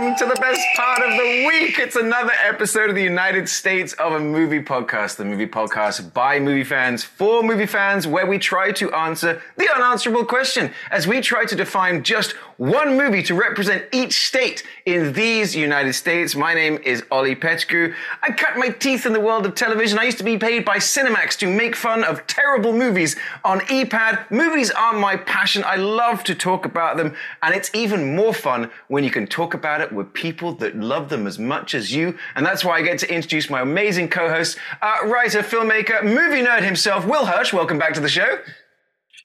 [0.00, 1.78] welcome to the best part of the week.
[1.78, 6.40] It's another episode of the United States of a Movie Podcast, the movie podcast by
[6.40, 11.20] movie fans for movie fans, where we try to answer the unanswerable question as we
[11.20, 16.34] try to define just one movie to represent each state in these United States.
[16.34, 17.94] My name is Ollie Petchku.
[18.22, 19.98] I cut my teeth in the world of television.
[19.98, 24.30] I used to be paid by Cinemax to make fun of terrible movies on EPAD.
[24.30, 25.62] Movies are my passion.
[25.64, 29.52] I love to talk about them, and it's even more fun when you can talk
[29.52, 32.16] about it with people that love them as much as you.
[32.34, 36.62] And that's why I get to introduce my amazing co-host, uh, writer, filmmaker, movie nerd
[36.62, 37.52] himself, Will Hirsch.
[37.52, 38.38] Welcome back to the show.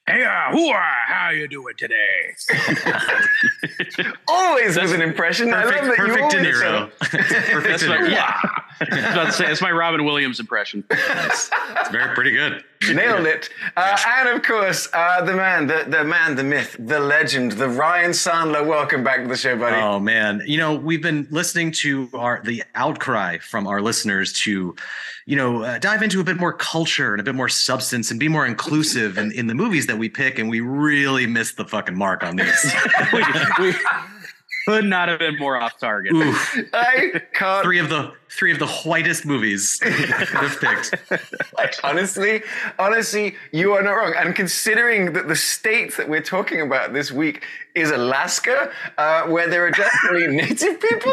[0.08, 2.36] Hey, uh, whoa, how you doing today?
[4.28, 5.52] Always with an impression.
[5.52, 6.90] I love Perfect, that you perfect De always Niro.
[7.00, 8.10] perfect That's De my, Niro.
[8.12, 8.40] yeah.
[8.80, 10.84] I was about to say, it's my Robin Williams impression.
[10.90, 11.50] It's
[11.90, 12.62] very pretty good.
[12.88, 13.48] Nailed it.
[13.76, 17.68] Uh, and of course, uh, the man, the, the man, the myth, the legend, the
[17.68, 18.64] Ryan Sandler.
[18.64, 19.74] Welcome back to the show, buddy.
[19.76, 24.76] Oh man, you know we've been listening to our the outcry from our listeners to,
[25.26, 28.20] you know, uh, dive into a bit more culture and a bit more substance and
[28.20, 31.64] be more inclusive in, in the movies that we pick, and we really missed the
[31.64, 32.74] fucking mark on these.
[33.12, 33.24] we,
[33.58, 33.74] we
[34.66, 36.12] could not have been more off target.
[36.12, 36.58] Oof.
[36.72, 37.64] I can't.
[37.64, 41.10] Three of the three of the whitest movies we could have picked.
[41.56, 42.42] Like, honestly,
[42.78, 44.14] honestly, you are not wrong.
[44.16, 47.44] And considering that the state that we're talking about this week
[47.74, 51.12] is Alaska, uh, where there are definitely native people,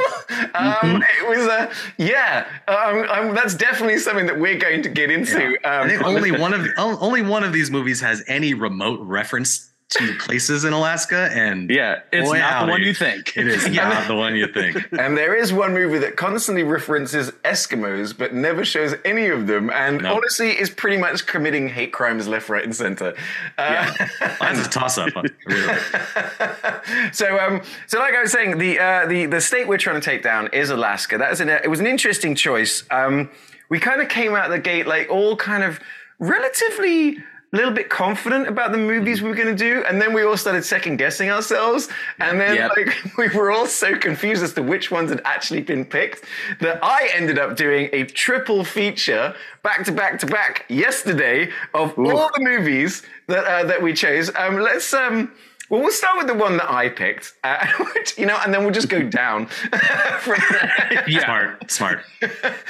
[0.55, 2.47] um, it was a yeah.
[2.67, 5.47] Um, um, that's definitely something that we're going to get into.
[5.63, 9.72] Um, I think only one of only one of these movies has any remote reference
[9.89, 13.37] to places in Alaska, and Yeah, it's boy, not the one you think.
[13.37, 14.77] It is not the one you think.
[14.99, 19.69] And there is one movie that constantly references Eskimos, but never shows any of them,
[19.69, 20.15] and No.
[20.15, 23.13] honestly is pretty much committing hate crimes left, right, and center.
[23.57, 23.91] Uh,
[24.39, 25.09] That's a toss up.
[25.45, 25.77] Really.
[27.11, 30.05] so, um, so like I was saying, the uh, the the state we're trying to
[30.05, 31.17] take down is Alaska.
[31.17, 32.83] That is an, it was an interesting choice.
[32.89, 33.29] Um,
[33.69, 35.79] we kind of came out the gate like all kind of
[36.19, 37.17] relatively.
[37.53, 40.23] A little bit confident about the movies we were going to do, and then we
[40.23, 41.87] all started second guessing ourselves,
[42.19, 42.71] and then Yep.
[42.75, 46.23] like we were all so confused as to which ones had actually been picked
[46.61, 51.97] that I ended up doing a triple feature back to back to back yesterday of
[51.97, 54.31] all the movies that uh, that we chose.
[54.35, 55.31] Um, let's um,
[55.69, 57.65] well, we'll start with the one that I picked, uh,
[57.95, 59.45] which, you know, and then we'll just go down
[60.21, 61.05] from there.
[61.21, 61.99] Smart, smart.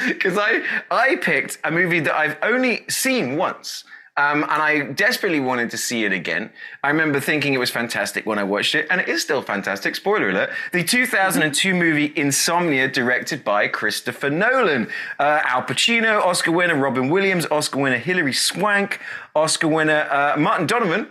[0.08, 0.62] Because I
[0.92, 3.86] I picked a movie that I've only seen once.
[4.16, 6.52] Um, and I desperately wanted to see it again.
[6.84, 9.96] I remember thinking it was fantastic when I watched it, and it is still fantastic.
[9.96, 14.88] Spoiler alert: the 2002 movie Insomnia, directed by Christopher Nolan.
[15.20, 19.00] Uh, Al Pacino, Oscar winner; Robin Williams, Oscar winner; Hilary Swank,
[19.36, 21.08] Oscar winner; uh, Martin Donovan,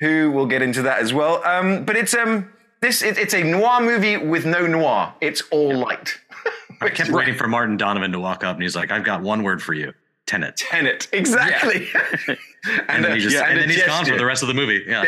[0.00, 1.44] who we'll get into that as well.
[1.44, 2.50] Um, but it's um
[2.80, 5.12] this it, it's a noir movie with no noir.
[5.20, 6.18] It's all light.
[6.80, 9.42] I kept waiting for Martin Donovan to walk up, and he's like, "I've got one
[9.42, 9.92] word for you:
[10.26, 11.88] Tenet." Tenet, exactly.
[12.88, 14.54] And then he just, yeah, and a then he's gone for the rest of the
[14.54, 14.82] movie.
[14.88, 15.04] Yeah.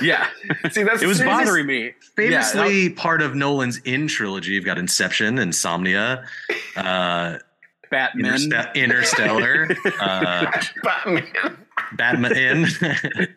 [0.00, 0.26] Yeah,
[0.70, 1.92] See, that's it was as bothering me.
[2.16, 6.24] Famously, part of Nolan's In trilogy, you've got Inception, Insomnia,
[6.76, 7.36] uh,
[7.90, 8.38] Batman.
[8.38, 9.68] Interste- Interstellar,
[10.00, 10.50] uh,
[10.82, 11.26] Batman.
[11.92, 12.64] Batman.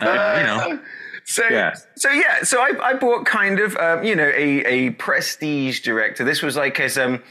[0.00, 0.80] uh, you know,
[1.24, 1.74] So Yeah.
[1.96, 6.24] so yeah, so I, I bought kind of um, you know a a prestige director.
[6.24, 7.22] This was like his um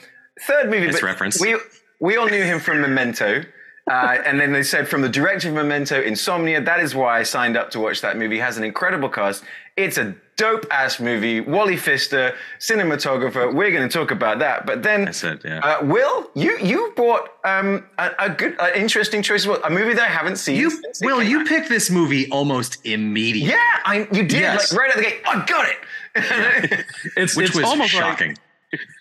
[0.41, 0.87] third movie.
[0.87, 1.39] Nice but reference.
[1.41, 1.57] We
[1.99, 3.43] we all knew him from Memento.
[3.89, 6.61] Uh, and then they said from the director of Memento, Insomnia.
[6.61, 8.37] That is why I signed up to watch that movie.
[8.37, 9.43] It has an incredible cast.
[9.77, 11.41] It's a dope ass movie.
[11.41, 13.51] Wally Pfister, cinematographer.
[13.51, 14.67] We're going to talk about that.
[14.67, 15.59] But then, That's it, yeah.
[15.59, 19.47] uh, Will, you you bought um, a, a good, uh, interesting choice.
[19.47, 20.57] Well, a movie that I haven't seen.
[20.57, 21.47] you since Will, you out.
[21.47, 23.49] picked this movie almost immediately.
[23.49, 24.33] Yeah, I, you did.
[24.41, 24.71] Yes.
[24.71, 25.21] Like right out the gate.
[25.25, 25.77] I got it.
[27.17, 28.29] It's which it's was almost shocking.
[28.29, 28.37] Like,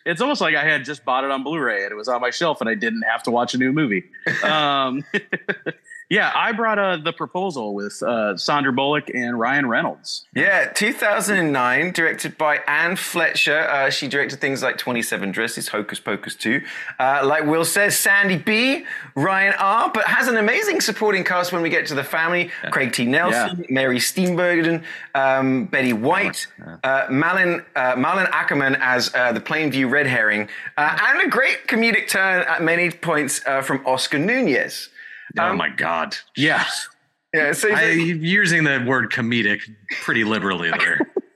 [0.05, 2.31] it's almost like I had just bought it on Blu-ray and it was on my
[2.31, 4.05] shelf and I didn't have to watch a new movie.
[4.43, 5.05] Um,
[6.11, 10.25] Yeah, I brought uh, the proposal with uh, Sandra Bullock and Ryan Reynolds.
[10.35, 13.69] Yeah, 2009, directed by Anne Fletcher.
[13.69, 16.63] Uh, she directed things like 27 Dresses, Hocus Pocus 2.
[16.99, 21.61] Uh, like Will says, Sandy B, Ryan R, but has an amazing supporting cast when
[21.61, 22.51] we get to the family.
[22.71, 23.05] Craig T.
[23.05, 24.83] Nelson, Mary Steenburgen,
[25.15, 26.47] um, Betty White,
[26.85, 31.67] uh, Malin, uh, Malin Akerman as uh, the Plainview red herring, uh, and a great
[31.67, 34.89] comedic turn at many points uh, from Oscar Nunez.
[35.39, 36.17] Oh my god.
[36.37, 36.65] Yeah.
[37.35, 39.61] Yeah, so I, using the word comedic
[40.03, 41.01] pretty liberally there.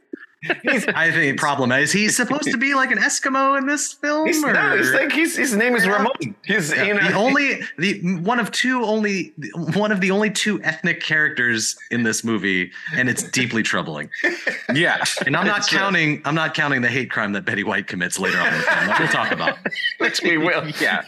[0.64, 4.26] I think problem is he's supposed to be like an Eskimo in this film.
[4.26, 6.34] he's, or- no, it's like he's, his name is Ramon.
[6.44, 9.32] He's you know the only the one of two only
[9.76, 14.10] one of the only two ethnic characters in this movie, and it's deeply troubling.
[14.74, 15.04] Yeah.
[15.26, 18.38] And I'm not counting I'm not counting the hate crime that Betty White commits later
[18.38, 19.58] on in the film that we'll talk about.
[19.98, 20.66] which we will.
[20.80, 21.02] Yeah.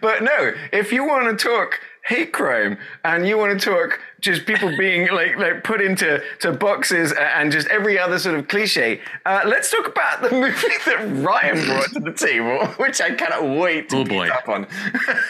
[0.00, 4.46] but no, if you want to talk hate crime and you want to talk just
[4.46, 9.00] people being like like put into to boxes and just every other sort of cliche,
[9.26, 13.44] uh, let's talk about the movie that Ryan brought to the table, which I cannot
[13.58, 14.28] wait to Oh, boy.
[14.28, 14.66] up on.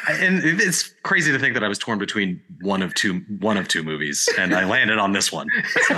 [0.09, 3.69] And it's crazy to think that I was torn between one of two one of
[3.69, 5.49] two movies, and I landed on this one.
[5.89, 5.95] So,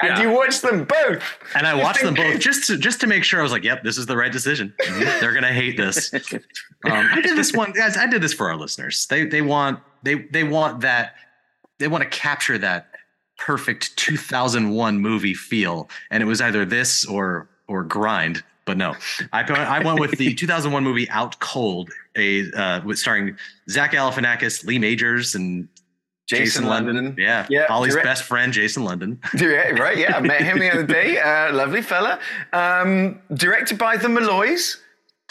[0.00, 1.22] And you watched them both.
[1.54, 3.84] and I watched them both just to just to make sure I was like, "Yep,
[3.84, 4.74] this is the right decision.
[5.20, 7.96] They're gonna hate this." Um, I did this one, guys.
[7.96, 9.06] I did this for our listeners.
[9.06, 11.14] They they want they they want that
[11.78, 12.88] they want to capture that
[13.38, 18.42] perfect 2001 movie feel, and it was either this or or grind.
[18.66, 18.94] But no,
[19.32, 23.36] I I went with the 2001 movie Out Cold, a uh, with starring
[23.68, 25.68] Zach Galifianakis, Lee Majors, and
[26.26, 27.14] Jason London.
[27.18, 29.20] Yeah, Yeah, Ollie's direct- best friend, Jason London.
[29.38, 29.98] Yeah, right.
[29.98, 31.18] Yeah, I met him the other day.
[31.20, 32.18] Uh, lovely fella.
[32.54, 34.78] Um, directed by the Malloys.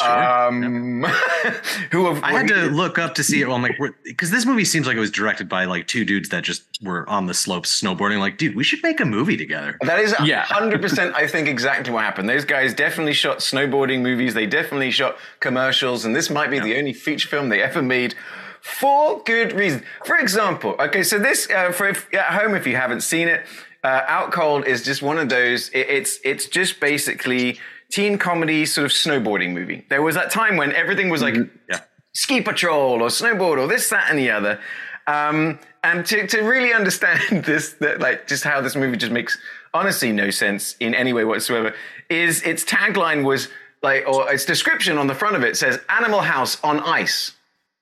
[0.04, 1.04] Um,
[1.92, 3.48] who have I had to look up to see it.
[3.50, 6.44] I'm like, because this movie seems like it was directed by like two dudes that
[6.44, 8.20] just were on the slopes snowboarding.
[8.20, 9.78] Like, dude, we should make a movie together.
[9.82, 10.44] That is Yeah.
[10.44, 11.16] hundred percent.
[11.16, 12.30] I think exactly what happened.
[12.30, 14.34] Those guys definitely shot snowboarding movies.
[14.34, 18.16] They definitely shot commercials, and this might be the only feature film they ever made.
[18.62, 19.84] For good reason.
[20.06, 23.46] For example, okay, so this uh, for if, at home, if you haven't seen it,
[23.84, 25.68] uh, Out Cold is just one of those.
[25.70, 27.60] It, it's it's just basically
[27.94, 29.86] teen comedy sort of snowboarding movie.
[29.90, 31.36] There was that time when everything was like
[31.70, 31.80] Yeah.
[32.14, 34.60] ski patrol or snowboard or this, that, and the other.
[35.06, 39.38] Um, and to, to really understand this, that like just how this movie just makes
[39.74, 41.74] honestly no sense in any way whatsoever,
[42.10, 43.50] is its tagline was
[43.82, 47.34] like, or its description on the front of it says "Animal House on ice."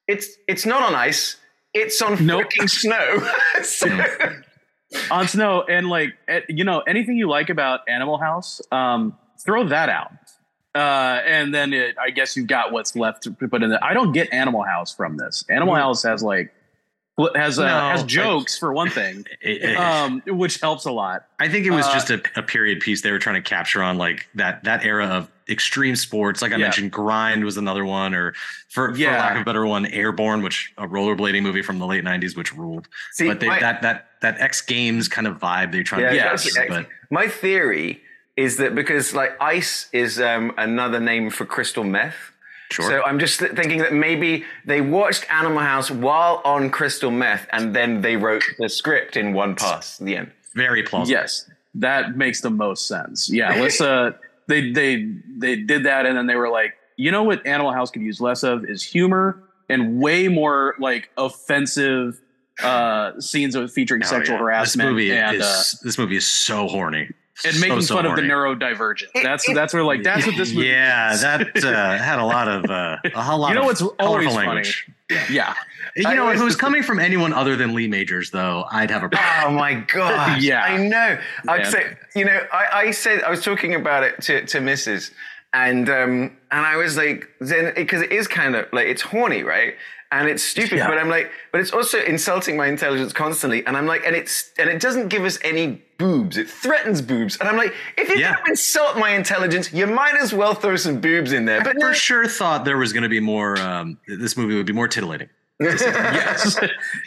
[0.08, 1.38] It's it's not on ice.
[1.74, 2.48] It's on Nope.
[2.60, 3.30] freaking snow.
[3.64, 4.42] So-
[5.10, 6.10] on snow and like
[6.50, 10.12] you know anything you like about Animal House, um, throw that out.
[10.74, 13.84] Uh, and then it, I guess you've got what's left to put in there.
[13.84, 15.44] I don't get Animal House from this.
[15.50, 16.54] Animal House has like
[17.18, 20.86] fl- has uh, No, has I- jokes for one thing, It- it- um, which helps
[20.86, 21.26] a lot.
[21.42, 23.84] I think it was uh, just a, a period piece they were trying to capture
[23.84, 26.42] on like that that era of extreme sports.
[26.42, 26.64] Like I Yeah.
[26.68, 28.32] mentioned, Grind was another one, or
[28.70, 29.18] for, for Yeah.
[29.20, 32.54] lack of a better one, Airborne, which a rollerblading movie from the late '90s, which
[32.56, 32.88] ruled.
[33.12, 36.16] See, but they, my- that that that X Games kind of vibe they're trying to
[36.16, 36.62] Yeah, that's capture.
[36.62, 36.88] excellent.
[36.88, 38.02] But My theory
[38.44, 42.16] is that because like ice is um, another name for crystal meth.
[42.72, 42.90] Sure.
[42.90, 47.46] So I'm just th- thinking that maybe they watched Animal House while on crystal meth,
[47.52, 50.00] and then they wrote the script in one pass.
[50.00, 50.32] at The end.
[50.56, 51.12] very plausible.
[51.20, 53.30] Yes, that makes the most sense.
[53.30, 53.82] Yeah, let's.
[53.82, 54.12] Uh,
[54.48, 55.08] they they
[55.38, 58.22] they did that, and then they were like, you know what, Animal House could use
[58.22, 62.20] less of is humor and way more like offensive
[62.64, 64.42] uh scenes of featuring Oh, sexual yeah.
[64.44, 67.10] harassment This movie and is uh, this movie is so horny.
[67.46, 68.22] And making so fun horny.
[68.22, 69.08] of the neurodivergent.
[69.24, 70.68] That's that's where like that's what this movie.
[70.68, 71.22] Yeah, is.
[71.22, 73.50] that uh, had a lot of uh, a whole lot.
[73.50, 74.48] You know of what's always colorful funny?
[74.48, 74.88] language.
[75.10, 75.26] yeah.
[75.30, 75.54] yeah.
[75.96, 78.90] You I know, if it was coming from anyone other than Lee Majors, though, I'd
[78.92, 79.56] have a problem.
[79.56, 80.42] Oh my god!
[80.42, 80.64] Yeah.
[80.64, 81.20] I know.
[81.50, 81.72] I'd Man.
[81.72, 85.12] say, you know, I, I said I was talking about it to to Mrs.
[85.54, 89.44] and um and I was like, then because it is kind of like it's horny,
[89.44, 89.76] right?
[90.14, 90.90] And it's stupid, Yeah.
[90.90, 93.66] but I'm like, but it's also insulting my intelligence constantly.
[93.66, 96.36] And I'm like, and it's and it doesn't give us any boobs.
[96.38, 97.38] It threatens boobs.
[97.38, 98.34] And I'm like, if you're Yeah.
[98.36, 101.64] gonna insult my intelligence, you might as well throw some boobs in there.
[101.64, 103.58] But no, for sure thought there was going to be more.
[103.62, 105.30] Um, this movie would be more titillating.
[105.62, 106.60] Yes.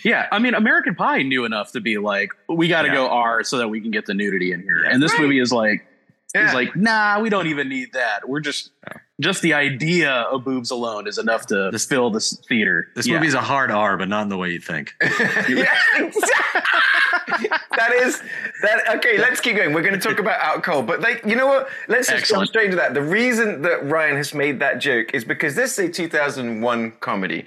[0.04, 0.28] yeah.
[0.32, 2.94] I mean, American Pie knew enough to be like, we got to Yeah.
[2.94, 4.82] go R so that we can get the nudity in here.
[4.84, 4.90] Yeah.
[4.92, 5.22] and this Right.
[5.22, 5.84] movie is like,
[6.34, 6.48] Yeah.
[6.48, 8.28] is like, nah, we don't even need that.
[8.28, 8.70] We're just,
[9.20, 12.88] just the idea of boobs alone is enough to This- fill this theater.
[12.96, 13.14] This Yeah.
[13.18, 14.94] movie's a hard R, but not in the way you think.
[15.02, 15.72] yeah,
[17.76, 18.20] that is
[18.62, 18.96] that.
[18.96, 19.72] Okay, let's keep going.
[19.72, 21.68] We're going to talk about out cold, but like, you know what?
[21.88, 22.94] Let's just jump straight into that.
[22.94, 27.44] The reason that Ryan has made that joke is because this is a 2001 comedy,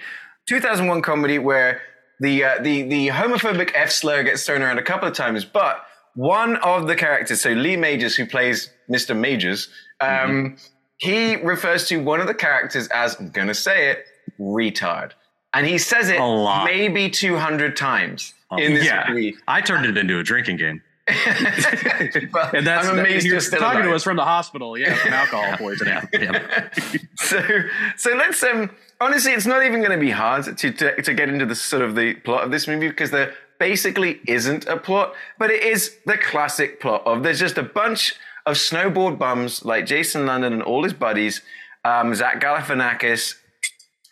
[0.47, 1.81] 2001 comedy where
[2.19, 5.83] the uh, the the homophobic F slur gets thrown around a couple of times, but
[6.17, 9.15] one of the characters, so Lee Majors, who plays Mr.
[9.15, 9.69] Majors,
[10.01, 10.55] um, Mm-hmm.
[10.97, 14.05] he refers to one of the characters as I'm gonna say it,
[14.39, 15.11] retard,
[15.53, 16.19] and he says it
[16.65, 19.05] maybe 200 times in this yeah.
[19.09, 19.35] movie.
[19.47, 20.81] I turned it into a drinking game.
[22.31, 23.91] But And that's I'm amazed you're you're still talking alive.
[23.91, 26.01] to us from the hospital, yeah, from alcohol poisoning.
[26.13, 26.69] Yeah.
[27.15, 27.41] so
[27.95, 28.69] so let's um
[28.99, 31.81] honestly it's not even going to be hard to, to to get into the sort
[31.81, 35.97] of the plot of this movie because there basically isn't a plot but it is
[36.05, 38.13] the classic plot of there's just a bunch
[38.45, 41.41] of snowboard bums like Jason London and all his buddies
[41.83, 43.35] um Zach Galifianakis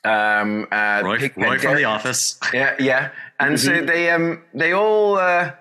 [0.03, 2.39] um uh Roy from The Office.
[2.53, 3.09] yeah, yeah.
[3.39, 5.51] And so they um they all uh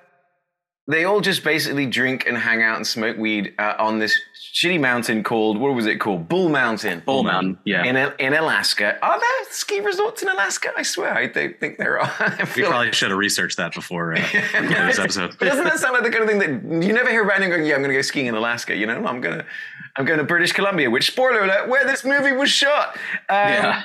[0.86, 4.14] they all just basically drink and hang out and smoke weed uh, on this
[4.54, 6.28] shitty mountain called what was it called?
[6.28, 7.02] Bull Mountain.
[7.06, 7.84] Bull Mountain, yeah.
[7.84, 8.98] In in Alaska.
[9.02, 10.70] Are there ski resorts in Alaska?
[10.76, 12.46] I swear I don't think there are.
[12.56, 14.16] We probably should have researched that before uh,
[14.52, 15.36] this episode.
[15.38, 17.56] but doesn't that sound like the kind of thing that you never hear about anyone
[17.58, 19.04] going, yeah, I'm going to go skiing in Alaska, you know?
[19.06, 19.46] I'm going to
[19.96, 22.96] I'm going to British Columbia, which spoiler alert, where this movie was shot.
[23.28, 23.82] Um, Yeah.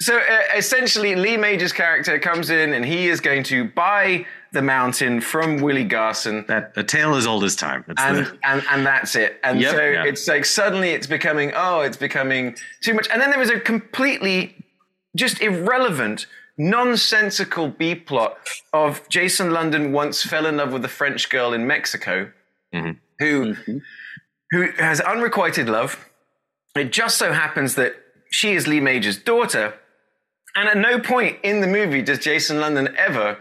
[0.00, 0.22] So uh,
[0.56, 5.58] essentially, Lee Major's character comes in and he is going to buy the mountain from
[5.58, 6.44] Willie Garson.
[6.48, 7.84] That a tale as old as time.
[7.88, 9.38] It's And, the, and and that's it.
[9.44, 9.74] And Yep.
[9.74, 10.04] so Yeah.
[10.04, 13.08] it's like suddenly it's becoming oh it's becoming too much.
[13.12, 14.56] And then there was a completely
[15.16, 16.26] just irrelevant,
[16.58, 18.38] nonsensical B plot
[18.72, 22.30] of Jason London once fell in love with a French girl in Mexico
[22.74, 22.96] Mhm.
[23.18, 23.56] who
[24.52, 26.08] who has unrequited love.
[26.74, 27.94] It just so happens that
[28.30, 29.74] she is Lee Major's daughter,
[30.56, 33.38] and at no point in the movie does Jason London ever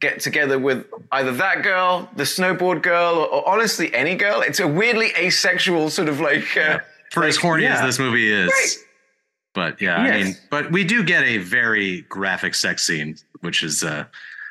[0.00, 4.40] get together with either that girl, the snowboard girl, or, or honestly any girl.
[4.40, 6.56] It's a weirdly asexual sort of like.
[6.56, 6.78] Uh,
[7.10, 8.48] for as like, horny as this movie is.
[8.48, 8.76] Right.
[9.52, 13.82] But yeah, I mean, but we do get a very graphic sex scene, which is
[13.82, 14.04] uh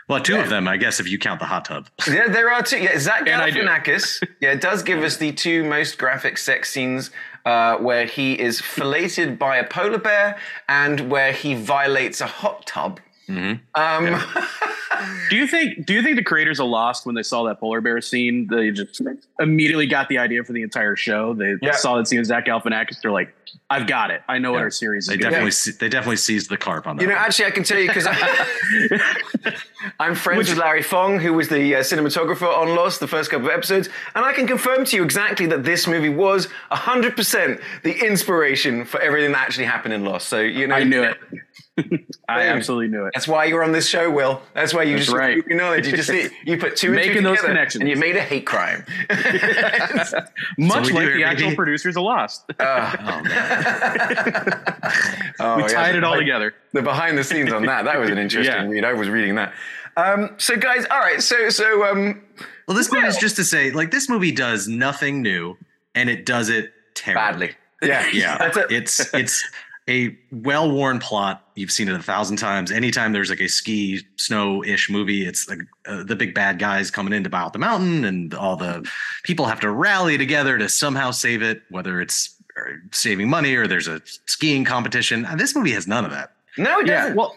[0.10, 1.88] well, two of them, I guess, if you count the hot tub.
[2.08, 2.80] Yeah, there are two.
[2.80, 3.64] Yeah, Zach And I do.
[3.64, 4.28] Galifianakis.
[4.42, 7.12] yeah, it does give us the two most graphic sex scenes
[7.46, 12.66] uh, where he is filleted by a polar bear and where he violates a hot
[12.66, 13.00] tub.
[13.30, 13.60] Mhm.
[13.76, 14.22] Um,
[15.30, 15.86] Do you think?
[15.86, 18.72] Do you think the creators of Lost, when they saw that polar bear scene, they
[18.72, 19.02] just
[19.40, 21.34] immediately got the idea for the entire show?
[21.34, 21.72] They Yeah.
[21.74, 23.00] saw that scene with Zach Galifianakis.
[23.02, 23.34] They're like,
[23.70, 24.24] "I've got it.
[24.28, 26.86] I know what our series is." They definitely be." se- they definitely seized the carp
[26.86, 27.04] on that.
[27.04, 27.24] You know, one.
[27.24, 28.08] actually, I can tell you because
[30.00, 33.48] I'm friends with Larry Fong, who was the uh, cinematographer on Lost, the first couple
[33.48, 38.06] of episodes, and I can confirm to you exactly that this movie was 100% the
[38.06, 40.28] inspiration for everything that actually happened in Lost.
[40.28, 41.18] So, you know, I knew it.
[42.30, 43.12] I absolutely knew it.
[43.14, 44.42] That's why you're on this show, Will.
[44.54, 45.44] That's why you That's just right.
[45.48, 45.88] you knowledge.
[45.88, 46.10] You just
[46.46, 47.82] you put two and Making two those connections.
[47.82, 48.86] and you made a hate crime.
[50.58, 52.44] Much we like do it, the actual producers of Lost.
[52.60, 54.64] Uh, oh, man.
[55.40, 56.54] oh, we yeah, tied the it all behind- together.
[56.74, 58.68] The behind the scenes on that that was an interesting Yeah.
[58.68, 58.86] read.
[58.86, 59.54] I was reading that.
[59.98, 61.22] Um, so, guys, all right.
[61.22, 62.22] So, so um,
[62.68, 65.58] Well, this movie is just to say, like, this movie does nothing new,
[65.96, 67.48] and it does it terribly.
[67.48, 67.56] badly.
[67.82, 68.72] Yeah, Yeah, That's it.
[68.72, 69.44] it's it's
[69.90, 71.44] a well-worn plot.
[71.56, 72.72] You've seen it a thousand times.
[72.72, 77.12] Anytime there's like a ski snow-ish movie, it's like uh, the big bad guys coming
[77.14, 78.88] in to buy out the mountain, and all the
[79.24, 81.64] people have to rally together to somehow save it.
[81.70, 86.06] Whether it's uh, saving money or there's a skiing competition, and this movie has none
[86.06, 86.32] of that.
[86.58, 87.02] no, it Yeah.
[87.02, 87.18] doesn't.
[87.18, 87.36] Well,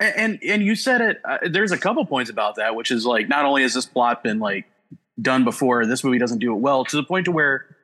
[0.00, 1.20] and and you said it.
[1.24, 4.22] Uh, there's a couple points about that, which is like not only has this plot
[4.22, 4.66] been like
[5.22, 7.75] done before, this movie doesn't do it well to the point to where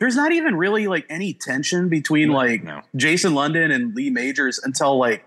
[0.00, 2.80] there's not even really like any tension between like No.
[2.96, 5.24] Jason London and Lee Majors until like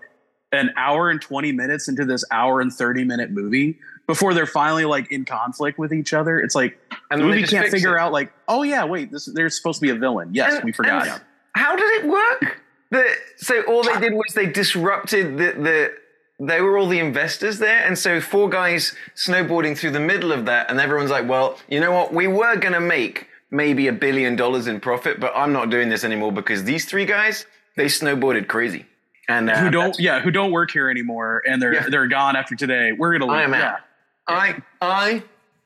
[0.52, 4.84] an hour and 20 minutes into this hour and 30 minute movie before they're finally
[4.84, 6.38] like in conflict with each other.
[6.40, 6.78] It's like
[7.10, 8.00] and the movie can't figure it.
[8.00, 10.30] out like, oh yeah, wait, this there's supposed to be a villain.
[10.34, 11.22] Yes, And- we forgot.
[11.56, 12.60] How did it work?
[12.90, 13.04] The,
[13.36, 15.94] so all they did was they disrupted the, the
[16.40, 20.46] they were all the investors there, and so four guys snowboarding through the middle of
[20.46, 22.12] that, and everyone's like, "Well, you know what?
[22.12, 26.04] We were gonna make maybe a billion dollars in profit, but I'm not doing this
[26.04, 27.46] anymore because these three guys
[27.76, 28.86] they snowboarded crazy."
[29.28, 31.88] And uh, who don't yeah, who don't work here anymore and they're Yeah.
[31.88, 32.92] they're gone after today.
[32.92, 33.40] We're gonna leave.
[33.40, 33.72] I am yeah.
[33.72, 33.80] out.
[34.28, 35.22] I I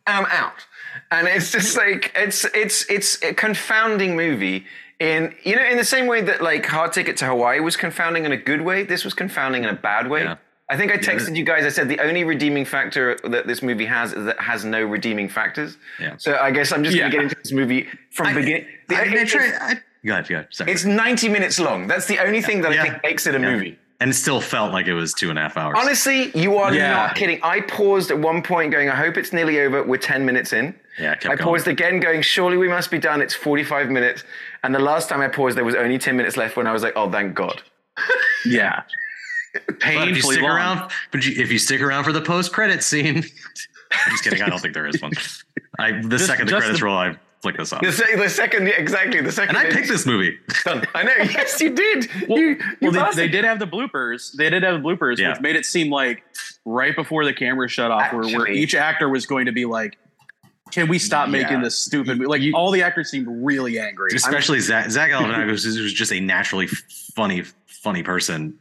[0.06, 0.66] am out.
[1.10, 4.64] And it's just like it's it's it's a confounding movie.
[5.00, 8.24] In you know, in the same way that like Hard Ticket to Hawaii was confounding
[8.24, 10.22] in a good way, this was confounding in a bad way.
[10.24, 10.36] Yeah.
[10.70, 11.64] I think I texted you guys.
[11.64, 14.82] I said the only redeeming factor that this movie has is that it has no
[14.84, 15.78] redeeming factors.
[15.98, 16.16] Yeah.
[16.18, 17.08] So I guess I'm just Yeah.
[17.08, 18.66] going to get into this movie from I- beginning.
[18.88, 20.48] The- I, I try, I, go ahead, go ahead.
[20.50, 20.70] Sorry.
[20.72, 21.86] it's 90 minutes long.
[21.86, 23.50] That's the only thing that I think makes it a Yeah.
[23.50, 23.78] movie.
[24.00, 25.76] and it still felt like it was two and a half hours.
[25.76, 26.92] Honestly, you are Yeah.
[26.92, 27.40] not kidding.
[27.42, 29.82] I paused at one point going, I hope it's nearly over.
[29.82, 30.72] We're 10 minutes in.
[31.00, 31.38] Yeah, I going.
[31.38, 33.20] paused again going, surely we must be done.
[33.22, 34.22] It's 45 minutes.
[34.62, 36.82] And the last time I paused, there was only 10 minutes left when I was
[36.84, 37.62] like, oh, thank God.
[38.44, 38.82] Yeah.
[39.66, 40.50] But if you stick long.
[40.50, 44.42] around, but you, if you stick around for the post credit scene, I'm just kidding.
[44.42, 45.12] I don't think there is one.
[45.78, 47.80] I the Just- second the credits the- roll, I flick this off.
[47.82, 49.20] The, se- the second, yeah, exactly.
[49.20, 49.56] The second.
[49.56, 50.36] And I it- picked this movie.
[50.64, 50.84] done.
[50.94, 51.12] I know.
[51.18, 52.08] Yes, you did.
[52.28, 54.32] Well, you, you well they, they did have the bloopers.
[54.36, 55.30] They did have the bloopers, Yeah.
[55.32, 56.22] which made it seem like
[56.64, 59.96] right before the camera shut off, where, where each actor was going to be like,
[60.72, 61.32] "Can we stop Yeah.
[61.42, 64.10] making this stupid?" Like You- all the actors seemed really angry.
[64.14, 68.58] Especially Zach, Zach Galifianakis was, was just a naturally funny, funny person.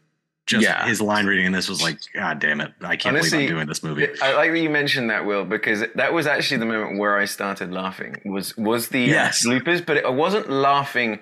[0.47, 0.87] Just Yeah.
[0.87, 2.71] his line reading in this was like, God damn it!
[2.81, 4.07] I can't Honestly, believe I'm doing this movie.
[4.21, 7.25] I like that you mentioned that, Will, because that was actually the moment where I
[7.25, 8.21] started laughing.
[8.25, 9.45] Was was the uh, Yes.
[9.45, 11.19] bloopers, but I wasn't laughing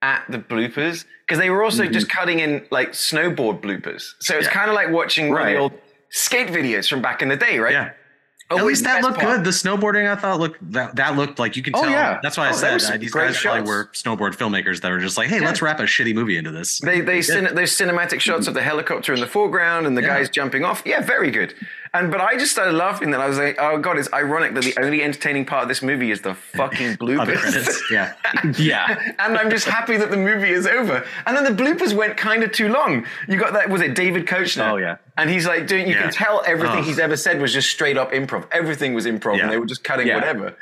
[0.00, 1.92] at the bloopers because they were also Mm-hmm.
[1.92, 4.14] just cutting in like snowboard bloopers.
[4.20, 4.52] So it's Yeah.
[4.52, 5.52] kind of like watching Right.
[5.52, 5.72] the old
[6.10, 7.72] skate videos from back in the day, right?
[7.72, 7.90] Yeah.
[8.52, 9.36] Always At least that looked part.
[9.38, 9.44] good.
[9.44, 11.90] The snowboarding, I thought looked that that looked like you could Oh, tell.
[11.90, 12.20] yeah.
[12.22, 15.16] That's why I Oh, said uh, these guys probably were snowboard filmmakers that were just
[15.16, 16.78] like, hey, let's wrap a shitty movie into this.
[16.80, 20.08] They they cin- those cinematic shots of the helicopter in the foreground and the Yeah.
[20.18, 20.82] guys jumping off.
[20.86, 21.54] Yeah, very good.
[21.94, 23.10] And but I just started laughing.
[23.10, 25.82] Then I was like, oh god, it's ironic that the only entertaining part of this
[25.82, 27.78] movie is the fucking bloopers.
[27.90, 28.14] yeah.
[28.58, 31.04] yeah, and I'm just happy that the movie is over.
[31.26, 33.04] And then the bloopers went kind of too long.
[33.28, 33.68] You got that?
[33.68, 34.70] Was it David Koechner?
[34.70, 34.96] Oh, yeah.
[35.18, 35.86] And he's like doing.
[35.86, 36.02] You Yeah.
[36.04, 36.82] can tell everything Oh.
[36.82, 38.46] he's ever said was just straight up improv.
[38.52, 39.42] Everything was improv, Yeah.
[39.44, 40.14] and they were just cutting Yeah.
[40.14, 40.54] whatever.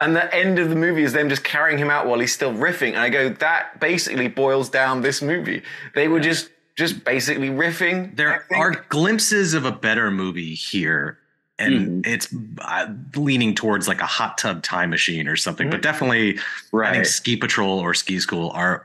[0.00, 2.52] And the end of the movie is them just carrying him out while he's still
[2.52, 2.88] riffing.
[2.90, 5.62] And I go, that basically boils down this movie.
[5.94, 8.14] They were just just basically riffing.
[8.16, 11.18] There are glimpses of a better movie here,
[11.58, 12.12] and Mm-hmm.
[12.12, 12.28] it's
[12.60, 15.70] uh, leaning towards like a hot tub time machine or something.
[15.70, 16.42] But definitely, I think
[16.74, 17.02] Mm-hmm.
[17.04, 18.84] Ski Patrol or Ski School are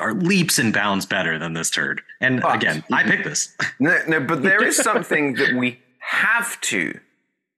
[0.00, 2.02] are leaps and bounds better than this turd.
[2.20, 3.56] And But- again, I picked this.
[3.80, 7.00] No, no, but there is something that we have to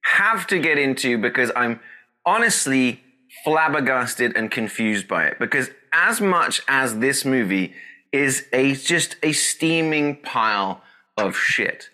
[0.03, 1.81] have to get into because I'm
[2.25, 3.01] honestly
[3.45, 5.39] flabbergasted and confused by it.
[5.39, 7.75] Because as much as this movie
[8.15, 10.83] is a just a steaming pile
[11.17, 11.91] of shit,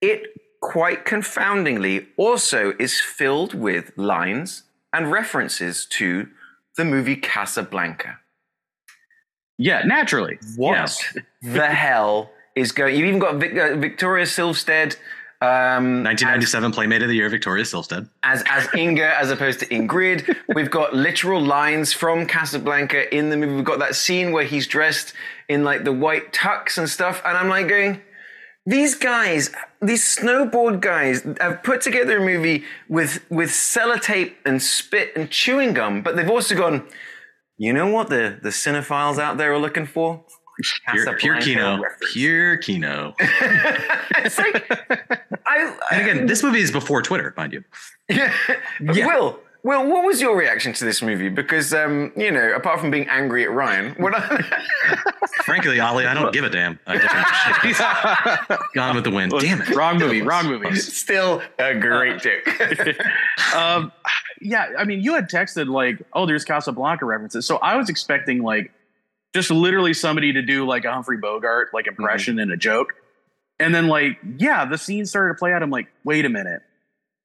[0.00, 0.22] it
[0.60, 4.62] quite confoundingly also is filled with lines
[4.92, 6.28] and references to
[6.76, 8.18] the movie Casablanca.
[9.58, 10.38] yeah, naturally.
[10.56, 11.18] What Yes.
[11.42, 12.96] the hell is going?
[12.96, 14.96] You've even got Vic, uh, Victoria Silvstedt.
[15.42, 18.10] Um, 1997 Playmate of the Year, Victoria Silvstedt.
[18.22, 20.36] as as Inga as opposed to Ingrid.
[20.54, 23.54] We've got literal lines from Casablanca in the movie.
[23.54, 25.14] We've got that scene where he's dressed
[25.48, 28.02] in like the white tux and stuff, and I'm like going,
[28.66, 29.50] these guys,
[29.80, 35.72] these snowboard guys, have put together a movie with with sellotape and spit and chewing
[35.72, 36.86] gum, but they've also gone.
[37.56, 40.24] You know what the the cinephiles out there are looking for?
[40.92, 41.80] Pure, pure Kino.
[41.82, 42.12] reference.
[42.12, 43.14] Pure Kino.
[43.20, 44.70] it's like
[45.46, 47.64] I, And again, this movie is before Twitter, mind you.
[48.08, 48.32] Yeah.
[48.80, 51.28] Will, Will, what was your reaction to this movie?
[51.28, 54.42] Because, um, you know, apart from being angry at Ryan, what I,
[55.44, 56.78] Frankly, Ollie, I don't give a damn.
[56.86, 57.26] A different.
[58.74, 59.32] Gone with the wind.
[59.38, 59.68] Damn it.
[59.70, 60.22] Wrong movie.
[60.22, 60.74] Wrong movie.
[60.76, 62.48] still a great joke.
[63.54, 63.92] um,
[64.40, 68.42] yeah, I mean, you had texted like, "Oh, there's Casablanca references," so I was expecting
[68.42, 68.72] like
[69.34, 72.94] just literally somebody to do like a Humphrey Bogart like impression and a joke,
[73.58, 75.62] and then like, yeah, the scene started to play out.
[75.62, 76.62] I'm like, wait a minute,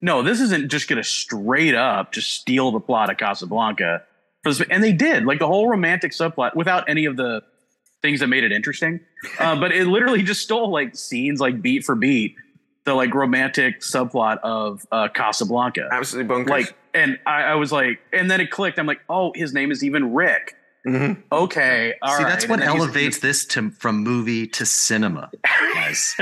[0.01, 4.03] no, this isn't just gonna straight up just steal the plot of Casablanca,
[4.43, 7.41] For this- and they did like the whole romantic subplot without any of the
[8.01, 8.99] things that made it interesting,
[9.39, 12.35] uh, but it literally just stole like scenes like beat for beat.
[12.83, 15.89] The like romantic subplot of uh, Casablanca.
[15.91, 16.49] Absolutely bonkers.
[16.49, 18.77] like and I, I was like and then it clicked.
[18.77, 20.53] I'm like oh his name is even rick
[20.85, 21.23] Mhm.
[21.31, 22.29] okay all See, right.
[22.29, 25.31] that's what elevates this to from movie to cinema,
[25.73, 26.15] guys.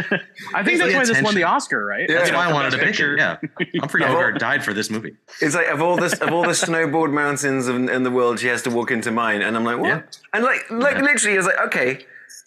[0.54, 2.15] i think that's Pay why this won the oscar right Yeah.
[2.17, 3.17] That's You know, why I wanted to picture.
[3.17, 3.69] pick it.
[3.73, 4.08] Yeah, Humphrey No.
[4.08, 5.15] Bogart died for this movie.
[5.41, 8.47] It's like of all this of all the snowboard mountains in, in the world, she
[8.47, 9.88] has to walk into mine, and I'm like, what?
[9.89, 10.02] Yeah.
[10.34, 11.02] And like, like Yeah.
[11.02, 12.06] literally, I was like, okay,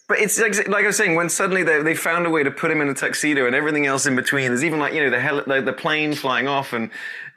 [0.08, 2.50] but it's like, like I was saying, when suddenly they, they found a way to
[2.50, 4.46] put him in a tuxedo and everything else in between.
[4.48, 6.90] There's even like you know the hell, the, the plane flying off, and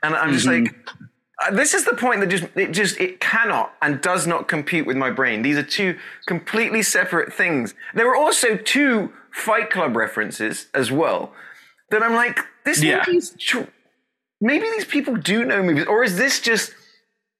[0.03, 0.73] and I'm just like.
[1.45, 4.85] Uh, This is the point that just it just it cannot and does not compute
[4.87, 5.41] with my brain.
[5.41, 5.97] These are two
[6.27, 7.73] completely separate things.
[7.93, 11.33] There were also two Fight Club references as well.
[11.91, 13.03] That I'm like, this Yeah.
[13.07, 13.63] movie's tr-
[14.41, 16.73] maybe these people do know movies, or is this just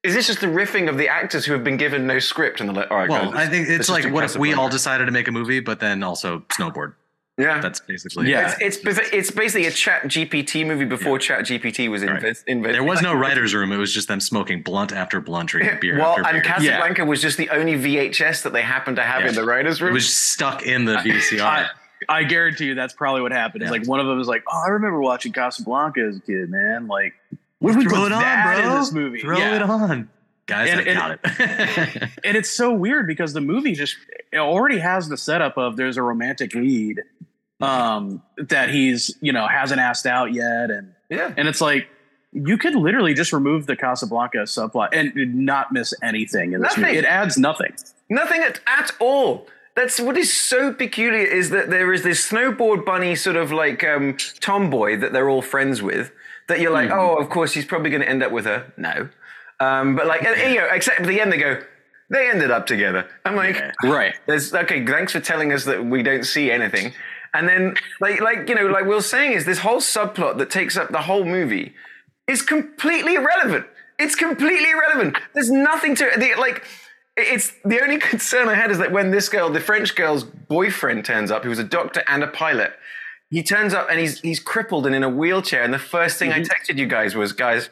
[0.04, 2.70] is this just the riffing of the actors who have been given no script and
[2.70, 5.06] they're like, all right, Well, guys, I think it's like what if we all decided
[5.08, 6.94] to make a movie, but then also snowboard.
[7.40, 7.60] Yeah.
[7.62, 8.54] That's basically Yeah.
[8.60, 12.16] it's, it's it's basically a Chat GPT movie before Chat GPT was Right.
[12.18, 12.44] invented.
[12.48, 12.76] invented.
[12.76, 13.72] There was no writer's room.
[13.72, 16.36] It was just them smoking blunt after blunt, drinking beer well, after beer.
[16.36, 19.30] and Casablanca was just the only VHS that they happened to have Yeah.
[19.30, 19.92] in the writers' room.
[19.92, 21.42] it was stuck in the VCR.
[21.42, 21.68] I,
[22.08, 23.64] I guarantee you that's probably what happened.
[23.64, 23.80] It's Yeah.
[23.80, 26.88] like one of them was like, "Oh, I remember watching Casablanca as a kid, man.
[26.88, 27.14] Like,
[27.60, 28.60] what if we Throw it on, bro.
[28.74, 29.20] in this movie?
[29.22, 29.56] Throw Yeah.
[29.58, 30.10] it on,
[30.46, 30.70] guys.
[30.70, 32.10] And- I got it.
[32.24, 33.98] and it's so weird because the movie just
[34.32, 37.02] it already has the setup of there's a romantic lead
[37.62, 41.34] um, that he's you know hasn't asked out yet, and Yeah.
[41.38, 41.88] and it's like
[42.32, 45.14] you could literally just remove the Casablanca subplot and
[45.46, 46.84] not miss anything in this Nothing.
[46.84, 46.98] movie.
[46.98, 47.74] It adds nothing.
[48.10, 49.48] Nothing at, at all.
[49.76, 53.84] That's what is so peculiar is that there is this snowboard bunny sort of like
[53.84, 56.12] um, tomboy that they're all friends with.
[56.50, 58.72] That you're like, oh, of course he's probably going to end up with her.
[58.78, 59.10] No,
[59.60, 61.62] um, but like, you know, except at the end they go,
[62.12, 63.08] they ended up together.
[63.26, 64.16] I'm like, Right.
[64.28, 64.86] there's okay.
[64.86, 66.94] Thanks for telling us that we don't see anything.
[67.34, 70.50] And then, like, like you know, like we Will's saying, is this whole subplot that
[70.50, 71.74] takes up the whole movie
[72.28, 73.66] is completely irrelevant.
[73.98, 75.18] It's completely irrelevant.
[75.34, 76.64] There's nothing to the like.
[77.18, 81.06] It's the only concern I had is that when this girl, the French girl's boyfriend,
[81.06, 82.74] turns up, who was a doctor and a pilot,
[83.30, 85.64] he turns up and he's he's crippled and in a wheelchair.
[85.64, 86.52] And the first thing I mm-hmm.
[86.52, 87.70] texted you guys was, guys,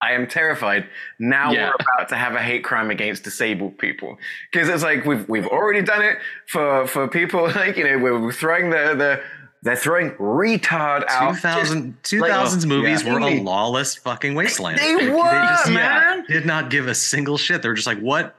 [0.00, 0.86] I am terrified.
[1.18, 1.66] Now Yeah.
[1.70, 4.16] we're about to have a hate crime against disabled people
[4.52, 8.32] because it's like we've we've already done it for for people like you know we're,
[8.32, 9.20] throwing the the
[9.62, 11.34] they're throwing retard out.
[11.34, 13.12] 2000, Just like- 2000s movies yeah.
[13.12, 14.78] were a lawless fucking wasteland.
[14.78, 16.24] They Like, were, just man.
[16.28, 17.62] did not give a single shit.
[17.62, 18.36] They were just like, what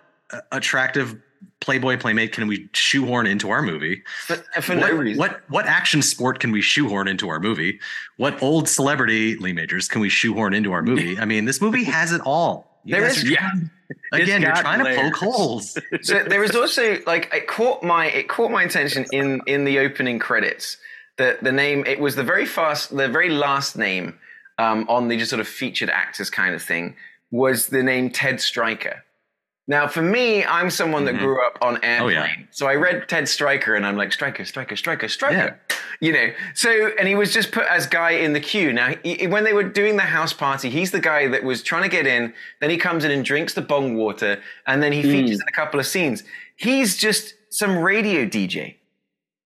[0.54, 1.18] attractive
[1.62, 4.02] Playboy Playmate can we shoehorn into our movie?
[4.26, 5.20] for, for no What, reason.
[5.20, 7.80] what what action sport can we shoehorn into our movie?
[8.18, 11.20] What old celebrity Lee Majors can we shoehorn into our movie?
[11.20, 12.80] I mean, this movie has it all.
[12.86, 13.50] You There guys is- are Yeah.
[14.14, 15.00] again, you're got trying to layers.
[15.02, 15.78] poke holes.
[16.02, 19.80] so there was also like it caught my it caught my attention in in the
[19.80, 20.78] opening credits
[21.18, 24.18] that the name it was the very fast the very last name
[24.58, 26.96] um, on the just sort of featured actors kind of thing
[27.32, 29.04] was the name Ted Stryker.
[29.70, 31.20] Now, for me, I'm someone that Mhm.
[31.20, 32.28] grew up on airplane, Oh, yeah.
[32.50, 35.60] so I read Ted Stryker, and I'm like Stryker, Stryker, Stryker, Stryker.
[36.00, 38.74] You know, so and he was just put as guy in the queue.
[38.74, 41.84] Now, he, when they were doing the house party, he's the guy that was trying
[41.84, 42.34] to get in.
[42.62, 45.52] Then he comes in and drinks the bong water, and then he features in a
[45.52, 46.24] couple of scenes.
[46.56, 48.78] He's just some radio DJ.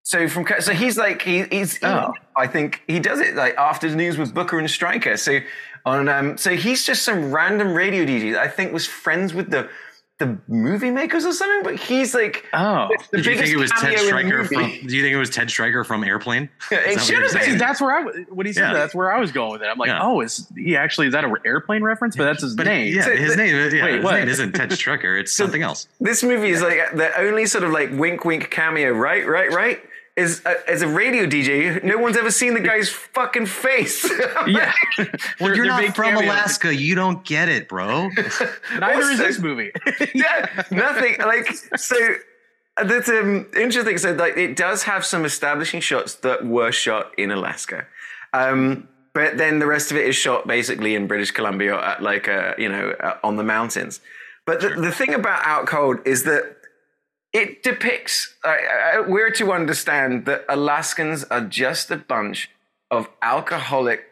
[0.04, 2.14] So from so he's like he, he's he- Oh.
[2.38, 5.18] I think he does it like after the news with Booker and Stryker.
[5.18, 5.40] So
[5.86, 9.50] on um so he's just some random radio DJ that I think was friends with
[9.50, 9.70] the
[10.26, 11.64] the movie makers or something.
[11.64, 12.90] But he's like Oh.
[13.12, 14.64] the Did you think it was Ted cameo Stryker from?
[14.88, 16.50] Do you think it was Ted Stryker from Airplane?
[16.72, 17.58] Yeah, it Is that what should have been.
[17.58, 18.74] That's where I w- when he said Yeah.
[18.74, 19.68] that, that's where I was going with it.
[19.68, 20.00] I'm like, Yeah.
[20.02, 22.16] oh, is he actually is that an airplane reference?
[22.16, 22.94] But that's his But name.
[22.96, 23.56] yeah, So his the- name.
[23.74, 24.14] Yeah, Wait, his what?
[24.20, 25.18] name isn't Ted Stryker.
[25.18, 25.88] It's something else.
[26.00, 29.28] This movie is like the only sort of like wink wink cameo, right?
[29.28, 29.52] Right?
[29.52, 29.84] Right?
[30.16, 34.08] Is a, as a radio DJ, no one's ever seen the guy's fucking face.
[34.46, 34.74] Yeah.
[35.40, 36.24] Well, you're they're not from cameos.
[36.26, 36.76] Alaska.
[36.76, 38.10] You don't get it, bro.
[38.78, 39.72] Neither is this movie.
[40.14, 41.16] yeah, nothing.
[41.20, 41.48] Like
[41.78, 41.96] so,
[42.84, 43.98] that's um, interesting.
[43.98, 47.88] So, like, it does have some establishing shots that were shot in Alaska,
[48.34, 52.28] um, but then the rest of it is shot basically in British Columbia, at like
[52.28, 54.02] uh, you know, uh, on the mountains.
[54.46, 56.58] But the, the thing about Out Cold is that
[57.34, 58.36] it depicts.
[58.44, 62.50] Uh, uh, we're to understand that Alaskans are just a bunch
[62.92, 64.04] of alcoholic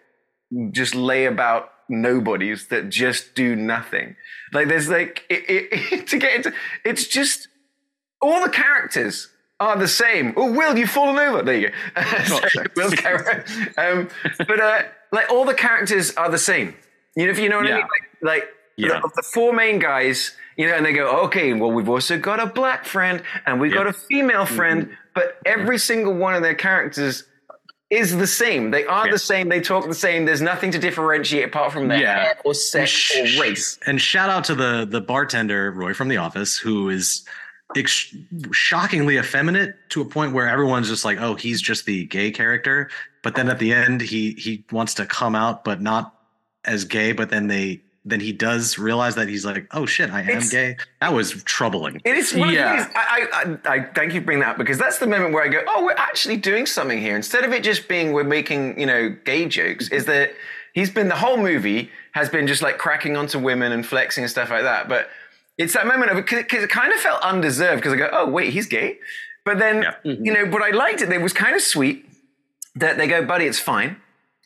[0.72, 4.16] just lay about nobodies that just do nothing.
[4.54, 6.54] Like there's like it, it, to get into
[6.84, 7.48] it's just
[8.22, 9.30] all the characters
[9.60, 10.34] are the same.
[10.36, 11.44] Oh, Will, you've fallen over.
[11.44, 12.02] There you go.
[12.26, 12.94] Sorry, Will's.
[13.78, 14.82] Um, but uh,
[15.12, 16.74] like all the characters are the same.
[17.16, 17.82] You know, if you know what I mean.
[17.82, 18.50] Like, like
[18.82, 19.00] Yeah.
[19.02, 20.36] the, the four main guys.
[20.58, 23.74] You know, and they go, okay, well, we've also got a black friend and we've
[23.74, 24.56] got a female mm-hmm.
[24.56, 25.60] friend, but mm-hmm.
[25.60, 27.24] every single one of their characters
[27.90, 28.72] is the same.
[28.72, 29.12] They are Yeah.
[29.12, 29.50] the same.
[29.50, 30.26] They talk the same.
[30.26, 32.24] There's nothing to differentiate apart from their Yeah.
[32.24, 33.78] hair or sex or race.
[33.86, 37.26] And shout out to the the bartender Roy from The Office, who is
[37.76, 38.16] ex-
[38.52, 42.90] shockingly effeminate to a point where everyone's just like, "Oh, he's just the gay character."
[43.24, 46.16] But then at the end, he he wants to come out, but not
[46.64, 47.12] as gay.
[47.12, 50.50] But then they then he does realize that he's like, "Oh shit, I am It's-
[50.50, 52.02] gay." That was troubling.
[52.04, 52.72] It is one Yeah.
[52.74, 54.98] of the things, I, I, I, I thank you for bringing that up because that's
[55.00, 57.16] the moment where I go, oh, we're actually doing something here.
[57.16, 60.34] Instead of it just being we're making, you know, gay jokes, is that
[60.74, 64.32] he's been the whole movie has been just like cracking onto women and flexing and
[64.32, 64.90] stuff like that.
[64.90, 65.10] But
[65.58, 68.52] it's that moment of because it kind of felt undeserved because I go, oh, wait,
[68.52, 68.98] he's gay.
[69.46, 69.96] But then, Yeah.
[70.06, 70.26] Mm-hmm.
[70.26, 71.12] you know, but I liked it.
[71.12, 72.08] It was kind of sweet
[72.76, 73.98] that they go, buddy, it's fine.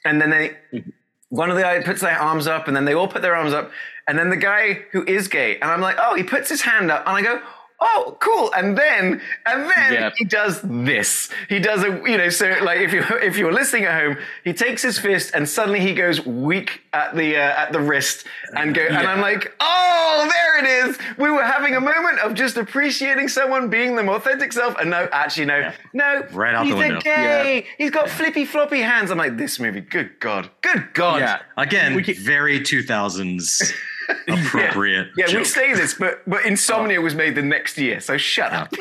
[0.04, 0.90] And then they, mm-hmm.
[1.30, 3.54] One of the guys puts their arms up and then they all put their arms
[3.54, 3.72] up.
[4.08, 6.92] And then the guy who is gay, and I'm like, oh, he puts his hand
[6.92, 7.42] up, and I go,
[7.80, 8.52] oh, cool.
[8.56, 10.14] And then, and then Yep.
[10.18, 11.30] he does this.
[11.50, 14.54] He does a, you know, so like if you if you're listening at home, he
[14.54, 18.74] takes his fist and suddenly he goes weak at the uh, at the wrist and
[18.74, 20.98] go, and I'm like, oh, there it is.
[21.18, 25.08] We were having a moment of just appreciating someone being them authentic self, and no,
[25.12, 27.02] actually, no, no, Right out he's the a window.
[27.02, 27.66] gay.
[27.78, 29.12] He's got flippy floppy hands.
[29.12, 31.20] I'm like, this movie, good god, good god.
[31.20, 31.40] Yeah.
[31.58, 33.74] Again, We can- very 2000s
[34.28, 35.10] appropriate.
[35.18, 35.46] Yeah, we joke.
[35.46, 38.74] say this, but but Insomnia was made the next year, so shut up.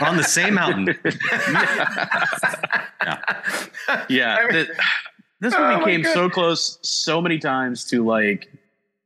[0.00, 0.98] On the same mountain.
[4.08, 4.68] Yeah, I mean- th-
[5.40, 8.50] this Oh movie my came so close so many times to like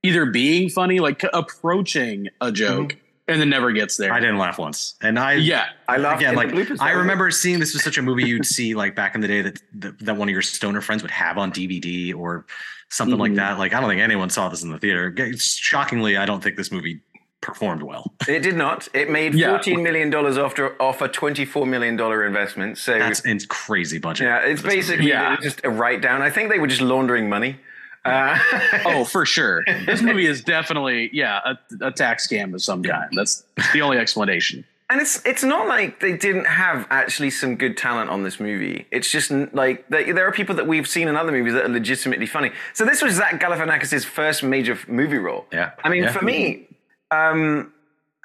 [0.02, 3.32] either being funny, like approaching a joke, mm-hmm.
[3.32, 4.12] and then never gets there.
[4.12, 6.80] I didn't laugh once, and I Yeah, I laughed again like.
[6.80, 9.42] I remember seeing this was such a movie you'd see like back in the day
[9.42, 12.46] that that, that one of your stoner friends would have on DVD or
[12.90, 13.36] something like Mhm.
[13.36, 13.58] that.
[13.58, 15.14] Like I don't think anyone saw this in the theater.
[15.38, 17.00] Shockingly, I don't think this movie
[17.40, 18.12] performed well.
[18.28, 18.88] It did not.
[18.92, 19.48] It made Yeah.
[19.50, 22.76] fourteen million dollars after off a twenty-four million dollar investment.
[22.78, 24.26] So That's a crazy budget.
[24.26, 24.76] yeah, it's for this movie.
[24.76, 25.34] basically Yeah.
[25.34, 26.20] it just a write down.
[26.20, 27.56] I think they were just laundering money.
[28.04, 28.38] Uh,
[28.86, 29.62] Oh, for sure.
[29.86, 33.10] This movie is definitely, yeah, a, a tax scam of some kind.
[33.12, 34.64] That's the only explanation.
[34.90, 38.86] And it's it's not like they didn't have actually some good talent on this movie.
[38.90, 41.68] It's just like they, there are people that we've seen in other movies that are
[41.68, 42.50] legitimately funny.
[42.74, 45.46] So this was Zach Galifianakis' first major movie role.
[45.52, 45.70] Yeah.
[45.84, 46.12] I mean, Yeah.
[46.12, 46.66] for me,
[47.10, 47.72] um,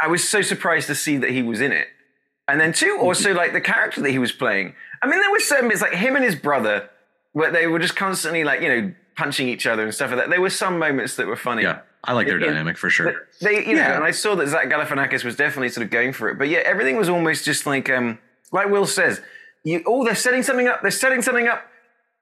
[0.01, 1.87] I was so surprised to see that he was in it.
[2.47, 4.73] And then two, also like the character that he was playing.
[5.01, 6.89] I mean, there were certain bits like him and his brother,
[7.33, 10.29] where they were just constantly like you know punching each other and stuff like that.
[10.29, 11.63] There were some moments that were funny.
[11.63, 13.27] Yeah, I like their It- it- dynamic for sure.
[13.41, 16.29] They, you know, and I saw that Zach Galifianakis was definitely sort of going for
[16.29, 16.37] it.
[16.37, 18.19] But yeah, everything was almost just like, um,
[18.51, 19.21] like Will says,
[19.63, 20.81] you, oh, they're setting something up.
[20.81, 21.65] They're setting something up.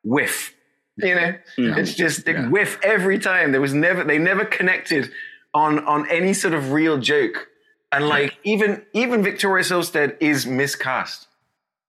[0.03, 0.53] Whiff.
[0.97, 2.49] You know, it's just a Yeah.
[2.49, 3.51] whiff every time.
[3.51, 5.11] There was never, they never connected
[5.53, 7.47] on on any sort of real joke.
[7.91, 11.27] And like even even Victoria Silvstedt is miscast.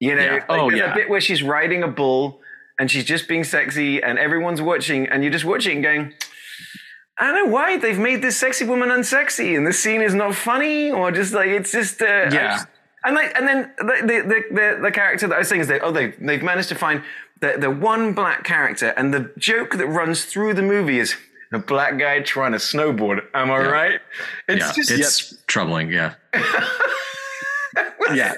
[0.00, 0.32] You know, Yeah.
[0.32, 0.92] like, Oh, there's yeah.
[0.92, 2.40] a bit where she's riding a bull
[2.78, 6.12] and she's just being sexy and everyone's watching and you're just watching going,
[7.18, 10.34] I don't know why they've made this sexy woman unsexy and the scene is not
[10.34, 12.56] funny or just like it's just uh, Yeah.
[12.56, 12.66] just-
[13.04, 15.68] and like and then the the, the the the character that I was saying is
[15.68, 17.02] that oh they they've managed to find
[17.40, 21.14] the the one black character and the joke that runs through the movie is
[21.52, 23.20] a black guy trying to snowboard.
[23.34, 23.66] Am I Yeah.
[23.68, 24.00] right?
[24.48, 25.92] It's yeah, just it's troubling.
[25.92, 26.14] Yeah,
[28.12, 28.34] Yeah.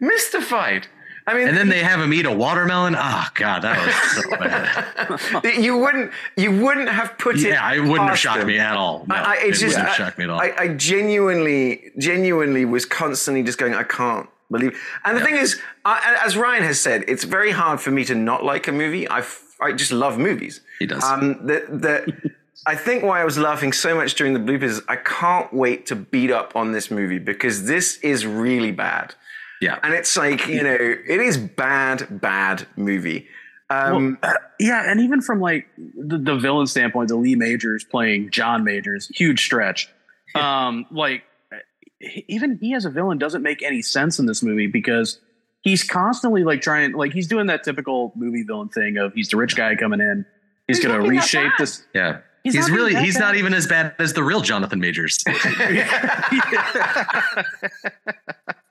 [0.00, 0.86] mystified.
[1.28, 2.96] I mean, and then they have him eat a watermelon.
[2.98, 4.30] Oh god, that was so
[5.44, 5.58] bad.
[5.60, 7.42] you wouldn't you wouldn't have put it.
[7.42, 8.48] Yeah, it wouldn't have shocked them.
[8.48, 9.04] me at all.
[9.06, 10.40] No, I, I, it just wouldn't have shocked me at all.
[10.40, 14.80] I, I genuinely, genuinely was constantly just going, I can't believe.
[15.04, 18.14] And the thing is, I, as Ryan has said, it's very hard for me to
[18.14, 19.06] not like a movie.
[19.06, 19.22] I,
[19.60, 20.62] I just love movies.
[20.78, 21.04] He does.
[21.04, 22.30] Um, the, the,
[22.66, 25.84] I think why I was laughing so much during the bloopers, is I can't wait
[25.86, 29.14] to beat up on this movie because this is really bad.
[29.60, 33.26] Yeah, And it's like, you know, it is bad, bad movie.
[33.70, 34.18] Um,
[34.60, 39.06] Yeah, and even from like the, the villain standpoint, the Lee Majors playing John Majors,
[39.14, 39.88] huge stretch.
[40.34, 41.22] Um, like
[42.26, 45.20] even he as a villain doesn't make any sense in this movie because
[45.60, 49.36] he's constantly like trying, like he's doing that typical movie villain thing of he's the
[49.36, 50.26] rich guy coming in,
[50.66, 51.86] he's, He's gonna not being that reshape this.
[51.94, 52.18] yeah.
[52.44, 53.20] He's He's, really he's bad.
[53.20, 55.22] not even as bad as the real Jonathan Majors.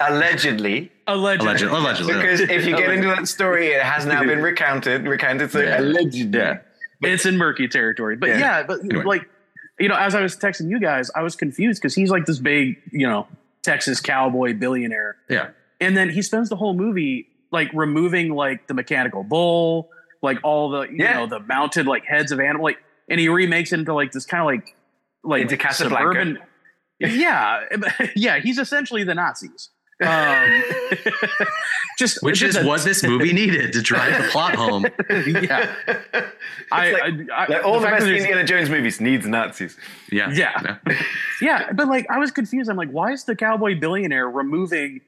[0.00, 0.90] allegedly.
[1.06, 2.14] Allegedly, Allegedly, allegedly.
[2.14, 5.06] Because if you get into that story, it has now been recounted.
[5.06, 5.80] Recounted, so Yeah.
[5.80, 6.38] allegedly.
[6.38, 6.58] Yeah.
[7.02, 8.16] it's in murky territory.
[8.16, 8.38] But Yeah.
[8.38, 9.04] yeah, but Anyway.
[9.04, 9.28] like
[9.80, 12.40] you know, as I was texting you guys, I was confused because he's like this
[12.40, 13.28] big, you know,
[13.62, 15.16] Texas cowboy billionaire.
[15.28, 15.48] Yeah.
[15.80, 19.88] and then he spends the whole movie like removing like the mechanical bull
[20.22, 21.14] like all the you Yeah.
[21.14, 24.26] know the mounted like heads of animal like and he remakes it into like this
[24.26, 24.74] kind of like
[25.22, 26.08] like Into Casablanca.
[26.08, 26.38] suburban
[27.00, 27.64] yeah
[28.16, 29.70] yeah he's essentially the nazis
[30.04, 30.62] um
[31.98, 34.86] just Which is just a- what this movie needed to drive the plot home.
[35.42, 35.74] yeah
[36.70, 39.26] I, like- I, I Like all the, fact best that there's- Indiana Jones movies needs
[39.26, 39.76] Nazis.
[40.12, 40.30] Yeah.
[40.30, 40.78] Yeah.
[41.42, 45.00] yeah but like i was confused i'm like why is the cowboy billionaire removing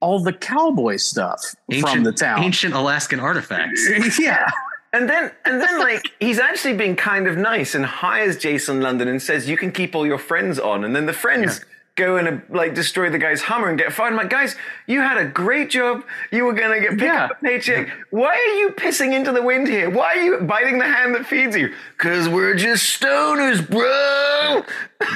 [0.00, 3.88] all the cowboy stuff Ancient, from the town ancient Alaskan artifacts.
[4.18, 4.50] yeah
[4.94, 9.08] And then, and then, like he's actually being kind of nice and hires Jason London
[9.08, 12.42] and says, "You can keep all your friends on." And then the friends go and
[12.48, 14.10] like destroy the guy's Hummer and get fired.
[14.10, 16.04] I'm like, guys, you had a great job.
[16.30, 17.24] You were gonna get pick Yeah.
[17.26, 17.88] up a paycheck.
[18.10, 19.90] Why are you pissing into the wind here?
[19.90, 21.72] Why are you biting the hand that feeds you?
[21.98, 24.62] Cause we're just stoners, bro.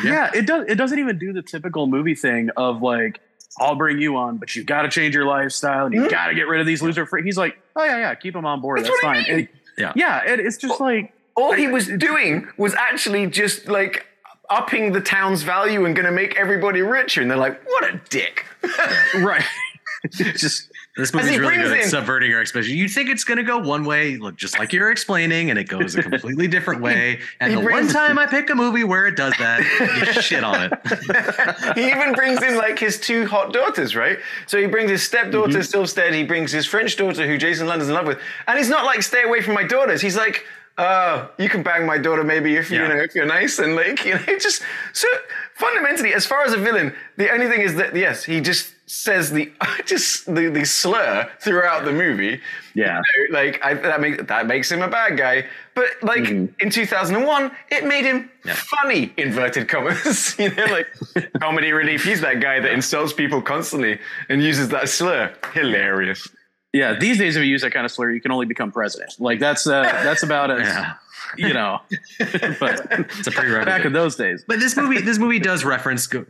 [0.04, 3.20] yeah it does it doesn't even do the typical movie thing of like
[3.60, 6.08] i'll bring you on but you got to change your lifestyle and you hmm?
[6.08, 8.44] got to get rid of these loser free he's like oh yeah yeah keep them
[8.44, 9.92] on board That's that's, fine Yeah.
[9.94, 14.06] yeah it, it's just like All he was doing was actually just like
[14.48, 17.20] upping the town's value and gonna make everybody richer.
[17.20, 18.44] And they're like, what a dick.
[19.18, 19.44] right
[20.10, 22.78] just This movie's really good at subverting your expectations.
[22.78, 25.64] You think it's going to go one way, look, just like you're explaining, and it
[25.68, 27.20] goes a completely different way.
[27.40, 30.42] And he the one time I pick a movie where it does that, you shit
[30.42, 31.74] on it.
[31.76, 34.18] he even brings in like his two hot daughters, right?
[34.46, 35.78] So he brings his stepdaughter Mm-hmm.
[35.80, 38.85] Silvstedt, he brings his French daughter who Jason London's in love with, and he's not
[38.87, 40.00] like stay away from my daughters.
[40.00, 40.46] He's like,
[40.78, 42.88] oh, you can bang my daughter maybe if you Yeah.
[42.88, 44.62] know if you're nice and like you know just
[44.94, 45.09] so
[45.54, 49.31] fundamentally as far as a villain, the only thing is that yes, he just says
[49.33, 49.53] the
[49.85, 52.40] just the, the slur throughout the movie.
[52.75, 53.01] Yeah.
[53.16, 55.46] You know, like I, that makes that makes him a bad guy.
[55.75, 56.55] But like Mm-hmm.
[56.61, 60.37] in 2001, it made him funny inverted commas.
[60.38, 60.87] you know, like
[61.40, 62.05] comedy relief.
[62.05, 65.33] He's that guy that insults people constantly and uses that slur.
[65.53, 66.27] Hilarious.
[66.72, 69.14] Yeah, these days if you use that kind of slur, you can only become president.
[69.18, 70.92] Like that's uh, that's about as Yeah.
[71.38, 71.81] you know.
[72.18, 73.64] but It's a prerequisite.
[73.66, 76.27] back in those days, But this movie, this movie does reference go-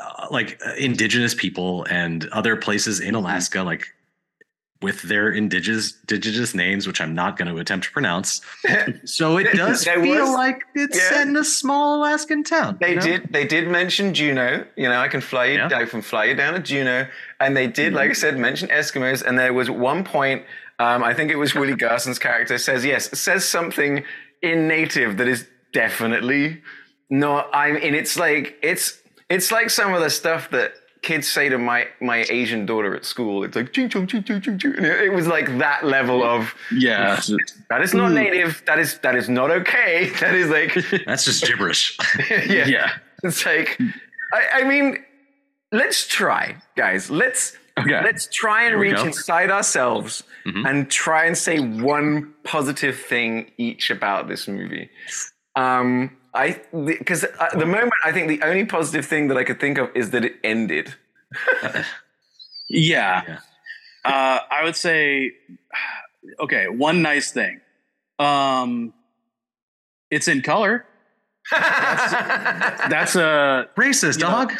[0.00, 3.08] uh, like uh, indigenous people and other places Mm-hmm.
[3.10, 3.86] in Alaska, like
[4.80, 8.40] with their indigenous indigenous names, which I'm not going to attempt to pronounce.
[9.04, 11.08] So it does feel was- like it's yeah.
[11.08, 12.78] set in a small Alaskan town.
[12.80, 13.02] They you know?
[13.02, 13.32] did.
[13.32, 14.64] They did mention Juneau.
[14.76, 15.54] You know, I can fly you.
[15.58, 15.68] Yeah.
[15.72, 17.08] I can fly you down to Juneau,
[17.40, 19.22] and they did, like I said, mention Eskimos.
[19.24, 20.44] And there was one point.
[20.78, 24.04] Um, I think it was Willie Garson's character says yes, says something
[24.42, 26.62] in native that is definitely
[27.10, 27.48] not.
[27.52, 27.74] I'm.
[27.76, 28.96] And it's like it's
[29.30, 33.04] it's like some of the stuff that kids say to my my Asian daughter at
[33.04, 33.44] school.
[33.44, 34.74] It's like ching chong ching ching ching ching.
[34.78, 37.20] It was like that level of yeah,
[37.70, 38.62] that is not native.
[38.66, 40.10] That is that is not okay.
[40.20, 40.74] That is like
[41.06, 41.96] That's just gibberish.
[42.30, 42.66] yeah.
[42.66, 42.90] yeah.
[43.24, 43.78] It's like,
[44.32, 44.98] I, I mean,
[45.72, 47.10] let's try, guys.
[47.10, 48.02] Let's Okay.
[48.02, 49.04] let's try and reach go.
[49.04, 50.66] inside ourselves Mm-hmm.
[50.66, 54.88] and try and say one positive thing each about this movie.
[55.56, 59.60] Um, I because at the moment, I think the only positive thing that I could
[59.60, 60.94] think of is that it ended.
[62.70, 63.22] Yeah.
[63.26, 63.38] Yeah.
[64.04, 65.32] Uh, I would say,
[66.38, 67.62] okay, one nice thing.
[68.18, 68.92] Um,
[70.10, 70.84] it's in color.
[71.50, 74.52] That's a Racist dog.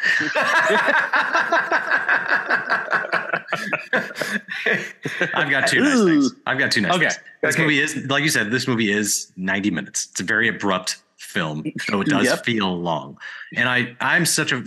[5.35, 6.33] I've got two nice things.
[6.46, 7.09] I've got two nice Okay.
[7.09, 7.18] things.
[7.42, 7.62] This Okay.
[7.62, 10.09] movie is, like you said, this movie is 90 minutes.
[10.11, 12.44] It's a very abrupt film, so it does Yep.
[12.44, 13.18] feel long.
[13.54, 14.62] And I, I'm such a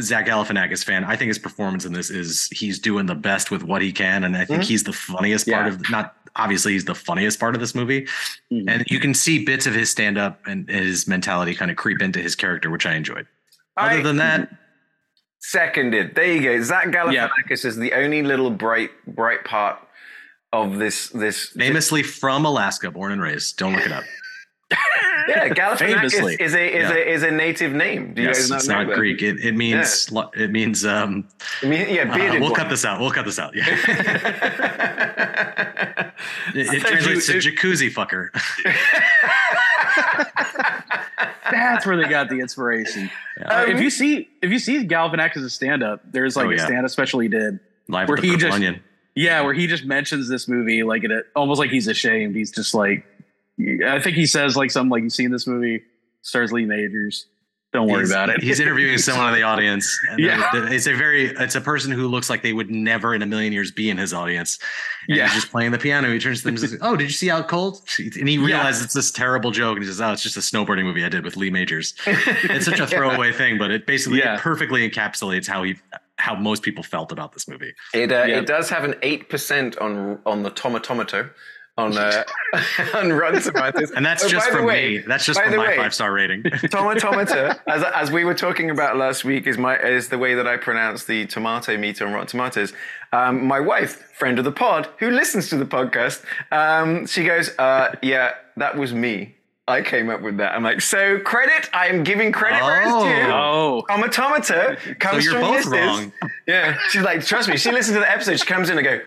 [0.00, 1.04] Zach Galifianakis fan.
[1.04, 4.24] I think his performance in this is he's doing the best with what he can,
[4.24, 5.72] and I think he's the funniest part Yeah.
[5.72, 6.16] of not.
[6.36, 8.08] Obviously, he's the funniest part of this movie,
[8.52, 8.64] Mhm.
[8.68, 12.02] and you can see bits of his stand up and his mentality kind of creep
[12.02, 13.26] into his character, which I enjoyed.
[13.76, 14.50] Other I- than that,
[15.40, 16.14] Seconded.
[16.14, 16.62] There you go.
[16.62, 19.78] Zach Galifianakis is the only little bright bright part
[20.52, 23.58] of this this famously from Alaska, born and raised.
[23.58, 24.04] Don't look it up.
[25.26, 26.92] Yeah, Galifianakis is a is Yeah.
[26.92, 28.12] a is a native name.
[28.12, 28.94] Do you yes, guys not it's not that?
[28.96, 29.22] Greek.
[29.22, 31.26] It, it means lo- it means um.
[31.62, 32.54] I mean, yeah, uh, we'll one.
[32.54, 33.00] cut this out.
[33.00, 33.56] We'll cut this out.
[33.56, 33.64] Yeah,
[36.54, 38.28] it, it translates you- to jacuzzi fucker.
[41.50, 43.10] that's where they got the inspiration.
[43.38, 43.60] Yeah.
[43.60, 46.46] Uh, if Um, you see if you see Galifianakis' as a stand up, there's like
[46.46, 46.66] Oh, a yeah.
[46.66, 47.60] stand up special he did.
[47.88, 48.80] Live Where he just- Onion.
[49.16, 52.34] Yeah, where he just mentions this movie like it almost like he's ashamed.
[52.34, 53.06] He's just like
[53.86, 55.82] I think he says like something like you've seen this movie,
[56.22, 57.26] stars Lee Majors.
[57.72, 58.40] Don't worry He's- about it.
[58.40, 59.98] He's interviewing someone in the audience.
[60.10, 60.48] And Yeah.
[60.52, 63.26] they're- It's a very, it's a person who looks like they would never in a
[63.26, 64.60] million years be in his audience.
[65.08, 65.24] And Yeah.
[65.26, 66.12] He's just playing the piano.
[66.12, 67.80] He turns to them and says, Oh, did you see Out Cold?
[67.98, 69.74] And he realizes it's this terrible joke.
[69.76, 71.94] And he says, Oh, it's just a snowboarding movie I did with Lee Majors.
[72.06, 74.34] It's such a throwaway thing, but it basically Yeah.
[74.36, 75.74] it perfectly encapsulates how he,
[76.16, 77.74] how most people felt about this movie.
[77.92, 78.38] It uh, Yeah.
[78.38, 81.30] it does have an eight percent on on the tomatometer
[81.76, 82.22] on uh,
[82.94, 84.98] on Rotten Tomatoes, And that's Oh, just by the from way, me.
[84.98, 86.42] That's just by from my way, five star rating.
[86.88, 90.46] Tomatometer, as as we were talking about last week, is my is the way that
[90.46, 92.72] I pronounce the tomato meter on Rotten Tomatoes.
[93.12, 97.50] Um, my wife, friend of the pod, who listens to the podcast, um, she goes,
[97.58, 99.34] uh, "Yeah, that was me.
[99.66, 101.70] I came up with that." I'm like, "So credit?
[101.72, 103.04] I am giving credit where it's Oh.
[103.04, 105.86] due." oh, Tomatometer comes you're from both Mrs.
[105.86, 106.12] wrong.
[106.46, 107.56] Yeah, she's like, trust me.
[107.56, 108.38] She listens to the episode.
[108.38, 109.00] She comes in and go,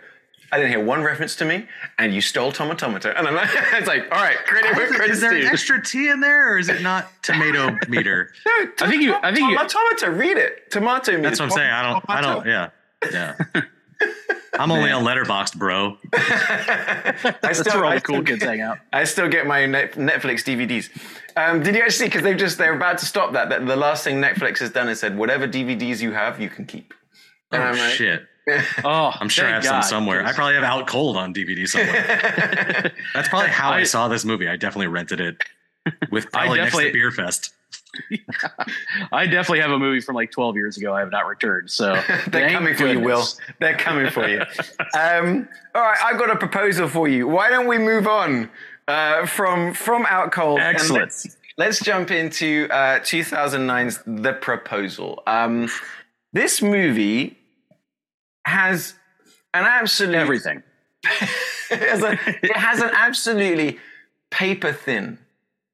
[0.52, 1.68] I didn't hear one reference to me,
[2.00, 3.14] and you stole tomatometer.
[3.18, 5.48] And I'm like, it's like, all right, credit where is credit's there due.
[5.48, 8.32] extra T in there or is it not tomato meter?
[8.46, 10.18] No, I think you- I think you- tomatometer.
[10.18, 10.72] Read it.
[10.72, 11.24] Tomato meter.
[11.24, 11.70] That's what I'm saying.
[11.72, 12.70] I don't, I don't, yeah.
[13.12, 13.36] Yeah.
[14.60, 15.98] I'm only a Letterboxd, bro.
[16.14, 18.80] I that's still, where all I the cool still- kids hang out.
[18.94, 20.90] I still get my Netflix DVDs.
[21.36, 22.08] Um, did you actually?
[22.08, 23.50] Because they've just they're about to stop that.
[23.50, 26.66] That the last thing Netflix has done is said, whatever DVDs you have, you can
[26.66, 26.94] keep.
[27.52, 28.24] And Oh, I'm like, shit.
[28.84, 30.26] Oh, I'm sure I have some somewhere.
[30.26, 32.92] I probably have Out Cold on DVD somewhere.
[33.14, 34.48] That's probably how I, I- saw this movie.
[34.48, 35.42] I definitely rented it
[36.12, 37.54] with I probably next to definitely- Beer Fest.
[39.12, 41.70] I definitely have a movie from like 12 years ago I have not returned.
[41.72, 43.18] So They're thank coming for you, Will.
[43.18, 43.40] goodness.
[43.60, 44.42] They're coming for you.
[44.98, 47.28] um, all right, I've got a proposal for you.
[47.28, 48.50] Why don't we move on
[48.88, 50.60] uh, from from Out Cold?
[50.60, 51.02] Excellent.
[51.04, 55.24] let's, let's jump into uh, 2009's The Proposal.
[55.26, 55.68] Um,
[56.34, 57.38] this movie
[58.48, 58.94] has
[59.54, 60.64] an absolute Everything.
[61.72, 63.78] it has, a, it has an absolutely
[64.30, 65.20] paper thin.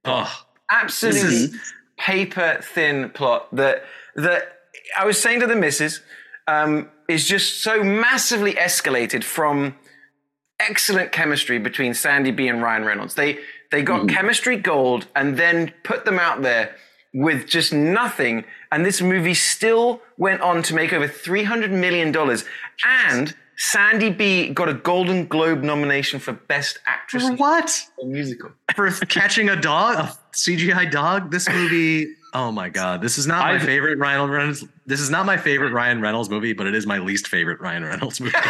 [0.06, 1.58] Oh, Absolutely
[1.98, 3.84] paper thin plot that
[4.16, 4.58] that
[4.98, 6.02] I was saying to the missus
[6.48, 9.76] um, is just so massively escalated from
[10.60, 13.16] excellent chemistry between Sandy B and Ryan Reynolds.
[13.16, 13.40] They
[13.72, 16.76] they got chemistry gold and then put them out there
[17.14, 18.46] with just nothing.
[18.72, 22.46] And this movie still went on to make over three hundred million dollars.
[22.86, 27.82] And Sandy B got a Golden Globe nomination for Best Actress in what?
[28.02, 28.52] a Musical.
[28.76, 31.32] For catching a dog, a CGI dog?
[31.32, 32.08] This movie.
[32.36, 34.66] Oh my god, this is not my I've- favorite Ryan Reynolds.
[34.88, 37.84] This is not my favorite Ryan Reynolds movie, but it is my least favorite Ryan
[37.84, 38.36] Reynolds movie.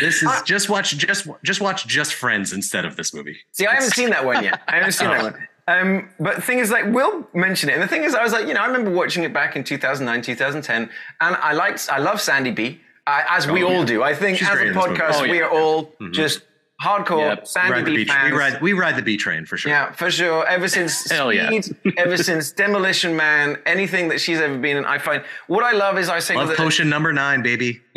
[0.00, 3.36] This is uh, just watch just just watch just Friends instead of this movie.
[3.52, 4.60] See, I haven't seen that one yet.
[4.66, 5.48] I haven't seen that one.
[5.68, 7.72] Um, but the thing is, like, we'll mention it.
[7.74, 9.64] And the thing is, I was like, you know, I remember watching it back in
[9.64, 10.88] 2009, 2010,
[11.20, 14.02] and I liked, I love Sandy B, uh, as we Oh, all do.
[14.02, 14.98] I think She's as a in this movie.
[15.00, 16.42] podcast, Oh, we are all just
[16.82, 17.40] hardcore Yep.
[17.40, 18.32] We Sandy ride the B fans.
[18.32, 19.72] We ride we ride the B train for sure.
[19.72, 20.46] yeah, for sure.
[20.46, 21.48] Ever since Hell yeah.
[21.60, 25.72] Speed, ever since Demolition Man, anything that she's ever been in, I find what I
[25.72, 27.80] love is I say Love that potion number nine, baby.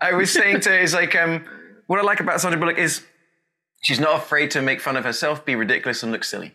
[0.00, 1.44] I was saying to her, is like, um,
[1.86, 3.02] what I like about Sandra Bullock is
[3.82, 6.54] she's not afraid to make fun of herself, be ridiculous, and look silly.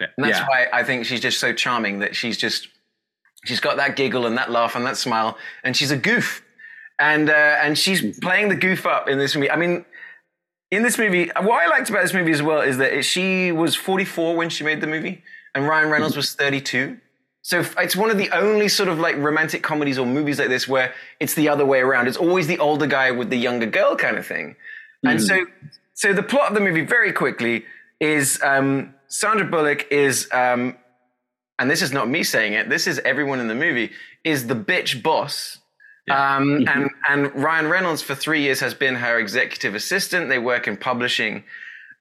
[0.00, 0.08] Yeah.
[0.16, 0.46] And that's Yeah.
[0.46, 2.68] why I think she's just so charming that she's just,
[3.44, 6.42] she's got that giggle and that laugh and that smile, and she's a goof.
[6.98, 9.50] And, uh, and she's playing the goof up in this movie.
[9.50, 9.84] I mean,
[10.70, 13.50] in this movie, what I liked about this movie as well is that it, she
[13.52, 15.22] was 44 when she made the movie,
[15.54, 16.98] and Ryan Reynolds was 32.
[17.44, 20.68] So it's one of the only sort of like romantic comedies or movies like this
[20.68, 22.06] where it's the other way around.
[22.06, 24.54] It's always the older guy with the younger girl kind of thing.
[25.04, 25.44] And so,
[25.94, 27.64] so the plot of the movie very quickly
[28.00, 30.76] is um, Sandra Bullock is, um,
[31.58, 32.68] and this is not me saying it.
[32.68, 33.90] This is everyone in the movie
[34.24, 35.58] is the bitch boss.
[36.10, 40.28] Um, and and Ryan Reynolds for three years has been her executive assistant.
[40.28, 41.44] They work in publishing,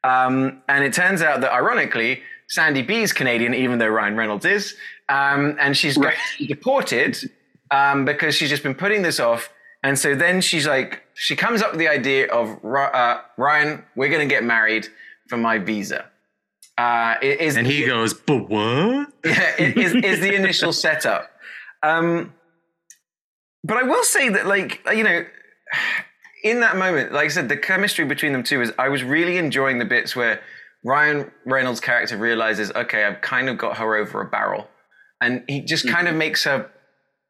[0.04, 4.46] um, and it turns out that ironically, Sandy B is Canadian, even though Ryan Reynolds
[4.46, 4.76] is,
[5.10, 7.18] um, and she's be deported
[7.72, 9.50] um, because she's just been putting this off.
[9.84, 14.10] And so then she's like, she comes up with the idea of uh, Ryan, we're
[14.10, 14.88] going to get married
[15.28, 16.06] for my visa.
[16.78, 19.12] Uh, it is And he goes, but what?
[19.26, 21.30] yeah, it is, is the initial setup.
[21.84, 22.34] Um,
[23.64, 25.26] but I will say that, like, you know,
[26.44, 29.38] in that moment, like I said, the chemistry between them two is I was really
[29.38, 30.42] enjoying the bits where
[30.84, 34.68] Ryan Reynolds' character realizes, okay, I've kind of got her over a barrel.
[35.22, 36.72] And he just kind of makes her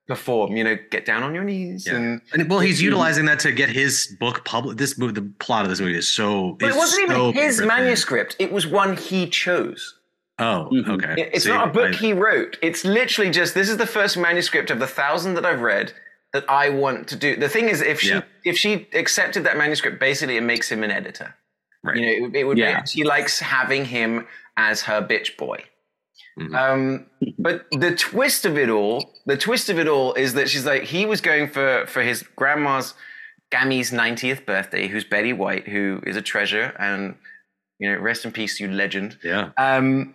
[0.07, 1.85] perform, you know, get down on your knees.
[1.87, 1.95] Yeah.
[1.95, 4.77] And And well, he's utilizing that to get his book published.
[4.77, 6.57] This movie, the plot of this movie is so.
[6.59, 9.97] but it is wasn't even his manuscript, it was one he chose.
[10.39, 10.89] Oh, Mhm.
[10.89, 11.21] okay.
[11.21, 12.57] It- It's See, not a book I- he wrote.
[12.61, 15.93] It's literally just this is the first manuscript of the thousand that I've read
[16.33, 17.35] that I want to do.
[17.35, 18.21] The thing is, if she Yeah.
[18.43, 21.35] if she accepted that manuscript, basically it makes him an editor.
[21.83, 21.97] Right.
[21.97, 22.57] You know, it, would- it would.
[22.57, 22.83] Yeah.
[22.85, 24.27] She likes having him
[24.57, 25.63] as her bitch boy.
[26.39, 26.55] Mhm.
[26.55, 27.05] Um,
[27.37, 30.83] but the twist of it all, the twist of it all is that she's like
[30.83, 32.93] he was going for for his grandma's
[33.51, 37.15] Gammy's 90th birthday, who's Betty White, who is a treasure and
[37.79, 39.49] you know, rest in peace, you legend yeah.
[39.57, 40.13] um,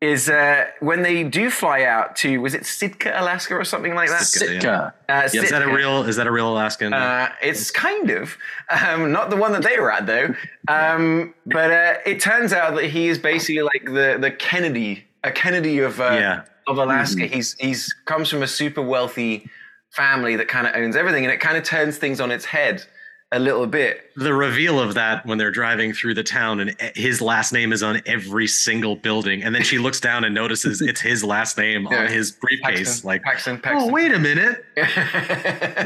[0.00, 4.08] is uh, when they do fly out to was it Sitka, Alaska, or something like
[4.08, 4.22] that?
[4.22, 4.54] Sitka.
[4.54, 4.94] Sitka.
[5.08, 6.04] Uh, Is that a real?
[6.04, 6.92] Is that a real Alaskan?
[6.92, 8.36] Uh, it's kind of
[8.70, 10.34] um, not the one that they were at though.
[10.68, 15.32] Um, but uh, it turns out that he is basically like the the Kennedy, a
[15.32, 16.42] Kennedy of uh, Yeah.
[16.66, 17.26] of Alaska.
[17.26, 19.48] He's he's comes from a super wealthy
[19.90, 22.84] family that kind of owns everything, and it kind of turns things on its head
[23.30, 24.10] a little bit.
[24.16, 27.82] the reveal of that when they're driving through the town and his last name is
[27.82, 31.86] on every single building, and then she looks down and notices it's his last name
[31.90, 32.04] Yeah.
[32.04, 32.88] on his briefcase.
[33.02, 34.64] Paxton, Like, Paxton, oh wait a minute,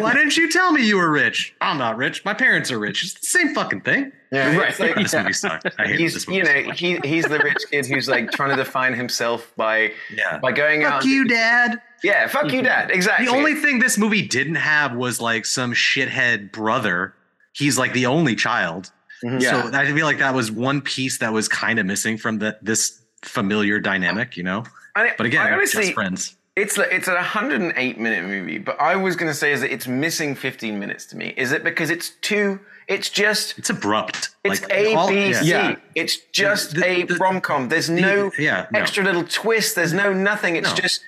[0.01, 1.55] why didn't you tell me you were rich?
[1.61, 2.25] I'm not rich.
[2.25, 3.03] My parents are rich.
[3.03, 4.13] It's the same fucking thing.
[4.31, 4.79] Yeah, Right.
[4.79, 5.67] like- This movie sucked.
[5.79, 6.39] I hate he's this movie.
[6.39, 6.79] you so know much.
[6.81, 10.39] he he's the rich kid who's like trying to define himself by yeah.
[10.39, 11.03] by going out.
[11.03, 11.83] Fuck you, Dad.
[12.03, 12.65] Yeah, fuck you, mm-hmm.
[12.65, 12.91] dad.
[12.91, 13.27] Exactly.
[13.27, 17.15] The only thing this movie didn't have was like some shithead brother.
[17.53, 18.91] He's like the only child.
[19.25, 19.41] Mhm.
[19.41, 19.71] Yeah.
[19.71, 22.59] So I feel like that was one piece that was kind of missing from the
[22.63, 24.65] this familiar dynamic, you know.
[24.97, 26.37] I, But again, I honestly, just friends.
[26.57, 29.73] it's like- it's a 108 minute movie, but I was going to say is that
[29.73, 31.33] it's missing 15 minutes to me.
[31.37, 32.59] Is it because it's too?
[32.89, 34.31] It's just It's abrupt.
[34.45, 35.41] it's Like, A all- B yeah.
[35.41, 35.49] C.
[35.49, 35.77] Yeah.
[35.95, 37.69] It's just The- a the- rom com.
[37.69, 38.81] There's no yeah, no.
[38.81, 39.77] extra little twist.
[39.77, 40.57] There's no nothing.
[40.57, 40.75] It's No.
[40.77, 41.01] just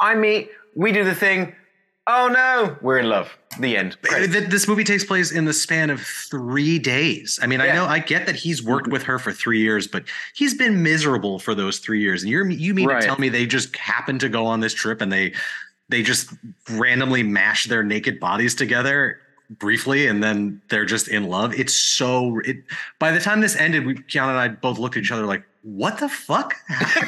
[0.00, 1.54] I meet, we do the thing.
[2.06, 3.30] Oh no, we're in love.
[3.60, 3.96] The end.
[4.02, 7.38] Th- uh, th- This movie takes place in the span of three days.
[7.42, 10.04] I mean, I know I get that he's worked with her for three years, but
[10.34, 12.22] he's been miserable for those three years.
[12.22, 13.00] And you're you mean Right.
[13.00, 15.32] to tell me they just happened to go on this trip and they
[15.88, 16.30] they just
[16.70, 19.20] randomly mash their naked bodies together?
[19.58, 21.52] briefly and then they're just in love.
[21.52, 22.56] It's so it
[22.98, 25.44] by the time this ended, we Keanu and I both looked at each other like,
[25.62, 26.54] what the fuck?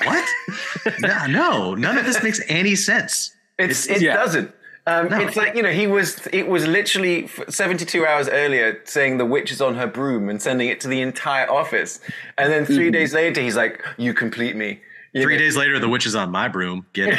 [0.05, 0.29] what?
[1.03, 3.35] yeah, no, none of this makes any sense.
[3.59, 4.15] It's, it yeah.
[4.17, 4.53] doesn't.
[4.89, 5.19] Um, No.
[5.21, 6.27] It's like you know he was.
[6.33, 10.69] It was literally seventy-two hours earlier saying the witch is on her broom and sending
[10.69, 11.99] it to the entire office,
[12.39, 14.81] and then 3 days later he's like, "You complete me."
[15.13, 15.39] You Three know?
[15.45, 16.85] days later, the witch is on my broom.
[16.93, 17.09] Get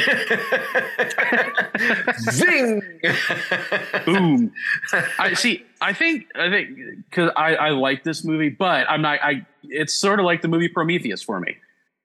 [2.30, 2.80] Zing.
[4.04, 4.52] Boom.
[5.18, 5.64] I see.
[5.80, 6.26] I think.
[6.36, 6.78] I think
[7.10, 9.18] because I, I like this movie, but I'm not.
[9.22, 9.44] I.
[9.64, 11.56] It's sort of like the movie Prometheus for me.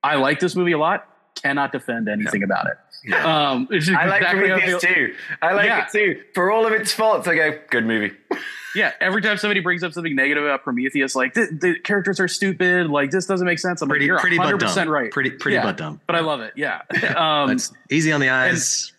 [0.04, 1.08] I like this movie a lot.
[1.42, 3.14] Cannot defend anything about it.
[3.14, 5.14] Um, it's just I like exactly Prometheus too.
[5.42, 5.86] I like Yeah.
[5.86, 6.22] it too.
[6.34, 8.12] For all of its faults, I go, "Good movie."
[8.76, 12.28] Yeah, every time somebody brings up something negative about Prometheus, like the, the characters are
[12.28, 13.84] stupid, like this doesn't make sense.
[13.84, 14.68] I'm Pretty, like, you're pretty 100 dumb.
[14.68, 15.12] percent right.
[15.12, 15.62] Pretty, pretty Yeah.
[15.66, 16.02] but dumb.
[16.08, 16.54] but I love it.
[16.56, 16.82] Yeah.
[17.16, 18.92] Um, That's easy on the eyes.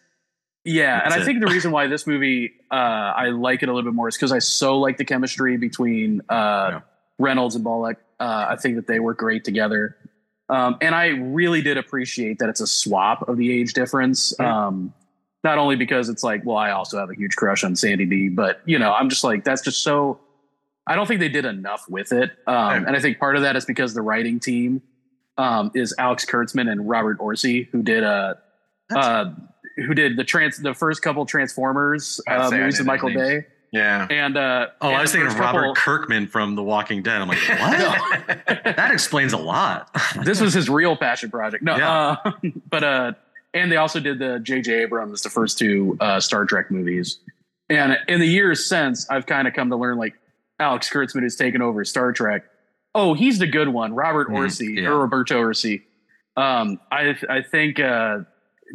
[0.64, 1.24] Yeah, and That's I it.
[1.26, 4.14] think the reason why this movie uh, I like it a little bit more is
[4.16, 6.34] because I so like the chemistry between uh,
[6.70, 6.80] Yeah.
[7.18, 7.96] Reynolds and Bullock.
[8.20, 9.96] Uh, I think that they work great together,
[10.54, 14.32] um, and I really did appreciate that it's a swap of the age difference.
[14.34, 14.44] Mm-hmm.
[14.44, 14.94] Um,
[15.42, 18.28] not only because it's like, well, I also have a huge crush on Sandy D,
[18.28, 20.20] but you know, I'm just like that's just so.
[20.86, 23.56] I don't think they did enough with it, um, and I think part of that
[23.56, 24.82] is because the writing team
[25.38, 28.34] um, is Alex Kurtzman and Robert Orci, who did uh,
[28.94, 29.32] uh,
[29.76, 34.06] who did the trans the first couple Transformers uh, movies with Michael their Bay, Yeah.
[34.08, 37.20] and uh, Oh, and I was thinking of Robert couple- Kirkman from The Walking Dead.
[37.20, 38.44] I'm like, what?
[38.64, 39.90] that explains a lot.
[40.24, 41.62] this was his real passion project.
[41.64, 42.16] No, Yeah.
[42.24, 42.32] uh,
[42.70, 43.12] but uh,
[43.52, 44.72] and they also did the J.J.
[44.82, 47.18] Abrams, the first two uh, Star Trek movies.
[47.68, 50.14] And in the years since, I've kind of come to learn like
[50.60, 52.44] Alex Kurtzman has taken over Star Trek.
[52.94, 54.88] Oh, he's the good one, Robert Mm, Orci yeah.
[54.88, 55.82] or Roberto Orci.
[56.36, 58.18] Um, I I think uh,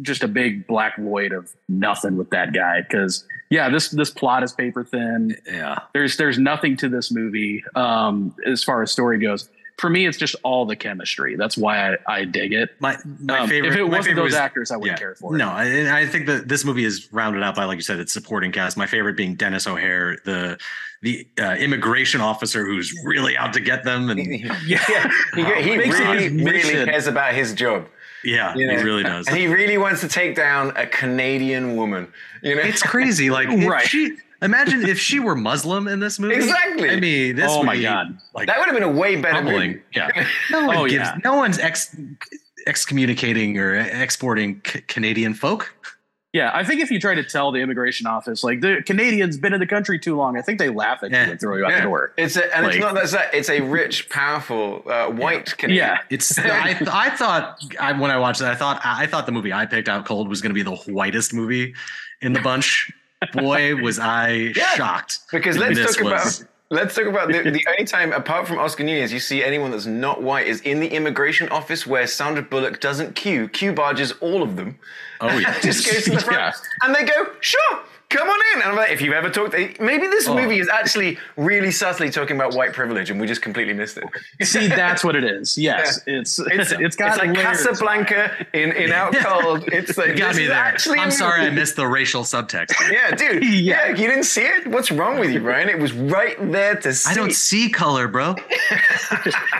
[0.02, 4.42] just a big black void of nothing with that guy because yeah, this this plot
[4.42, 5.80] is paper thin yeah.
[5.92, 9.48] there's there's nothing to this movie um as far as story goes
[9.78, 13.40] for me it's just all the chemistry that's why i, I dig it My my
[13.40, 13.72] Um, favorite.
[13.72, 16.26] if it wasn't those was- actors i wouldn't care for it No, I, I think
[16.26, 18.76] that this movie is rounded out by, like you said, its supporting cast.
[18.76, 20.58] My favorite being Denis O'Hare, the
[21.02, 24.18] the uh, immigration officer who's really out to get them, and
[24.66, 25.10] yeah.
[25.34, 27.86] He, he Makes really, really cares about his job.
[28.24, 28.76] Yeah, You know?
[28.78, 29.26] he really does.
[29.28, 32.12] And he really wants to take down a Canadian woman.
[32.42, 33.30] You know, It's crazy.
[33.30, 33.86] Like, if Right.
[33.86, 36.34] she imagine if she were Muslim in this movie.
[36.34, 36.90] Exactly.
[36.90, 37.50] I mean, this.
[37.50, 38.18] Oh would my be, God.
[38.34, 39.70] Like that would have been a way better humbling.
[39.72, 39.82] movie.
[39.94, 40.26] Yeah.
[40.50, 40.94] No one Oh, gives.
[40.94, 41.18] yeah.
[41.24, 41.94] No one's ex
[42.66, 45.74] excommunicating or exporting C- Canadian folk.
[46.32, 49.52] Yeah i think if you try to tell the immigration office like the canadians been
[49.52, 51.24] in the country too long i think they laugh at Yeah.
[51.26, 51.76] you and throw you out Yeah.
[51.80, 53.34] the door It's a, and Like- it's not that's that.
[53.34, 55.86] It's a rich, powerful, uh, white Canadian.
[55.86, 56.38] yeah It's.
[56.38, 59.66] I, I thought I, when I watched it, I thought I thought the movie I
[59.66, 61.74] picked out cold was going to be the whitest movie
[62.20, 62.90] in the bunch.
[63.34, 64.74] Boy, was I Yeah.
[64.74, 65.18] shocked.
[65.30, 68.58] Because let's This talk was- about let's talk about the, the only time apart from
[68.58, 72.42] Oscar Nunez you see anyone that's not white is in the immigration office where Sandra
[72.42, 73.48] Bullock doesn't queue.
[73.48, 74.78] queue barges all of them.
[75.20, 76.52] Oh yeah, Just goes to the front Yeah.
[76.82, 77.80] and they go, sure.
[78.10, 78.62] Come on in.
[78.62, 80.34] And I'm like, if you've ever talked, maybe this Oh.
[80.34, 84.04] movie is actually really subtly talking about white privilege, and we just completely missed it.
[84.46, 87.64] see that's what it is yes it's It's, it's got it's like layers.
[87.64, 89.64] Casablanca in, in Out Cold.
[89.72, 90.56] It's like You got me there.
[90.56, 92.72] actually a I'm sorry, I missed the racial subtext.
[92.90, 93.42] Yeah, dude.
[93.44, 93.50] Yeah.
[93.50, 93.88] yeah.
[93.90, 94.66] you didn't see it.
[94.66, 95.68] What's wrong with you, Brian?
[95.68, 97.10] It was right there to see.
[97.10, 98.34] I don't see color, bro.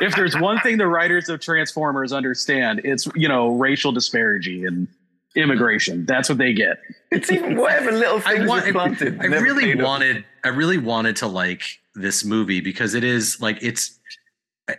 [0.01, 4.89] if there's one thing the writers of transformers understand it's you know racial disparity and
[5.37, 6.79] immigration that's what they get
[7.13, 8.67] It's even whatever little I things want.
[8.69, 9.19] are planted.
[9.21, 9.87] I never really paid off.
[9.87, 10.25] wanted.
[10.45, 11.63] I really wanted to like
[11.95, 13.99] this movie because it is like it's.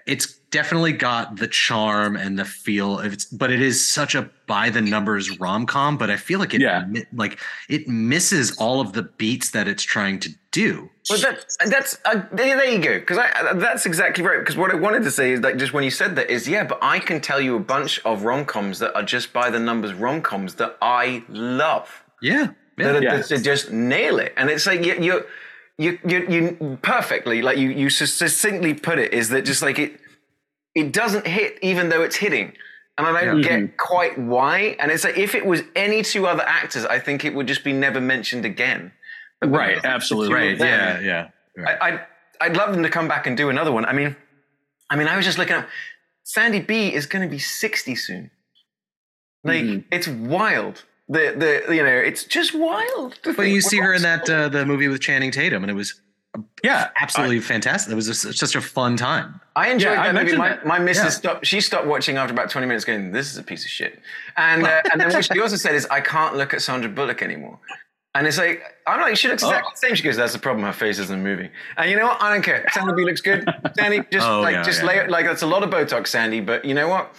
[0.05, 4.29] It's definitely got the charm and the feel of it's, but it is such a
[4.47, 5.97] by the numbers rom com.
[5.97, 6.85] But I feel like it, Yeah.
[7.13, 7.39] like
[7.69, 10.89] it misses all of the beats that it's trying to do.
[11.09, 12.99] Well, that, that's uh, there, you go.
[12.99, 14.39] Because I that's exactly right.
[14.39, 16.63] Because what I wanted to say is like just when you said that is yeah,
[16.65, 19.59] but I can tell you a bunch of rom coms that are just by the
[19.59, 22.03] numbers rom coms that I love.
[22.21, 23.17] Yeah, that, are- Yeah.
[23.21, 24.33] that just nail it.
[24.37, 25.23] And it's like you, you,
[25.84, 29.99] you, you, you perfectly, like you, you succinctly put it, is that just like it,
[30.75, 32.53] it doesn't hit even though it's hitting.
[32.97, 34.75] And I don't get quite why.
[34.79, 37.63] And it's like if it was any two other actors, I think it would just
[37.63, 38.91] be never mentioned again.
[39.39, 40.57] But right absolutely right.
[40.59, 41.03] them.
[41.03, 41.65] Yeah, yeah.
[41.82, 41.99] I, I'd,
[42.41, 43.86] I'd love them to come back and do another one.
[43.86, 44.15] I mean,
[44.89, 45.67] I mean, I was just looking up.
[46.23, 48.29] Sandy B is going to be sixty soon.
[49.43, 49.86] Like Mhm.
[49.91, 50.84] it's wild.
[51.12, 53.16] The the you know it's just wild.
[53.24, 55.70] to But think you see her in that uh, the movie with Channing Tatum, and
[55.70, 55.99] it was
[56.64, 57.91] yeah absolutely fantastic.
[57.91, 59.41] It was just, such a fun time.
[59.57, 60.38] I enjoyed Yeah, I that movie.
[60.38, 61.09] My, my missus Yeah.
[61.09, 61.45] stopped.
[61.45, 63.99] She stopped watching after about twenty minutes, going, "This is a piece of shit."
[64.38, 67.22] And uh, and then what she also said is, "I can't look at Sandra Bullock
[67.22, 67.59] anymore."
[68.14, 69.95] And it's like, I'm like, she looks exactly the same.
[69.95, 70.66] She goes, that's the problem.
[70.66, 71.49] Her face isn't moving.
[71.78, 72.22] And you know what?
[72.22, 72.66] I don't care.
[72.74, 73.47] Sandy B looks good.
[73.78, 75.03] Sandy, just Oh, like, yeah, just yeah, lay yeah.
[75.03, 75.09] it.
[75.09, 76.41] Like, that's a lot of Botox, Sandy.
[76.41, 77.16] But you know what?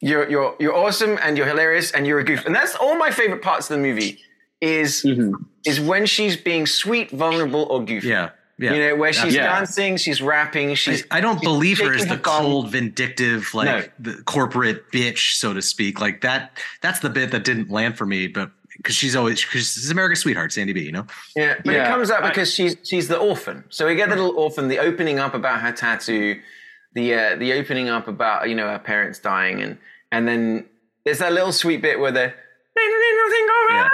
[0.00, 2.46] You're, you're, you're awesome and you're hilarious and you're a goof.
[2.46, 4.18] And that's all my favorite parts of the movie
[4.60, 5.32] is, Mhm.
[5.66, 8.08] is when she's being sweet, vulnerable, or goofy.
[8.08, 8.30] Yeah.
[8.58, 8.72] Yeah.
[8.74, 9.46] You know, where she's Yeah.
[9.46, 11.04] dancing, she's rapping, she's.
[11.10, 15.54] I don't she's believe her as the her cold, vindictive, like the corporate bitch, so
[15.54, 15.98] to speak.
[16.00, 16.58] Like that.
[16.82, 18.26] That's the bit that didn't land for me.
[18.26, 20.82] But because she's always because she's America's sweetheart, Sandy B.
[20.82, 21.06] You know.
[21.34, 23.64] Yeah, but it Yeah, comes up I- because she's she's the orphan.
[23.70, 26.38] So we get the little orphan, the opening up about her tattoo,
[26.92, 29.78] the uh, the opening up about you know her parents dying, and
[30.12, 30.66] and then
[31.04, 32.32] there's that little sweet bit where the
[33.70, 33.88] Yeah.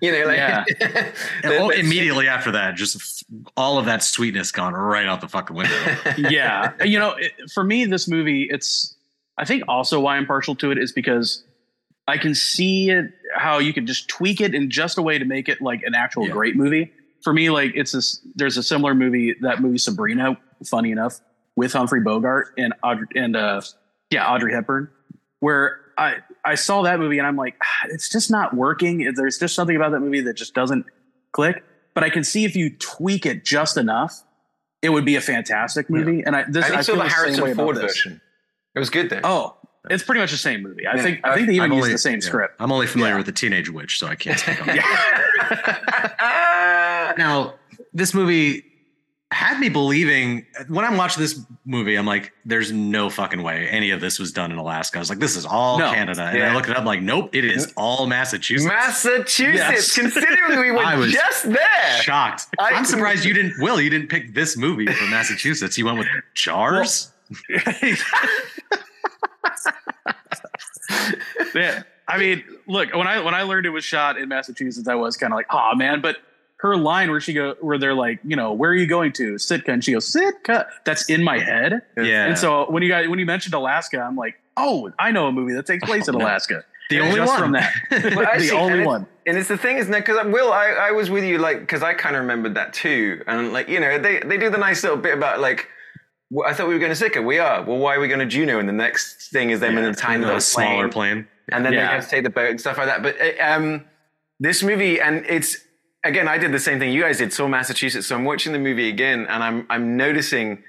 [0.00, 0.64] you know like Yeah.
[1.42, 3.24] the- oh, immediately after that, just
[3.56, 5.74] all of that sweetness gone right out the fucking window.
[6.16, 8.94] yeah you know it, for me this movie it's
[9.38, 11.44] i think also why i'm partial to it is because
[12.08, 15.24] i can see it how you could just tweak it in just a way to
[15.24, 16.32] make it like an actual Yeah.
[16.32, 16.90] great movie
[17.22, 20.36] for me like it's this there's a similar movie that movie sabrina
[20.66, 21.20] funny enough
[21.56, 23.60] with humphrey bogart and audrey and uh
[24.10, 24.88] yeah audrey hepburn
[25.44, 29.38] where i i saw that movie and i'm like ah, it's just not working there's
[29.38, 30.86] just something about that movie that just doesn't
[31.32, 31.62] click
[31.94, 34.22] but i can see if you tweak it just enough
[34.82, 36.22] it would be a fantastic movie.
[36.26, 38.20] And I this I I saw feel the Harrison Ford version.
[38.76, 39.20] It was good though.
[39.24, 39.56] Oh,
[39.88, 40.86] it's pretty much the same movie.
[40.86, 41.02] I Yeah.
[41.02, 42.28] think I think they even used the same yeah.
[42.28, 42.56] script.
[42.60, 43.16] I'm only familiar Yeah.
[43.16, 46.14] with the Teenage Witch, so I can't speak on that.
[47.18, 47.54] Now,
[47.94, 48.62] this movie
[49.30, 53.90] had me believing when I'm watching this movie, I'm like, there's no fucking way any
[53.90, 54.98] of this was done in Alaska.
[54.98, 55.90] I was like, this is all No.
[55.92, 56.22] Canada.
[56.22, 56.52] And Yeah.
[56.52, 58.68] I looked it up, I'm like, nope, it is all Massachusetts.
[58.68, 59.38] Massachusetts.
[59.56, 59.94] Yes.
[59.98, 62.02] Considering we were I was just there.
[62.02, 62.46] Shocked.
[62.60, 65.76] I- I'm surprised you didn't, Will, you didn't pick this movie for Massachusetts.
[65.78, 67.10] You went with Jars?
[71.54, 71.82] yeah.
[72.06, 75.16] I mean, look, when I when I learned it was shot in Massachusetts, I was
[75.16, 76.18] kind of like, oh man, but
[76.64, 79.38] her line where she go where they're like, you know, where are you going to?
[79.38, 79.70] Sitka.
[79.72, 80.66] And she goes, Sitka.
[80.84, 81.82] That's in my head.
[81.96, 82.26] yeah.
[82.26, 85.32] And so when you guys when you mentioned Alaska, I'm like, oh, I know a
[85.32, 86.24] movie that takes place in Oh, no.
[86.24, 86.64] Alaska.
[86.90, 87.38] the only Just one.
[87.40, 87.72] from that.
[88.16, 89.06] Well, actually, the and only it's- one.
[89.26, 90.00] And it's the thing, isn't it?
[90.04, 93.22] Because Will, I, I was with you, like, because I kind of remembered that too.
[93.26, 95.68] And like, you know, they, they do the nice little bit about like,
[96.46, 97.22] I thought we were going to Sitka.
[97.22, 97.62] We are.
[97.62, 98.58] Well, why are we going to Juneau?
[98.58, 101.26] And the next thing is them in a tiny little smaller plane, plane.
[101.52, 103.02] and then they have to take the boat and stuff like that.
[103.02, 103.84] But uh, um,
[104.40, 105.56] this movie, and it's
[106.04, 107.32] again, I did the same thing you guys did.
[107.32, 110.62] Saw Massachusetts, so I'm watching the movie again, and I'm I'm noticing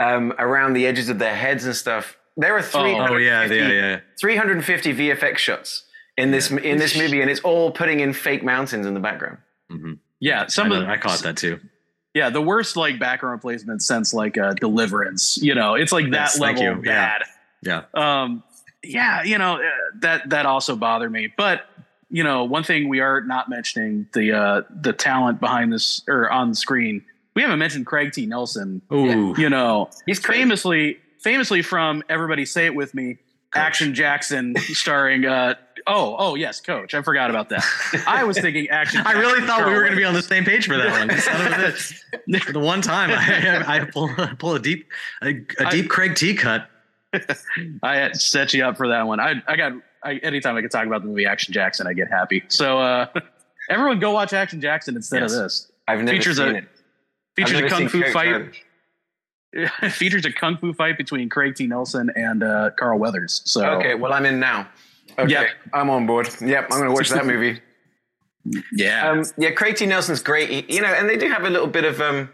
[0.00, 2.16] um, around the edges of their heads and stuff.
[2.36, 2.94] There are three.
[2.94, 4.00] Oh, yeah, yeah, yeah.
[4.20, 5.84] 350 VFX shots
[6.16, 9.38] in this in this movie, and it's all putting in fake mountains in the background.
[10.20, 11.60] Yeah, some know, of the, I caught that too.
[12.14, 15.36] Yeah, the worst like background placement since like uh, Deliverance.
[15.36, 16.82] You know, it's like that Yes, level you.
[16.82, 16.82] Yeah.
[16.82, 17.22] bad.
[17.62, 17.82] Yeah.
[18.22, 18.42] Um,
[18.82, 19.70] yeah, you know uh,
[20.00, 21.32] that that also bothered me.
[21.36, 21.66] But
[22.10, 26.30] you know, one thing we are not mentioning the uh, the talent behind this or
[26.30, 27.04] on the screen.
[27.34, 28.26] We haven't mentioned Craig T.
[28.26, 28.80] Nelson.
[28.92, 29.34] Ooh.
[29.36, 30.42] You know, He's crazy.
[30.42, 33.18] famously famously from Everybody Say It With Me,
[33.54, 35.24] Action Jackson, starring.
[35.24, 35.54] Uh,
[35.86, 36.94] oh, oh yes, Coach.
[36.94, 37.64] I forgot about that.
[38.06, 39.02] I was thinking Action.
[39.04, 40.90] I really Jackson, thought we were going to be on the same page for that
[40.90, 41.10] one.
[41.10, 42.52] You son of a bitch.
[42.52, 44.88] the one time I, I pull, pull a deep
[45.22, 45.34] a
[45.70, 46.68] deep Craig T cut.
[47.82, 49.20] I had set you up for that one.
[49.20, 49.72] I I got
[50.06, 52.44] I, anytime I can talk about the movie Action Jackson, I get happy.
[52.48, 53.06] So uh,
[53.70, 55.32] everyone go watch Action Jackson instead Yes.
[55.32, 55.72] of this.
[55.88, 56.64] I've never Features seen a- it.
[57.36, 58.62] Features a kung fu fight.
[59.90, 61.66] features a kung fu fight between Craig T.
[61.66, 63.42] Nelson and uh, Carl Weathers.
[63.44, 64.68] So Okay, well I'm in now.
[65.18, 65.48] Okay, Yep.
[65.72, 66.28] I'm on board.
[66.40, 67.60] Yep, I'm going to watch that movie.
[68.72, 69.86] yeah, Um, yeah, Craig T.
[69.86, 70.50] Nelson's great.
[70.50, 72.28] He- you know, and they do have a little bit of um,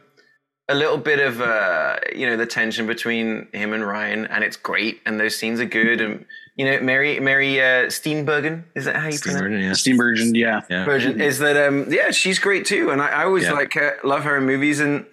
[0.68, 4.56] a little bit of uh, you know, the tension between him and Ryan, and it's
[4.56, 5.00] great.
[5.06, 6.00] And those scenes are good.
[6.00, 6.24] And
[6.56, 9.46] you know, Mary Mary uh, Steenburgen is that how you pronounce?
[9.54, 9.60] it?
[9.60, 9.72] Yeah.
[9.72, 10.34] Steam version.
[10.34, 10.86] Yeah, Yeah.
[10.96, 12.90] Is that um, yeah, she's great too.
[12.90, 13.52] And I, I always Yeah.
[13.52, 14.80] like uh, love her in movies.
[14.80, 15.06] And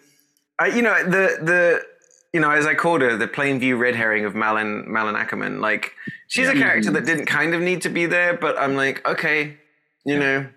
[0.59, 1.81] I, you know, the the
[2.33, 5.59] you know, as I called her, the plain view red herring of Malin Malin Akerman.
[5.61, 5.93] Like
[6.27, 9.57] she's a character that didn't kind of need to be there, but I'm like, okay,
[10.05, 10.47] you know,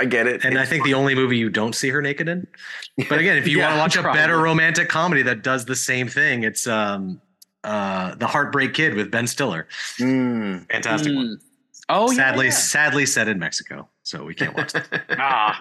[0.00, 0.44] I get it.
[0.44, 2.46] And I think the only movie you don't see her naked in.
[3.08, 5.76] But again, if you Yeah, want to watch a better romantic comedy that does the
[5.76, 7.20] same thing, it's um
[7.64, 9.66] uh The Heartbreak Kid with Ben Stiller.
[9.98, 10.70] Mm.
[10.70, 11.26] Fantastic one.
[11.26, 11.42] Mm.
[11.88, 12.52] Oh, yeah, sadly, yeah.
[12.52, 15.02] sadly set in Mexico, so we can't watch that.
[15.18, 15.60] ah,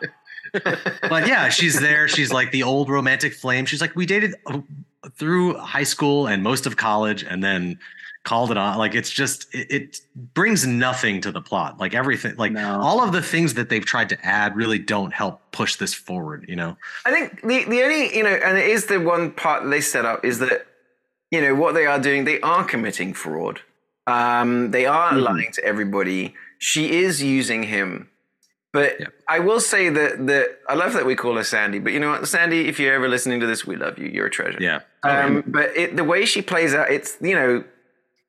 [1.09, 2.07] but yeah, she's there.
[2.07, 3.65] She's like the old romantic flame.
[3.65, 4.61] She's like, we dated uh,
[5.17, 7.79] through high school and most of college, and then
[8.23, 8.77] called it on.
[8.77, 9.99] Like it's just it, it
[10.33, 11.79] brings nothing to the plot.
[11.79, 12.79] Like everything, like No.
[12.79, 16.45] all of the things that they've tried to add really don't help push this forward.
[16.47, 19.63] You know, I think the the only you know, and it is the one part
[19.63, 20.67] that they set up is that
[21.31, 22.25] you know what they are doing.
[22.25, 23.61] They are committing fraud.
[24.07, 25.21] Um, they are Mhm.
[25.23, 26.35] lying to everybody.
[26.59, 28.07] She is using him
[28.73, 29.07] But Yeah.
[29.27, 31.79] I will say that that I love that we call her Sandy.
[31.79, 34.07] But you know what, Sandy, if you're ever listening to this, we love you.
[34.07, 34.59] You're a treasure.
[34.61, 34.79] Yeah.
[35.03, 37.65] Um, but it, the way she plays out, it's you know,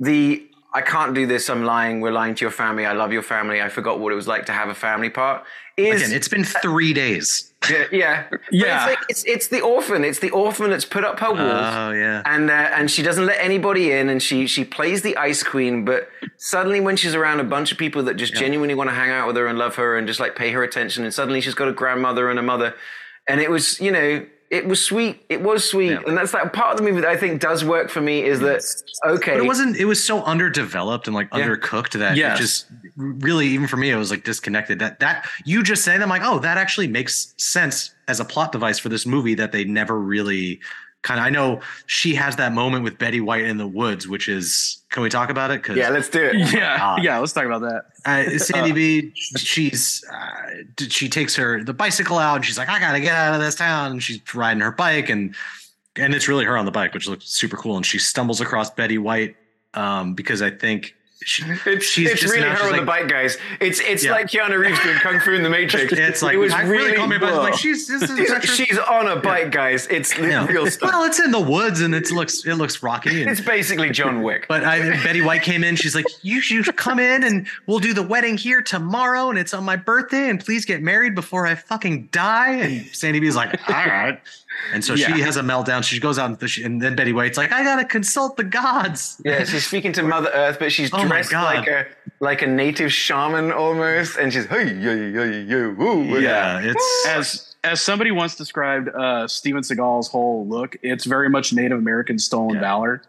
[0.01, 0.43] the
[0.75, 1.49] I can't do this.
[1.49, 2.01] I'm lying.
[2.01, 2.85] We're lying to your family.
[2.87, 3.63] I love your family.
[3.63, 5.45] I forgot what it was like to have a family part.
[5.77, 7.52] Is Again, it's been three days.
[7.71, 8.77] Yeah, yeah, Yeah.
[8.77, 10.05] It's, like, it's it's the orphan.
[10.05, 11.41] It's the orphan that's put up her walls
[11.75, 12.23] Oh yeah.
[12.25, 15.85] and uh, and she doesn't let anybody in, and she she plays the ice queen.
[15.85, 19.11] But suddenly, when she's around a bunch of people that just genuinely want to hang
[19.11, 21.55] out with her and love her and just like pay her attention, and suddenly she's
[21.55, 22.75] got a grandmother and a mother,
[23.29, 25.25] and it was you know it was sweet.
[25.31, 26.03] It was sweet, Yeah.
[26.07, 28.39] and that's that part of the movie that I think does work for me is
[28.41, 28.63] that
[29.07, 29.77] okay, But it wasn't.
[29.79, 32.39] It was so underdeveloped and like undercooked that Yes.
[32.39, 34.79] it just really, even for me, it was like disconnected.
[34.79, 38.53] That that you just saying, I'm like, oh, that actually makes sense as a plot
[38.53, 40.61] device for this movie that they never really
[41.03, 41.27] kind of.
[41.27, 44.79] I know she has that moment with Betty White in the woods, which is.
[44.91, 45.63] Can we talk about it?
[45.63, 46.37] Because yeah, let's do it.
[46.53, 47.03] Yeah, God.
[47.03, 47.19] yeah.
[47.19, 47.85] Let's talk about that.
[48.05, 52.79] uh, Sandy B, she's uh, she takes her the bicycle out and she's like, I
[52.79, 53.93] gotta get out of this town.
[53.93, 55.35] And she's riding her bike and
[55.97, 57.77] and it's really her on the bike, which looks super cool.
[57.77, 59.37] And she stumbles across Betty White
[59.75, 60.95] um, because I think
[61.25, 63.37] she, It's, she's it's really her on the bike, guys.
[63.61, 64.13] It's it's Yeah.
[64.13, 65.93] like Keanu Reeves doing Kung Fu in the Matrix.
[66.03, 69.09] It's like it was I really, really caught me by like she's she's, she's on
[69.09, 69.87] a bike, guys.
[69.89, 70.47] It's Yeah.
[70.47, 70.91] real stuff.
[70.93, 73.23] Well, it's in the woods and it looks it looks rocky.
[73.23, 74.47] And, It's basically John Wick.
[74.49, 75.77] But I, Betty White came in.
[75.77, 79.55] She's like, "You should come in, and we'll do the wedding here tomorrow, and it's
[79.55, 80.29] on my birthday.
[80.29, 84.21] And please get married before I fucking die." And Sandy B is like, "All right."
[84.73, 85.15] And so Yeah.
[85.15, 85.83] she has a meltdown.
[85.85, 89.45] She goes out, and, and then Betty White's like, "I gotta consult the gods." Yeah,
[89.45, 91.87] she's speaking to Mother Earth, but she's Oh dressed like a
[92.21, 96.19] like a native shaman almost, and she's hey yo yo yo woo.
[96.21, 101.53] Yeah, it's As as somebody once described uh, Steven Seagal's whole look, it's very much
[101.53, 102.61] Native American stolen Yeah.
[102.61, 103.03] valor,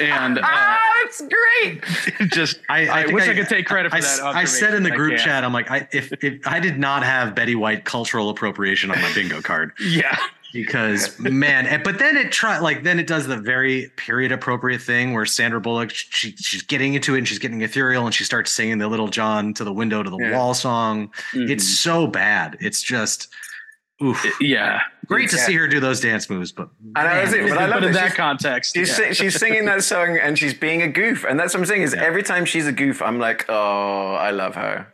[0.00, 1.82] and uh, ah, that's great.
[2.30, 4.20] just I, I, think wish I, could take credit for I, that.
[4.22, 6.60] I said in the observation, group but I chat, I'm like, I, if, if I
[6.60, 9.90] did not have Betty White cultural appropriation on my bingo card, can't.
[9.90, 10.16] yeah,
[10.54, 15.12] because man but then it try like then it does the very period appropriate thing
[15.12, 18.50] where sandra bullock she, she's getting into it and she's getting ethereal and she starts
[18.52, 20.32] singing the Lil Jon to the window to the Yeah.
[20.38, 21.50] wall song Mhm.
[21.50, 23.28] it's so bad it's just
[24.02, 24.80] oof yeah.
[25.06, 25.46] great to Yeah.
[25.46, 27.92] see her do those dance moves but I know, it, but I love But in
[27.92, 29.12] that that she's- context, She's yeah.
[29.12, 31.82] she's singing that song and she's being a goof, and that's what I'm saying.
[31.82, 32.02] Is Yeah.
[32.04, 34.86] every time she's a goof, I'm like, oh, I love her.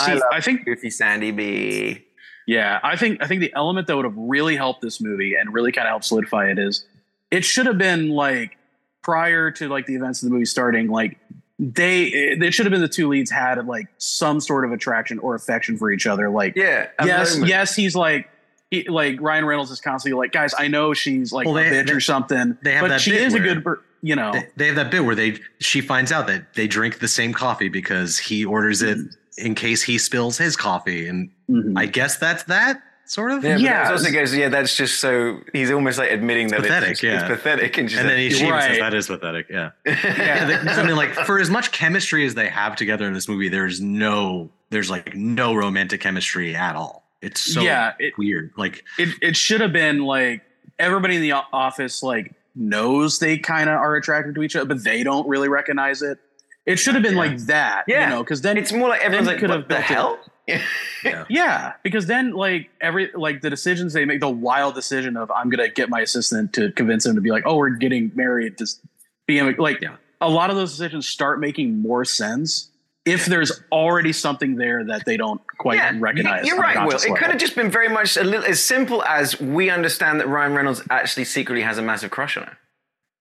[0.00, 2.05] I love I think Goofy Sandy B.
[2.46, 5.52] Yeah, I think I think the element that would have really helped this movie and
[5.52, 6.86] really kind of helped solidify it is
[7.30, 8.56] it should have been like
[9.02, 11.18] prior to like the events of the movie starting, like
[11.58, 15.34] they it should have been the two leads had like some sort of attraction or
[15.34, 16.28] affection for each other.
[16.30, 16.88] Like Yeah.
[16.98, 18.28] a yes, yes, he's like
[18.70, 21.70] he, like Ryan Reynolds is constantly like, guys, I know she's like Well, a they-
[21.70, 24.14] bitch they- or something, they have but that she bit is a where- good, you
[24.16, 24.32] know.
[24.32, 27.32] they, they have that bit where they she finds out that they drink the same
[27.32, 29.16] coffee because he orders it mm.
[29.38, 31.78] In case he spills his coffee and Mhm.
[31.78, 33.90] i guess that's that sort of Yeah, Yeah.
[33.92, 37.20] also goes, yeah, that's just so he's almost like admitting that Pathetic, it's, yeah.
[37.20, 39.70] it's pathetic, and, she's and then he like, she even says that is pathetic yeah
[39.86, 43.28] yeah, Yeah, I mean, like for as much chemistry as they have together in this
[43.28, 47.08] movie, there's no, there's like no romantic chemistry at all.
[47.22, 48.50] It's so Yeah, it- weird.
[48.56, 50.42] Like, it it should have been like
[50.80, 54.82] everybody in the office like knows they kind of are attracted to each other, but
[54.82, 56.18] they don't really recognize it.
[56.66, 57.18] It should have been Yeah.
[57.20, 58.04] like that, Yeah.
[58.04, 60.60] you know, because then it's more like everyone's like, could what have the built it.
[60.60, 61.24] hell?
[61.28, 65.48] yeah, because then like every like the decisions they make, the wild decision of I'm
[65.50, 68.80] gonna get my assistant to convince him to be like, oh, we're getting married, just
[69.26, 69.96] being like, Yeah.
[70.20, 72.70] a lot of those decisions start making more sense
[73.04, 76.46] if there's already something there that they don't quite Yeah, recognize.
[76.46, 76.90] You're right, Will.
[76.90, 77.28] conscious It could level.
[77.30, 80.82] have just been very much a little as simple as we understand that Ryan Reynolds
[80.90, 82.58] actually secretly has a massive crush on her.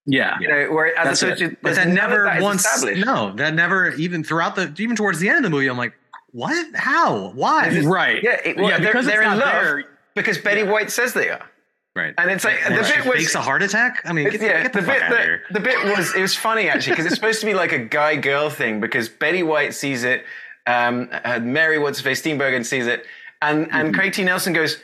[0.05, 0.37] Yeah.
[0.39, 1.57] You know, where as a it.
[1.61, 5.19] but there's that never that is once, no, that never even throughout the, even towards
[5.19, 5.93] the end of the movie, I'm like,
[6.31, 6.75] what?
[6.75, 7.29] How?
[7.31, 7.79] Why?
[7.81, 8.21] Right.
[8.23, 9.83] Yeah, it, well, yeah, they're, because they're it's in not love there.
[10.15, 11.45] because Betty White says they are,
[11.95, 12.13] Right.
[12.17, 14.01] and it's like And the she bit was fakes a heart attack.
[14.05, 15.41] I mean, get, yeah, get the, the fuck bit out of here.
[15.51, 18.15] the bit was it was funny actually because it's supposed to be like a guy
[18.17, 20.25] girl thing because Betty White sees it,
[20.67, 23.05] um, uh, Mary what's her face Steenburgen sees it,
[23.41, 23.95] and and Mm-hmm.
[23.95, 24.77] Craig T Nelson goes,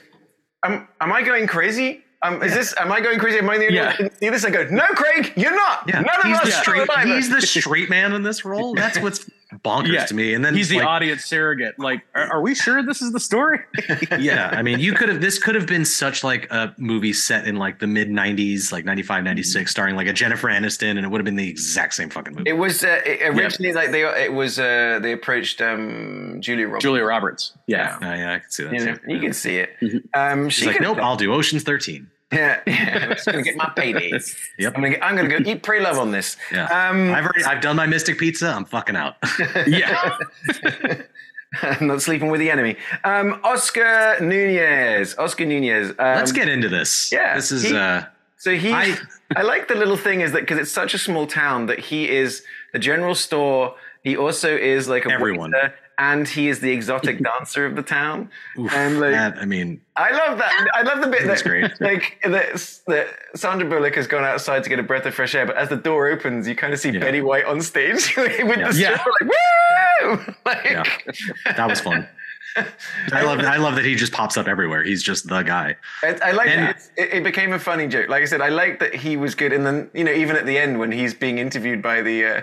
[0.63, 2.01] "Am am I going crazy?
[2.23, 3.39] Um, is this am I going crazy?
[3.39, 3.85] Am I the only Yeah.
[3.87, 5.83] one who see this?" I go, "No, Craig, you're not.
[5.87, 6.89] Yeah, None of he's us the saw straight.
[7.07, 8.75] He's the straight man in this role.
[8.75, 9.29] That's what's
[9.65, 10.33] bonkers Yeah, to me.
[10.33, 11.77] And then He's the like, audience surrogate.
[11.77, 13.59] Like, are, are we sure this is the story?
[14.19, 17.45] yeah i mean you could have this could have been such like a movie set
[17.47, 21.09] in like the mid 90s like 95 96 starring like a jennifer aniston and it
[21.09, 24.03] would have been the exact same fucking movie It was uh, it, originally like they
[24.23, 26.83] it was uh, they approached um, Julia Roberts.
[26.83, 27.53] Julia Roberts.
[27.67, 27.97] Yeah.
[28.01, 29.69] yeah, yeah i can see that You, know, too you can see it.
[29.81, 30.01] Mhm.
[30.13, 32.99] Um, she's like could- nope i'll do oceans 13 Yeah, yeah.
[33.03, 34.11] I'm just gonna get my payday.
[34.57, 34.73] Yep.
[34.75, 36.37] I'm gonna get, I'm gonna go eat, pray, love on this.
[36.51, 39.15] yeah Um, i've already i've done my mystic pizza i'm fucking out
[39.67, 40.17] Yeah.
[41.61, 42.77] I'm not sleeping with the enemy.
[43.03, 45.15] Um, Oscar Nunez.
[45.17, 45.89] Oscar Nunez.
[45.89, 47.11] Um, Let's get into this.
[47.11, 48.03] yeah, This is he- uh
[48.37, 48.97] So he, I,
[49.35, 52.09] I- like the little thing is that because it's such a small town that he
[52.09, 53.75] is the general store.
[54.03, 55.51] He also is like a Everyone.
[55.51, 58.29] waiter, and he is the exotic dancer of the town.
[58.57, 60.67] oof, and like, that, I mean, I love that.
[60.73, 61.71] I love the bit That's that, great.
[61.79, 65.45] like that, that Sandra Bullock has gone outside to get a breath of fresh air,
[65.45, 66.99] but as the door opens, you kind of see Yeah.
[67.01, 68.97] Betty White on stage with the Yeah.
[68.97, 69.31] stripper, like
[70.17, 70.33] woo!
[70.45, 70.83] Like, Yeah.
[71.57, 72.07] that was fun.
[73.13, 74.83] I love I love that he just pops up everywhere.
[74.83, 75.77] He's just the guy.
[76.03, 76.89] I, I like And- that.
[76.97, 78.09] It, it became a funny joke.
[78.09, 79.53] Like I said, I like that he was good.
[79.53, 82.41] And then, you know, even at the end when he's being interviewed by the uh,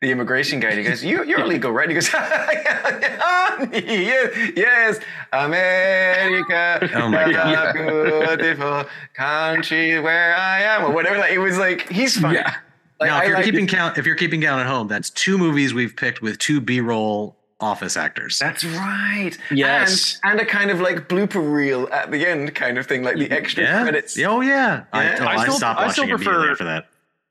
[0.00, 2.12] the immigration guy, and he goes, you, "You're illegal, right?" And he goes,
[3.72, 5.00] "Yes, yes,
[5.32, 8.38] America, Oh my the God.
[8.38, 8.84] beautiful
[9.14, 11.18] country where I am," or whatever.
[11.18, 12.36] Like it was like he's funny.
[12.36, 12.54] Yeah.
[13.00, 13.70] Like, now, I if you're like keeping it.
[13.70, 17.36] count, if you're keeping count at home, that's two movies we've picked with two B-roll
[17.60, 18.38] office actors.
[18.38, 19.30] That's right.
[19.52, 20.18] Yes.
[20.24, 23.16] and, and a kind of like blooper reel at the end, kind of thing, like
[23.16, 23.82] the extra yeah.
[23.82, 24.18] credits.
[24.18, 24.84] Oh yeah.
[24.92, 26.88] I, oh, I I, still- stopped I still watching immediately prefer- after that.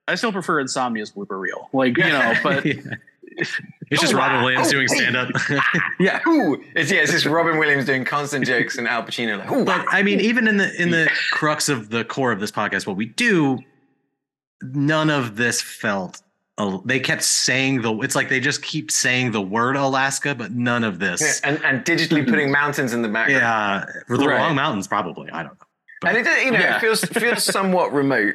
[0.08, 1.70] I still prefer Insomnia's blooper reel.
[1.74, 4.44] Like, you know, but It's just Oh, Robin wow.
[4.46, 4.96] Williams Oh, doing hey.
[4.98, 5.30] stand up.
[6.00, 6.20] yeah.
[6.28, 9.64] Ooh, it's yeah, it's just Robin Williams doing constant jokes and Al Pacino like, ooh,
[9.66, 12.88] but I mean, even in the in the crux of the core of this podcast,
[12.88, 13.60] what we do,
[14.62, 16.22] none of this felt.
[16.60, 17.94] Oh, they kept saying the.
[18.00, 21.40] It's like they just keep saying the word Alaska, but none of Yeah, this.
[21.42, 23.42] and, and digitally putting mountains in the background.
[23.42, 24.38] Yeah, for the Right.
[24.40, 25.30] wrong mountains, probably.
[25.30, 26.10] I don't know.
[26.10, 26.78] And it you know Yeah.
[26.78, 28.34] it feels feels somewhat remote.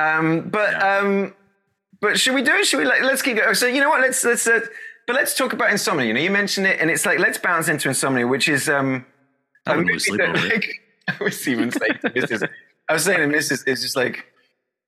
[0.00, 0.98] Um, but Yeah.
[0.98, 1.34] um,
[2.00, 2.66] but should we do it?
[2.66, 3.54] Should we like let's keep going?
[3.54, 4.00] So you know what?
[4.00, 4.60] Let's let's uh,
[5.06, 6.06] but let's talk about insomnia.
[6.06, 9.04] You know, you mentioned it, and it's like let's bounce into insomnia, which is um.
[9.66, 10.52] I a wouldn't sleep over it.
[10.54, 10.68] like,
[11.20, 12.48] I was even saying to Mrs.
[12.88, 13.64] I was saying to Mrs.
[13.66, 14.24] It's just like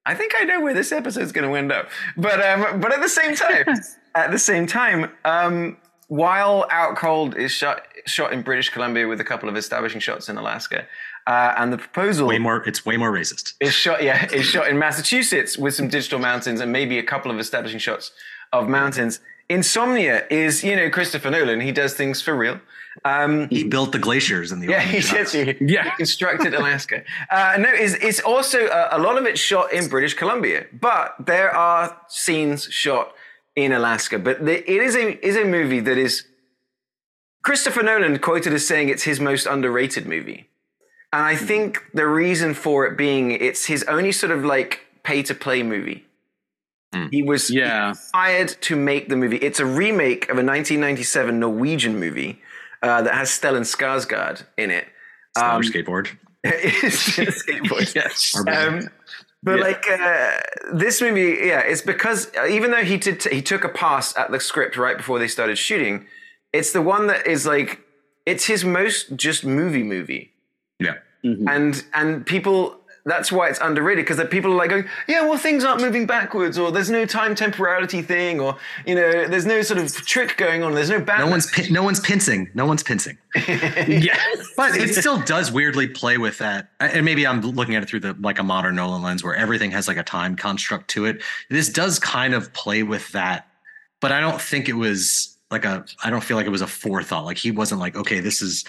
[0.07, 3.01] I think I know where this episode's going to end up, but um, but at
[3.01, 3.65] the same time,
[4.15, 5.77] at the same time, um,
[6.09, 10.29] while Out Cold is shot shot in British Columbia with a couple of establishing shots
[10.31, 10.87] in Alaska,
[11.27, 12.63] uh, and the proposal Way more.
[12.69, 13.55] It's way more racist.
[13.61, 17.31] is shot yeah is shot in Massachusetts with some digital mountains and maybe a couple
[17.31, 18.13] of establishing shots
[18.53, 19.21] of mountains.
[19.49, 21.61] Insomnia is you know Christopher Nolan.
[21.61, 22.61] He does things for real.
[23.07, 24.67] Um, He built the glaciers in the.
[24.69, 25.33] yeah, he shots.
[25.33, 25.57] did.
[25.59, 25.85] He, Yeah.
[25.85, 27.03] he constructed Alaska.
[27.31, 31.15] Uh, no, it's, it's also uh, a lot of it shot in British Columbia, but
[31.19, 33.15] there are scenes shot
[33.57, 34.19] in Alaska.
[34.19, 36.25] But the, it is a is a movie that is
[37.45, 40.49] Christopher Nolan quoted as saying it's his most underrated movie,
[41.13, 45.23] and I think the reason for it being it's his only sort of like pay
[45.25, 46.05] to play movie.
[47.11, 47.95] He was Yeah.
[48.15, 49.39] hired to make the movie.
[49.39, 52.41] It's a remake of a 1997 Norwegian movie
[52.83, 54.87] uh, that has Stellan Skarsgård in it.
[55.37, 56.09] Stellar Um, skateboard.
[56.45, 57.95] it's a skateboard.
[58.01, 58.37] Yes.
[58.37, 58.91] Um,
[59.43, 59.63] but Yeah.
[59.65, 60.39] like uh,
[60.75, 64.31] this movie, yeah, it's because uh, even though he did, he took a pass at
[64.31, 66.07] the script right before they started shooting.
[66.53, 67.81] It's the one that is like
[68.27, 70.32] it's his most just movie movie,
[70.85, 70.95] Yeah.
[71.25, 71.49] Mm-hmm.
[71.49, 72.79] and and people.
[73.05, 76.57] That's why it's underrated because people are like going, yeah, well, things aren't moving backwards,
[76.57, 78.57] or there's no time temporality thing, or
[78.87, 80.73] you know, there's no sort of trick going on.
[80.75, 82.49] There's no No one's pin- no one's pincing.
[82.55, 83.19] No one's pincing.
[83.89, 84.17] Yeah.
[84.57, 86.71] But it still does weirdly play with that.
[86.79, 89.73] And maybe I'm looking at it through the like a modern Nolan lens where everything
[89.73, 91.23] has like a time construct to it.
[91.51, 93.49] This does kind of play with that,
[94.01, 96.69] but I don't think it was like a I don't feel like it was a
[96.69, 97.25] forethought.
[97.25, 98.65] Like he wasn't like, okay, this is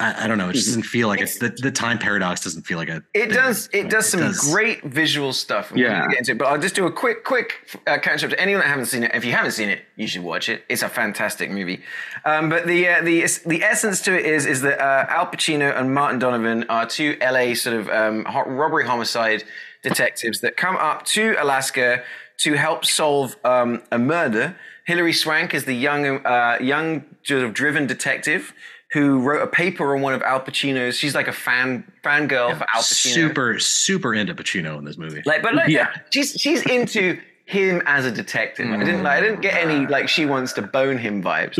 [0.00, 0.48] I, I don't know.
[0.48, 3.32] It just doesn't feel like it's the, the time paradox doesn't feel like a It
[3.32, 3.68] does.
[3.72, 4.38] It does some does.
[4.52, 5.70] great visual stuff.
[5.72, 6.06] and Yeah.
[6.08, 8.60] get into it, but I'll just do a quick, quick uh, catch up to anyone
[8.60, 9.10] that haven't seen it.
[9.14, 10.64] If you haven't seen it, you should watch it.
[10.68, 11.82] It's a fantastic movie.
[12.24, 15.76] Um, but the uh, the the essence to it is is that uh, Al Pacino
[15.76, 19.42] and Martin Donovan are two LA sort of um, robbery homicide
[19.82, 22.02] detectives that come up to Alaska
[22.38, 24.56] to help solve um, a murder.
[24.84, 28.52] Hilary Swank is the young uh, young sort of driven detective.
[28.92, 30.96] Who wrote a paper on one of Al Pacino's?
[30.96, 33.12] She's like a fan fangirl for Al Pacino.
[33.14, 35.22] super super into Pacino in this movie.
[35.26, 35.90] Like, but like, Yeah.
[36.10, 38.70] she's she's into him as a detective.
[38.70, 41.58] I didn't like, I didn't get any like she wants to bone him vibes.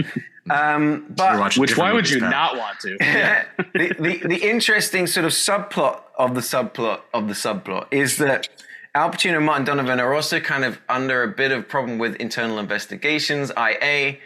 [0.50, 2.30] Um, but Which why would you now.
[2.30, 2.96] not want to?
[3.74, 8.48] the, the the interesting sort of subplot of the subplot of the subplot is that
[8.94, 12.14] Al Pacino and Martin Donovan are also kind of under a bit of problem with
[12.16, 14.16] internal investigations, IA.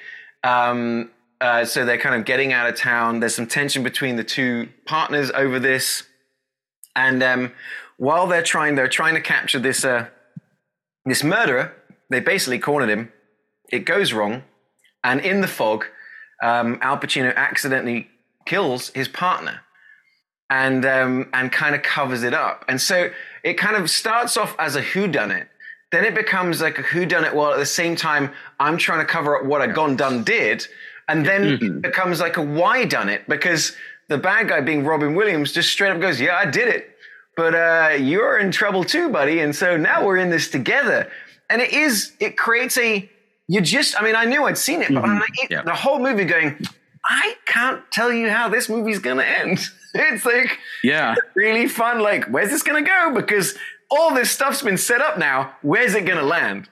[0.45, 1.11] Um,
[1.43, 3.19] uh, so they're kind of getting out of town.
[3.19, 6.05] There's some tension between the two partners over this,
[6.95, 7.53] and um,
[7.97, 10.07] while they're trying, they're trying to capture this uh,
[11.05, 11.75] this murderer.
[12.11, 13.13] They basically cornered him.
[13.73, 14.45] It goes wrong,
[15.03, 15.87] and in the fog,
[16.45, 18.09] um, Al Pacino accidentally
[18.47, 19.63] kills his partner,
[20.49, 22.65] and um, and kind of covers it up.
[22.69, 23.11] And so
[23.43, 25.49] it kind of starts off as a whodunit.
[25.91, 29.37] Then it becomes like a whodunit, while at the same time I'm trying to cover
[29.37, 30.69] up what a gone done did.
[31.09, 31.65] And then Mm-hmm.
[31.77, 33.77] it becomes like a why done it because
[34.09, 36.91] the bad guy being Robin Williams just straight up goes, "Yeah, I did it,
[37.37, 41.11] but uh, you're in trouble too, buddy." And so now we're in this together,
[41.51, 43.09] and it is it creates a
[43.49, 45.63] you just I mean I knew I'd seen it, but I'm like, Yeah.
[45.63, 46.57] the whole movie going,
[47.09, 49.59] I can't tell you how this movie's gonna end.
[49.95, 51.15] It's like Yeah.
[51.35, 52.01] really fun.
[52.01, 53.13] Like, where's this gonna go?
[53.15, 53.55] Because
[53.91, 55.55] all this stuff's been set up now.
[55.61, 56.67] Where's it gonna land?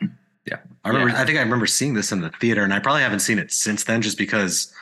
[0.85, 1.21] I remember Yeah.
[1.21, 3.53] I think I remember seeing this in the theater and I probably haven't seen it
[3.53, 4.73] since then just because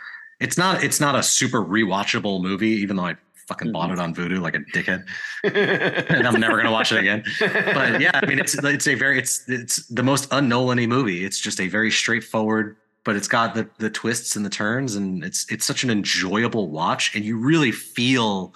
[0.41, 3.17] it's not it's not a super rewatchable movie, even though I
[3.49, 3.99] fucking bought mm-hmm.
[3.99, 5.07] it on Vudu like a dickhead.
[6.11, 7.25] and I'm never gonna watch it again.
[7.41, 11.25] But yeah, I mean it's it's a very it's it's the most un-Nolan-y movie.
[11.25, 15.25] It's just a very straightforward, but it's got the the twists and the turns, and
[15.25, 18.55] it's it's such an enjoyable watch, and you really feel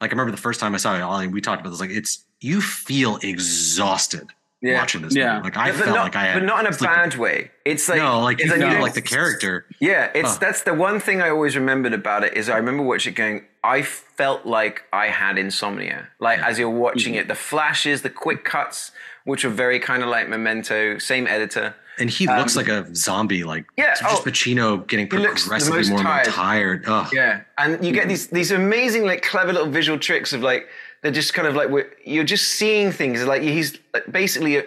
[0.00, 1.90] like I remember the first time I saw it, Ollie, we talked about this, like
[1.90, 4.30] it's you feel exhausted
[4.62, 4.78] Yeah.
[4.78, 5.34] watching this Yeah.
[5.38, 5.44] movie.
[5.44, 7.50] Like I but, felt not, like I had but not in a sleep- bad way.
[7.64, 9.64] It's like no, like it's you feel know- like the character.
[9.78, 10.38] Yeah, it's Huh.
[10.40, 13.44] that's the one thing I always remembered about it is I remember watching it going.
[13.64, 16.08] I felt like I had insomnia.
[16.18, 17.20] Like as you're watching Mm-hmm.
[17.20, 18.92] it, the flashes, the quick cuts,
[19.24, 21.74] which are very kind of like Memento, same editor.
[21.98, 25.18] And he looks like a zombie, like Um, yeah, it's just oh, Pacino getting he
[25.18, 26.26] looks the progressively most more and more tired.
[26.34, 26.84] tired.
[26.86, 30.66] Oh, Yeah, and you get these these amazing like clever little visual tricks of like
[31.02, 33.78] they're just kind of like we're, you're just seeing things like he's
[34.10, 34.62] basically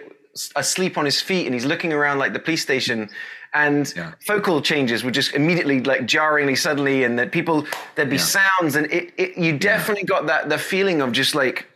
[0.56, 3.08] asleep on his feet and he's looking around like the police station
[3.52, 4.12] and Yeah.
[4.26, 8.92] focal changes would just immediately like jarringly suddenly and that people there'd be sounds and
[8.92, 11.68] it, it you definitely got that the feeling of just like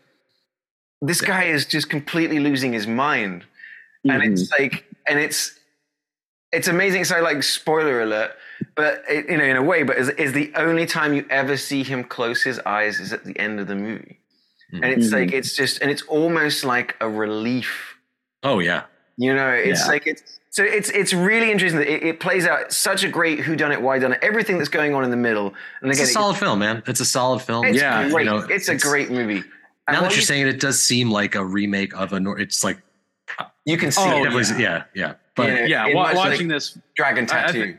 [1.00, 3.44] this guy is just completely losing his mind.
[4.04, 4.62] And it's mm-hmm.
[4.62, 5.56] like and it's
[6.50, 7.04] it's amazing.
[7.04, 8.32] So like spoiler alert
[8.74, 11.56] but it, you know in a way but is, is the only time you ever
[11.56, 14.17] see him close his eyes is at the end of the movie
[14.72, 14.80] Mm.
[14.82, 15.36] and it's like mm-hmm.
[15.38, 17.96] it's just and it's almost like a relief
[18.42, 18.82] oh yeah.
[19.16, 19.86] you know it's Yeah.
[19.86, 23.40] like it's so it's it's really interesting that it, it plays out such a great
[23.40, 25.98] who done it why done it everything that's going on in the middle and It's
[26.00, 26.82] again a solid film, man.
[26.86, 27.64] It's a solid film.
[27.64, 28.26] it's Yeah, great.
[28.26, 29.42] you know, it's a great movie
[29.86, 32.20] And Now that you're you, saying it, it does seem like a remake of a.
[32.20, 32.78] nor- It's like
[33.64, 35.14] you can see Oh, it definitely, yeah, yeah.
[35.34, 35.54] But Yeah.
[35.60, 35.86] yeah, Yeah.
[35.88, 37.78] It wa- like- watching this, dragon I- I tattoo think-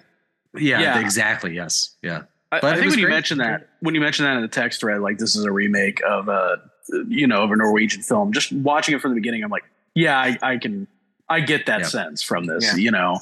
[0.58, 1.00] Yeah.
[1.00, 1.54] exactly.
[1.56, 2.24] Yes, yeah.
[2.52, 4.42] I, But I it think was when you mentioned that, when you mentioned that in
[4.42, 6.58] the text thread, like this is a remake of a,
[7.08, 8.32] you know, of a Norwegian film.
[8.34, 9.66] Just watching it from the beginning, I'm like,
[9.96, 10.88] yeah, I, I can,
[11.30, 11.88] I get that Yeah.
[11.88, 12.64] sense from this.
[12.66, 12.76] Yeah.
[12.76, 13.20] You know,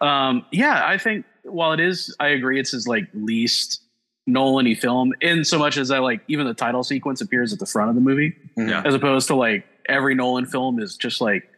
[0.00, 3.80] um, yeah, I think while it is, I agree, it's his like least
[4.26, 7.66] Nolan-y film in so much as I like even the title sequence appears at the
[7.66, 8.82] front of the movie, Yeah.
[8.84, 11.48] as opposed to like every Nolan film is just like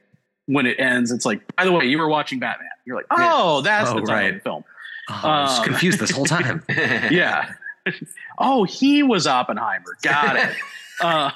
[0.46, 2.68] when it ends, it's like, by the way, you were watching Batman.
[2.84, 4.28] You're like, oh, that's Oh, the title right.
[4.30, 4.64] of the film.
[5.10, 6.62] Oh, I was Um, confused this whole time.
[6.68, 7.52] yeah.
[8.38, 9.96] oh, he was Oppenheimer.
[10.02, 10.56] Got it.
[11.04, 11.32] um,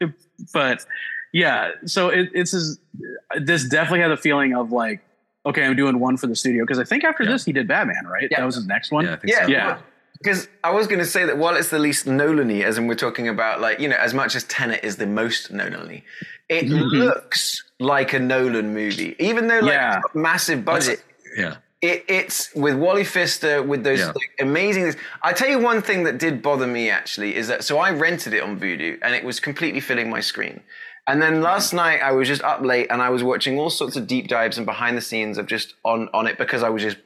[0.52, 0.84] but
[1.32, 2.78] yeah, so it, it's this,
[3.40, 5.00] this definitely had a feeling of like,
[5.46, 7.32] okay, I'm doing one for the studio because I think after Yeah.
[7.32, 8.28] this he did Batman, right?
[8.30, 8.40] Yeah.
[8.40, 9.04] That was his next one.
[9.04, 9.50] Yeah, I think Yeah, so.
[9.52, 9.78] Yeah.
[10.18, 12.94] Because I was going to say that while it's the least Nolan-y, as in we're
[12.94, 16.02] talking about, like you know, as much as Tenet is the most Nolan-y,
[16.48, 16.90] it Mhm.
[16.92, 20.00] looks like a Nolan movie, even though like Yeah.
[20.14, 21.02] massive budget.
[21.36, 21.56] yeah.
[21.90, 24.06] It, it's with Wally Pfister with those Yeah.
[24.20, 24.94] like, amazing.
[25.22, 28.32] I tell you one thing that did bother me actually is that so I rented
[28.38, 30.56] it on Vudu and it was completely filling my screen.
[31.06, 33.96] And then last night I was just up late and I was watching all sorts
[33.96, 36.82] of deep dives and behind the scenes of just on on it because I was
[36.88, 36.96] just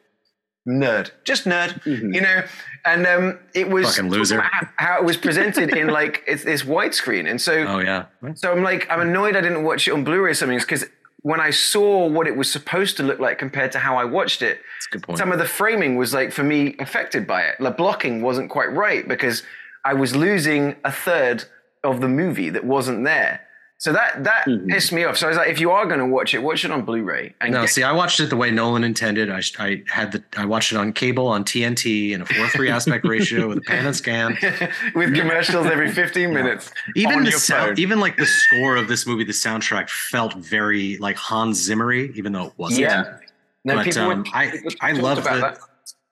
[0.69, 2.43] nerd, just nerd, you know.
[2.85, 4.41] And um, it was Fucking loser.
[4.41, 8.07] how, how it was presented in like it's this widescreen, and so Oh yeah.
[8.35, 10.85] so I'm like, I'm annoyed I didn't watch it on Blu-ray or something because
[11.23, 14.41] when I saw what it was supposed to look like compared to how I watched
[14.43, 15.19] it, That's a good point.
[15.19, 17.57] some of the framing was like for me affected by it.
[17.59, 19.43] The blocking wasn't quite right because
[19.85, 21.45] I was losing a third
[21.83, 23.41] of the movie that wasn't there.
[23.81, 25.17] So that that pissed me off.
[25.17, 27.33] So I was like, if you are going to watch it, watch it on Blu-ray.
[27.41, 29.31] And No, get- see, I watched it the way Nolan intended.
[29.31, 32.69] I, I had the I watched it on cable on TNT in a four three
[32.77, 34.37] aspect ratio with a pan and scan.
[34.97, 36.73] with commercials every 15 minutes.
[36.97, 40.97] Even on the sound, even like the score of this movie, the soundtrack felt very
[40.99, 42.81] like Hans Zimmery, even though it wasn't.
[42.81, 43.19] Yeah.
[43.65, 45.59] No, But, um, would- I- I loved the- that.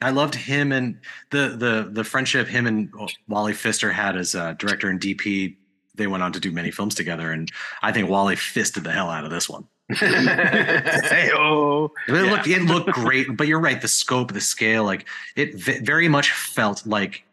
[0.03, 0.99] I loved him and
[1.31, 2.93] the the the friendship him and
[3.29, 5.57] Wally Pfister had as uh, director and DP.
[5.97, 7.51] They went on to do many films together, and
[7.83, 9.65] I think Wally fisted the hell out of this one.
[9.97, 13.81] Hey, oh, It looked it looked great, but you're right.
[13.81, 17.25] The scope, the scale, like it v- very much felt like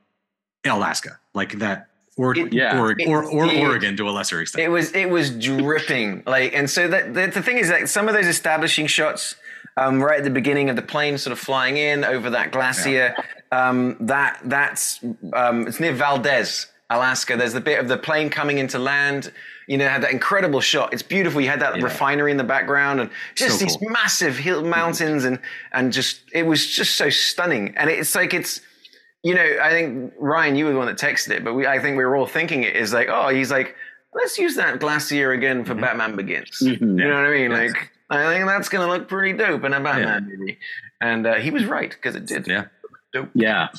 [0.65, 1.87] Alaska, like that,
[2.17, 2.79] or It- Yeah.
[2.79, 4.63] or or, or it- Oregon to a lesser extent.
[4.63, 8.07] It was it was dripping like, and so that the, the thing is that some
[8.07, 9.35] of those establishing shots,
[9.77, 13.15] um, right at the beginning of the plane, sort of flying in over that glacier,
[13.51, 14.99] um, that that's
[15.33, 17.35] um, it's near Valdez, Alaska.
[17.37, 19.31] There's the bit of the plane coming into land.
[19.67, 20.93] You know, had that incredible shot.
[20.93, 21.39] It's beautiful.
[21.39, 21.83] You had that Yeah.
[21.83, 23.89] refinery in the background, and just So these cool.
[23.89, 25.39] massive hill mountains, and
[25.71, 27.73] and just it was just so stunning.
[27.77, 28.59] And it's like it's,
[29.23, 31.79] you know, I think Ryan, you were the one that texted it, but we, I
[31.79, 33.75] think we were all thinking it is like, oh, he's like,
[34.13, 36.59] let's use that glacier again for Batman Begins.
[36.61, 36.79] Mhm.
[36.81, 37.51] You know what I mean?
[37.51, 37.71] Yes.
[37.71, 40.59] Like, I think that's going to look pretty dope in a Batman movie.
[41.01, 42.45] And uh, he was right because it did.
[42.47, 42.65] Yeah.
[43.13, 43.29] Dope.
[43.33, 43.69] Yeah.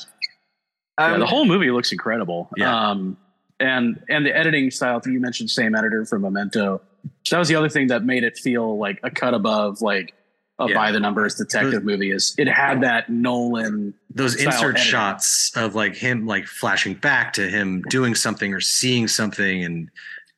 [0.97, 2.49] Um, yeah, the whole movie looks incredible.
[2.57, 2.89] Yeah.
[2.89, 3.17] Um,
[3.59, 5.01] and and the editing style.
[5.05, 6.81] You mentioned same editor from Memento.
[7.23, 10.13] So that was the other thing that made it feel like a cut above like
[10.59, 10.75] a Yeah.
[10.75, 12.11] by the numbers detective movie.
[12.11, 13.93] Is it had that Nolan?
[14.09, 14.81] those insert editing.
[14.83, 19.89] shots of like him like flashing back to him doing something or seeing something and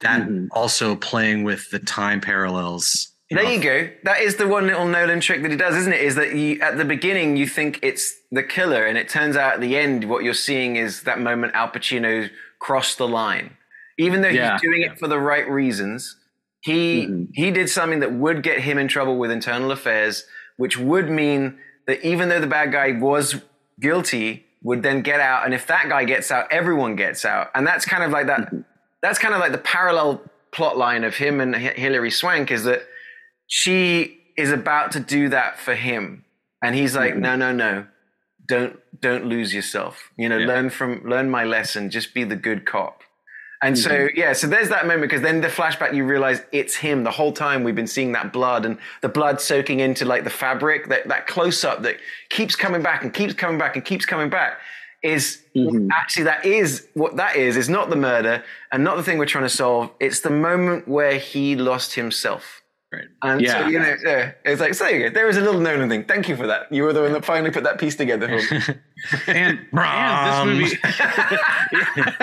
[0.01, 0.47] that Mhm.
[0.51, 3.89] also playing with the time parallels There you go.
[4.03, 6.01] That is the one little Nolan trick that he does, isn't it?
[6.01, 9.55] Is that you at the beginning you think it's the killer, and it turns out
[9.55, 13.57] at the end what you're seeing is that moment Al Pacino crossed the line.
[13.97, 14.53] Even though Yeah.
[14.53, 16.15] he's doing it for the right reasons,
[16.61, 17.28] he Mhm.
[17.34, 20.25] he did something that would get him in trouble with internal affairs,
[20.55, 23.41] which would mean that even though the bad guy was
[23.80, 27.67] guilty, would then get out, and if that guy gets out, everyone gets out, and
[27.67, 28.51] that's kind of like that.
[29.01, 30.21] That's kind of like the parallel
[30.51, 32.84] plot line of him and Hilary Swank is that
[33.47, 36.23] she is about to do that for him.
[36.63, 37.87] And he's like no no no.
[38.47, 40.09] Don't don't lose yourself.
[40.17, 40.47] You know Yeah.
[40.47, 41.89] learn from learn my lesson.
[41.89, 43.01] Just be the good cop.
[43.63, 47.03] And so yeah so there's that moment because then the flashback you realize it's him.
[47.03, 50.29] The whole time we've been seeing that blood and the blood soaking into like the
[50.29, 51.97] fabric that that close up that
[52.29, 54.59] keeps coming back and keeps coming back and keeps coming back
[55.03, 55.89] is Mhm.
[55.95, 57.55] actually that is what that is.
[57.57, 59.91] Is not the murder and not the thing we're trying to solve.
[59.99, 62.61] It's the moment where he lost himself
[62.91, 63.67] right and so, Yeah.
[63.67, 65.09] you know, yeah, it's like, so there you.
[65.09, 66.05] There is a little Nolan thing.
[66.05, 66.71] Thank you for that.
[66.71, 68.27] You were the one that finally put that piece together.
[68.41, 68.61] for me.
[69.27, 70.77] And, and this movie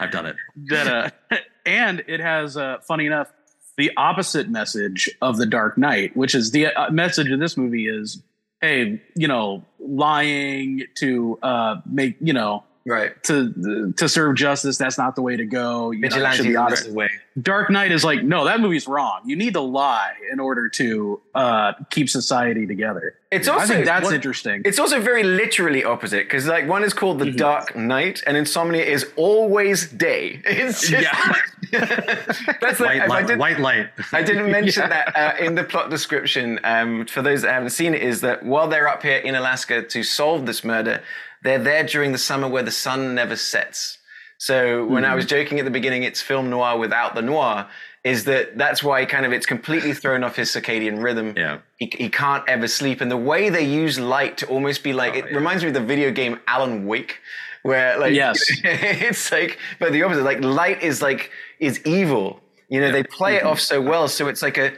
[0.00, 0.36] i've done it
[0.68, 1.36] that uh,
[1.66, 3.28] and it has uh, funny enough
[3.76, 7.88] the opposite message of the Dark Knight, which is the uh, message of this movie
[7.88, 8.22] is,
[8.60, 13.20] hey, you know, lying to uh, make you know right.
[13.24, 14.76] to to serve justice.
[14.78, 15.90] That's not the way to go.
[15.90, 16.84] You know, should be the honest.
[16.84, 17.10] better way.
[17.40, 19.20] Dark Knight is like, no, that movie's wrong.
[19.24, 23.14] You need to lie in order to uh, keep society together.
[23.30, 24.62] It's I also think that's one- interesting.
[24.64, 27.36] It's also very literally opposite because like one is called the Mm-hmm.
[27.36, 30.42] Dark Knight and Insomnia is always day.
[30.44, 31.08] It's just
[32.60, 34.88] that's like white if I light did, white light I didn't mention Yeah.
[35.12, 36.58] that uh, in the plot description.
[36.64, 39.82] Um, for those that haven't seen it, is that while they're up here in Alaska
[39.82, 41.00] to solve this murder,
[41.42, 43.98] they're there during the summer where the sun never sets.
[44.38, 45.36] So when I was mm-hmm.
[45.36, 47.68] joking at the beginning, it's film noir without the noir.
[48.04, 51.34] Is that that's why kind of it's completely thrown off his circadian rhythm.
[51.36, 51.58] Yeah.
[51.76, 55.12] He, he can't ever sleep, and the way they use light to almost be like
[55.14, 55.36] oh, it yeah.
[55.36, 57.18] reminds me of the video game Alan Wake,
[57.62, 58.38] where like Yes.
[58.64, 63.36] it's like but the opposite like light is like is evil you know they play
[63.36, 63.48] it mm-hmm.
[63.48, 64.72] off so well so it's like a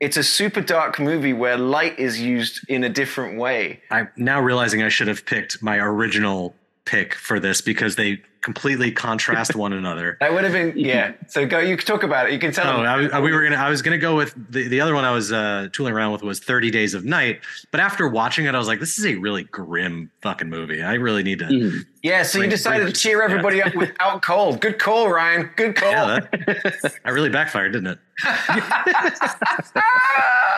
[0.00, 4.40] it's a super dark movie where light is used in a different way i'm now
[4.40, 6.54] realizing i should have picked my original
[6.84, 11.46] pick for this because they completely contrast one another that would have been yeah so
[11.46, 12.82] go you can talk about it you can tell Oh.
[12.82, 13.56] I, was- we were gonna.
[13.56, 15.04] I was gonna go with the, the other one.
[15.04, 17.40] I was uh, tooling around with was Thirty Days of Night.
[17.70, 20.82] But after watching it, I was like, this is a really grim fucking movie.
[20.82, 21.44] I really need to.
[21.46, 21.80] Mhm.
[22.02, 25.74] Yeah so you decided bring- to cheer everybody up without cold good call ryan good
[25.76, 27.98] call Yeah, that, that really backfired, didn't it?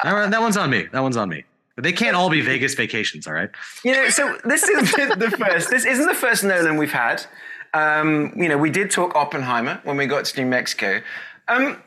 [0.04, 0.86] That, one's on me.
[0.92, 1.44] That one's on me.
[1.76, 3.50] They can't all be Vegas vacations, all right?
[3.84, 5.70] You know, so this is the, first.
[5.70, 7.24] This isn't the first Nolan we've had.
[7.72, 11.00] Um, you know, we did talk Oppenheimer when we got to New Mexico,
[11.48, 11.82] um,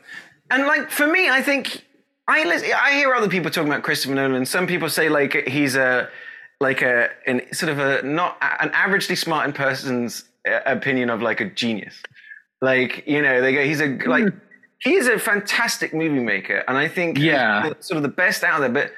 [0.50, 1.84] and like for me, I think
[2.26, 4.44] I lis- I hear other people talking about Christopher Nolan.
[4.46, 6.08] Some people say like he's a
[6.60, 11.22] like a an, sort of a not an averagely smart in person's uh, opinion of
[11.22, 12.02] like a genius.
[12.62, 14.32] Like you know, they go he's a like
[14.80, 17.72] he is a fantastic movie maker, and I think he's Yeah.
[17.80, 18.68] sort of the best out there.
[18.70, 18.92] But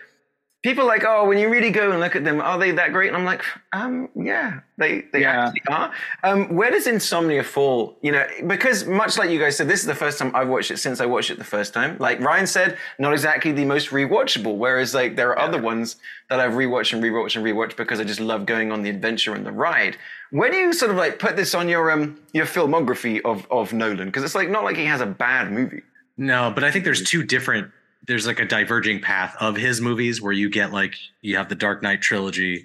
[0.65, 2.93] people are like, oh, when you really go and look at them, are they that
[2.93, 3.09] great?
[3.09, 5.47] And I'm like, um, yeah, they they Yeah.
[5.47, 5.93] actually are.
[6.25, 7.97] Um, where does Insomnia fall?
[8.03, 10.71] You know, because much like you guys said, this is the first time I've watched
[10.71, 11.97] it since I watched it the first time.
[11.99, 14.57] Like Ryan said, not exactly the most rewatchable.
[14.57, 15.97] Whereas like there are other ones
[16.29, 19.35] that I've rewatched and rewatched and rewatched because I just love going on the adventure
[19.35, 19.97] and the ride.
[20.31, 23.73] Where do you sort of like put this on your um your filmography of of
[23.73, 24.07] Nolan?
[24.09, 25.83] Because it's like not like he has a bad movie.
[26.21, 27.71] No, but I think there's two different.
[28.07, 31.55] There's like a diverging path of his movies where you get like you have the
[31.55, 32.65] Dark Knight trilogy,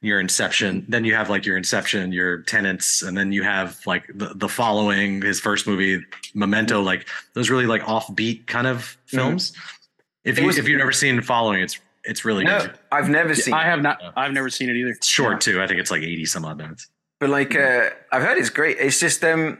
[0.00, 4.06] your Inception, then you have like your Inception, your Tenets, and then you have like
[4.14, 6.04] the, the following his first movie,
[6.34, 6.80] Memento.
[6.82, 9.52] Like those really like offbeat kind of films.
[10.24, 12.78] If you was- if you've never seen Following, it's it's really No, good.
[12.92, 13.54] I've never seen.
[13.54, 13.98] I have not.
[14.14, 14.90] I've never seen it either.
[14.90, 15.62] It's short too.
[15.62, 16.86] I think it's like eighty some odd minutes.
[17.18, 18.76] but like uh, I've heard it's great.
[18.78, 19.58] It's just um,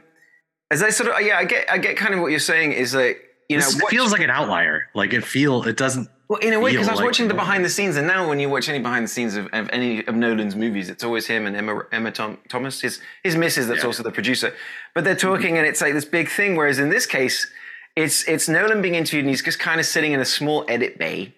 [0.70, 2.94] as I sort of yeah, I get I get kind of what you're saying is
[2.94, 4.88] like you know This feels like an outlier.
[4.94, 6.08] Like it feel it doesn't.
[6.28, 8.26] Well, in a way, because I was like watching the behind the scenes, and now
[8.28, 11.26] when you watch any behind the scenes of, of any of Nolan's movies, it's always
[11.26, 13.86] him and Emma Emma Tom, Thomas, his his missus, that's Yeah.
[13.86, 14.54] also the producer.
[14.94, 15.28] But they're mm-hmm.
[15.34, 16.56] talking, and it's like this big thing.
[16.56, 17.46] Whereas in this case,
[17.94, 20.98] it's it's Nolan being interviewed, and he's just kind of sitting in a small edit
[20.98, 21.34] bay,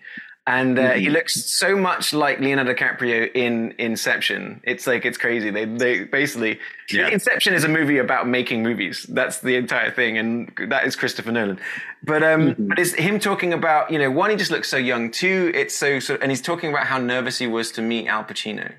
[0.49, 4.61] and uh, he looks so much like Leonardo DiCaprio in Inception.
[4.63, 5.51] It's like it's crazy.
[5.51, 6.61] They they basically
[6.91, 7.09] Yeah.
[7.09, 9.05] Inception is a movie about making movies.
[9.09, 11.59] That's the entire thing, and that is Christopher Nolan.
[12.05, 15.11] But um, but it's him talking about you know one he just looks so young.
[15.11, 18.23] Two, it's so so, and he's talking about how nervous he was to meet Al
[18.25, 18.73] Pacino.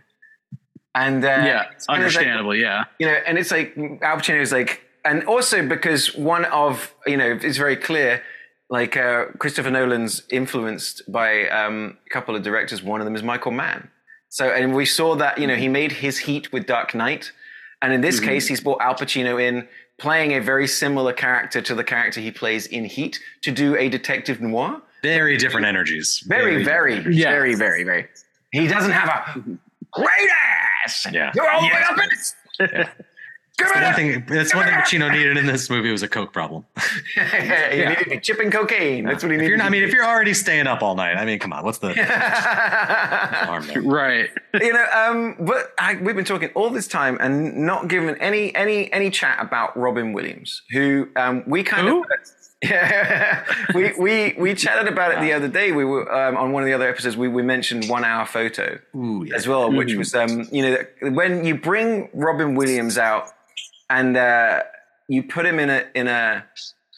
[0.95, 2.51] And uh, yeah, understandable.
[2.51, 2.85] like- yeah.
[2.97, 7.17] you know, and it's like Al Pacino is like, and also because one of you
[7.17, 8.23] know it's very clear,
[8.69, 12.83] like uh, Christopher Nolan's influenced by um, a couple of directors.
[12.83, 13.89] One of them is Michael Mann.
[14.29, 17.31] So, and we saw that you know he made his Heat with Dark Knight,
[17.81, 19.67] and in this case, he's brought Al Pacino in
[19.97, 23.89] playing a very similar character to the character he plays in Heat to do a
[23.89, 24.81] detective noir.
[25.01, 26.23] Very different energies.
[26.27, 27.31] Very, very, different Yeah.
[27.31, 28.07] very, very, very.
[28.51, 29.39] He doesn't have a
[29.91, 30.29] great
[30.85, 31.07] ass.
[31.11, 31.31] Yeah.
[31.35, 32.89] You're all the way up in it.
[33.57, 33.95] Give One it up.
[33.95, 36.63] thing, that's one thing Pacino needed in this movie was a coke problem.
[37.15, 37.21] he
[37.77, 39.03] needed to be chipping cocaine.
[39.05, 39.49] That's what he If needed.
[39.49, 41.63] you're not, I mean, if you're already staying up all night, I mean, come on,
[41.65, 43.81] what's the harm there?
[43.81, 44.29] Right.
[44.61, 48.53] you know, um, but I, we've been talking all this time and not given any
[48.55, 52.01] any any chat about Robin Williams, who um, we kind Who?
[52.03, 52.09] of.
[52.63, 53.43] Yeah,
[53.75, 55.71] we, we we chatted about it the other day.
[55.71, 57.15] We were um, on one of the other episodes.
[57.15, 59.35] We, we mentioned one hour photo Ooh, yeah.
[59.35, 60.77] as well, which was um, you know
[61.11, 63.29] when you bring Robin Williams out
[63.89, 64.63] and uh,
[65.07, 66.45] you put him in a in a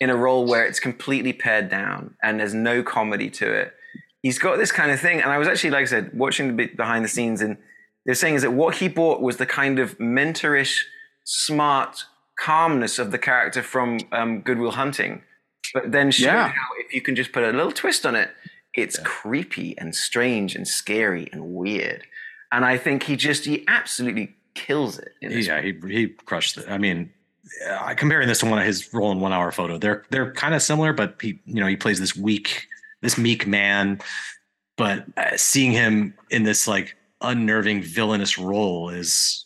[0.02, 3.74] in a role where it's completely pared down and there's no comedy to it.
[4.22, 6.54] He's got this kind of thing, and I was actually, like I said, watching the
[6.54, 7.58] bit behind the scenes, and
[8.06, 10.80] they're saying is that what he brought was the kind of mentorish,
[11.26, 12.06] smart
[12.38, 15.22] calmness of the character from um, Goodwill Hunting,
[15.74, 16.48] but then showed Yeah.
[16.50, 18.32] how if you can just put a little twist on it,
[18.74, 22.04] it's creepy and strange and scary and weird.
[22.52, 25.10] And I think he just he absolutely kills it.
[25.22, 26.66] In this yeah, he he crushed it.
[26.70, 27.12] I mean,
[27.70, 30.54] uh, comparing this to one of his role in One Hour Photo, they're they're kind
[30.54, 32.68] of similar, but he you know he plays this weak,
[33.02, 34.00] this meek man,
[34.78, 39.46] but uh, seeing him in this like unnerving villainous role is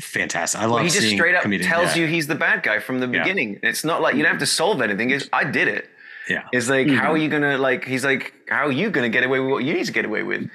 [0.00, 0.60] fantastic.
[0.60, 2.02] I love Well, he just straight up comedian- tells yeah.
[2.02, 3.22] you he's the bad guy from the Yeah.
[3.22, 3.60] beginning.
[3.62, 5.10] It's not like you don't have to solve anything.
[5.10, 5.88] It's I did it.
[6.28, 6.44] yeah.
[6.52, 6.96] It's like Mm-hmm.
[6.96, 7.84] how are you gonna like?
[7.84, 10.22] He's like, how are you gonna get away with what you need to get away
[10.22, 10.48] with?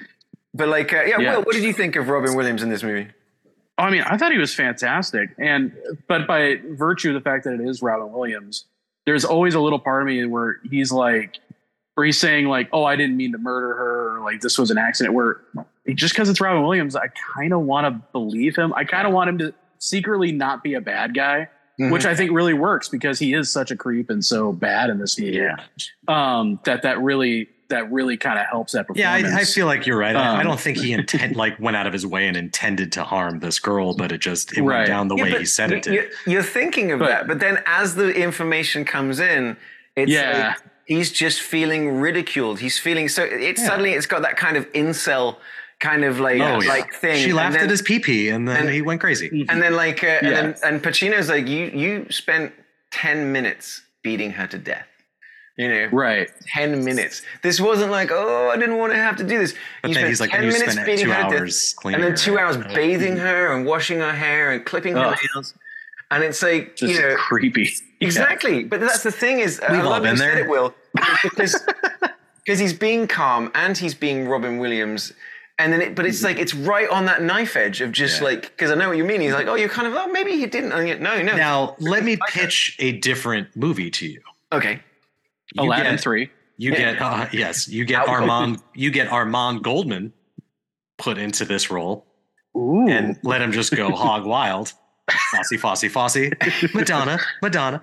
[0.52, 1.36] But like, uh, yeah, Yeah.
[1.36, 3.08] Will, what did you think of Robin Williams in this movie?
[3.80, 5.72] I mean, I thought he was fantastic, and
[6.08, 8.64] but by virtue of the fact that it is Robin Williams,
[9.06, 11.38] there's always a little part of me where he's like,
[11.94, 14.70] where he's saying like, "Oh, I didn't mean to murder her," or like this was
[14.70, 15.14] an accident.
[15.14, 15.40] Where
[15.94, 18.72] just because it's Robin Williams, I kind of want to believe him.
[18.74, 21.48] I kind of want him to secretly not be a bad guy,
[21.80, 21.92] Mm-hmm.
[21.92, 24.98] which I think really works because he is such a creep and so bad in
[24.98, 25.38] this movie.
[25.38, 25.56] Yeah.
[26.08, 29.12] Um, that that really that really kind of helps that Yeah.
[29.12, 30.14] I, I feel like you're right.
[30.14, 32.92] I, I Um, don't think he intent like went out of his way and intended
[32.92, 34.78] to harm this girl, but it just it Right.
[34.78, 37.26] went down the Yeah, way he said it You, you're you're thinking of But- that,
[37.28, 39.56] but then as the information comes in,
[39.96, 40.48] it's Yeah.
[40.48, 42.58] like he's just feeling ridiculed.
[42.60, 43.22] He's feeling so.
[43.24, 43.68] It's Yeah.
[43.68, 45.36] suddenly it's got that kind of incel
[45.78, 46.68] kind of like Oh, yeah.
[46.68, 47.24] like thing.
[47.24, 49.46] She laughed then- at his pee pee, and then and- he went crazy.
[49.48, 52.52] And then like, uh, and then and Pacino's like, you you spent
[52.90, 54.86] ten minutes beating her to death.
[55.60, 56.30] You know, right.
[56.46, 57.20] ten minutes.
[57.42, 59.54] This wasn't like, oh, I didn't want to have to do this.
[59.82, 61.74] But you then spent he's like, ten you minutes spent two her to death, hours
[61.84, 62.74] and then two hours mm-hmm.
[62.74, 65.18] bathing her and washing her hair and clipping her Ugh.
[65.34, 65.52] nails.
[66.10, 67.68] And it's like, Just you know, creepy.
[68.00, 70.44] Exactly, but that's the thing is, We've I all love been you said there.
[70.46, 70.74] it, Will,
[71.22, 71.62] because
[72.42, 75.12] because he's being calm and he's being Robin Williams,
[75.58, 76.26] and then it, but it's mm-hmm.
[76.28, 78.28] like it's right on that knife edge of just Yeah.
[78.28, 79.20] like because I know what you mean.
[79.20, 80.72] He's like, oh, you're kind of oh maybe he didn't.
[80.72, 81.36] Oh, and no, no.
[81.36, 84.22] Now, let me pitch a different movie to you.
[84.52, 84.80] okay,
[85.54, 86.30] You Aladdin get, three.
[86.58, 90.12] you get uh, yes, you get Armand, you get Armand Goldman
[90.98, 92.06] put into this role,
[92.56, 92.86] Ooh.
[92.88, 94.72] and let him just go hog wild.
[95.32, 96.30] Fosse, Fosse, Fosse,
[96.74, 97.82] Madonna, Madonna,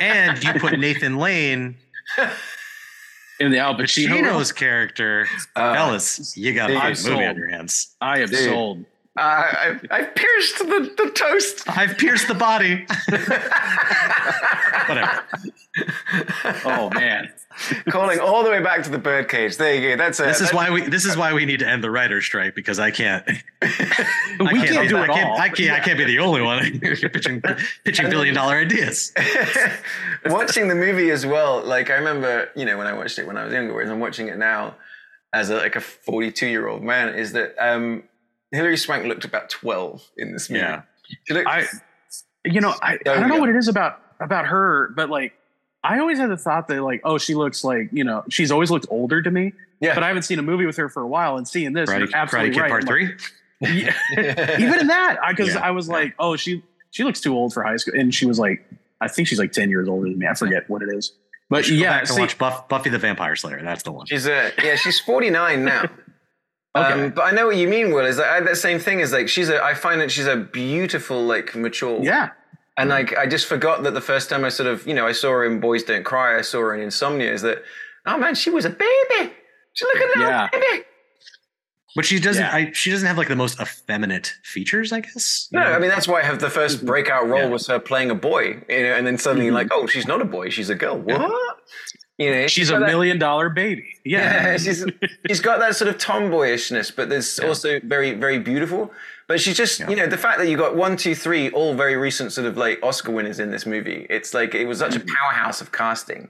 [0.00, 1.76] and you put Nathan Lane,
[3.40, 4.10] in the Al Pacino.
[4.22, 5.26] role, Pacino's character.
[5.56, 7.22] Uh, Fellas, you got a good movie Sold.
[7.22, 7.94] on your hands.
[8.02, 8.38] I am Dude.
[8.50, 8.84] sold.
[9.16, 11.68] Uh, I, I pierced the, the toast.
[11.68, 12.86] I've pierced the body.
[14.88, 15.22] Whatever.
[16.64, 17.32] Oh man.
[17.88, 19.56] Calling all the way back to the birdcage.
[19.56, 19.96] There you go.
[19.96, 20.82] That's a, This is that's- why we.
[20.88, 23.24] This is why we need to end the writer's strike because I can't.
[23.62, 25.38] we I can't, be- do I it can't, all.
[25.38, 25.70] I can't.
[25.70, 26.80] I can't be the only one
[27.12, 27.40] pitching
[27.84, 29.12] pitching billion dollar ideas.
[30.26, 31.62] watching the movie as well.
[31.64, 34.00] Like I remember, you know, when I watched it when I was younger, whereas I'm
[34.00, 34.74] watching it now
[35.32, 38.02] as a, like a 42 year old man, is that um,
[38.52, 40.60] Hilary Swank looked about twelve in this movie.
[40.60, 40.82] Yeah.
[41.24, 41.64] She looked, I,
[42.44, 43.40] you know, I, So I don't know young.
[43.40, 45.32] what it is about about her, but like,
[45.82, 48.70] I always had the thought that like, oh, she looks like you know, she's always
[48.70, 49.52] looked older to me.
[49.80, 49.94] Yeah.
[49.94, 51.98] But I haven't seen a movie with her for a while, and seeing this, Karate,
[51.98, 52.70] you're Karate absolutely Kid right.
[52.70, 53.10] Part I'm Three.
[53.60, 53.94] Yeah.
[54.58, 55.94] even in that, because Yeah, I was yeah.
[55.94, 58.64] like, oh, she she looks too old for high school, and she was like,
[59.00, 60.26] I think she's like ten years older than me.
[60.26, 61.12] I forget what it is,
[61.50, 63.60] but Go yeah, back and see- watch Buff, Buffy the Vampire Slayer.
[63.62, 64.06] That's the one.
[64.06, 65.84] She's a yeah, she's 49 now.
[66.76, 67.04] Okay.
[67.04, 68.04] Um, but I know what you mean, Will.
[68.04, 69.00] Is that that same thing?
[69.00, 69.62] Is like she's a.
[69.62, 72.00] I find that she's a beautiful, like mature.
[72.02, 72.30] yeah,
[72.76, 75.12] And like I just forgot that the first time I sort of, you know, I
[75.12, 76.36] saw her in Boys Don't Cry.
[76.36, 77.32] I saw her in Insomnia.
[77.32, 77.62] Is that?
[78.06, 79.32] Oh man, she was a baby.
[79.74, 80.48] She look at that Yeah.
[80.60, 80.84] baby.
[81.96, 82.42] But she doesn't.
[82.42, 82.52] Yeah.
[82.52, 85.48] I, she doesn't have like the most effeminate features, I guess.
[85.52, 87.46] No, I mean that's why I have the first breakout role Yeah.
[87.50, 90.24] was her playing a boy, you know, and then suddenly like, oh, she's not a
[90.24, 90.98] boy, she's a girl.
[90.98, 91.30] What?
[92.18, 93.96] You know, she's got a that- million dollar baby.
[94.04, 94.84] Yeah, Yeah, she's
[95.26, 98.92] she's got that sort of tomboyishness, but there's also very very beautiful.
[99.26, 101.96] But she's just you know the fact that you got one, two, three, all very
[101.96, 104.06] recent sort of like Oscar winners in this movie.
[104.10, 106.28] It's like it was such a powerhouse of casting.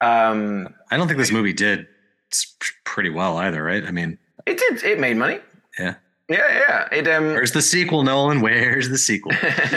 [0.00, 1.86] Um, I don't think this movie did
[2.84, 3.84] pretty well either, right?
[3.86, 5.40] I mean, it did it made money.
[5.78, 5.94] yeah.
[6.28, 6.88] Yeah, yeah.
[6.90, 8.40] It um Where's the sequel, Nolan?
[8.40, 9.32] Where's the sequel?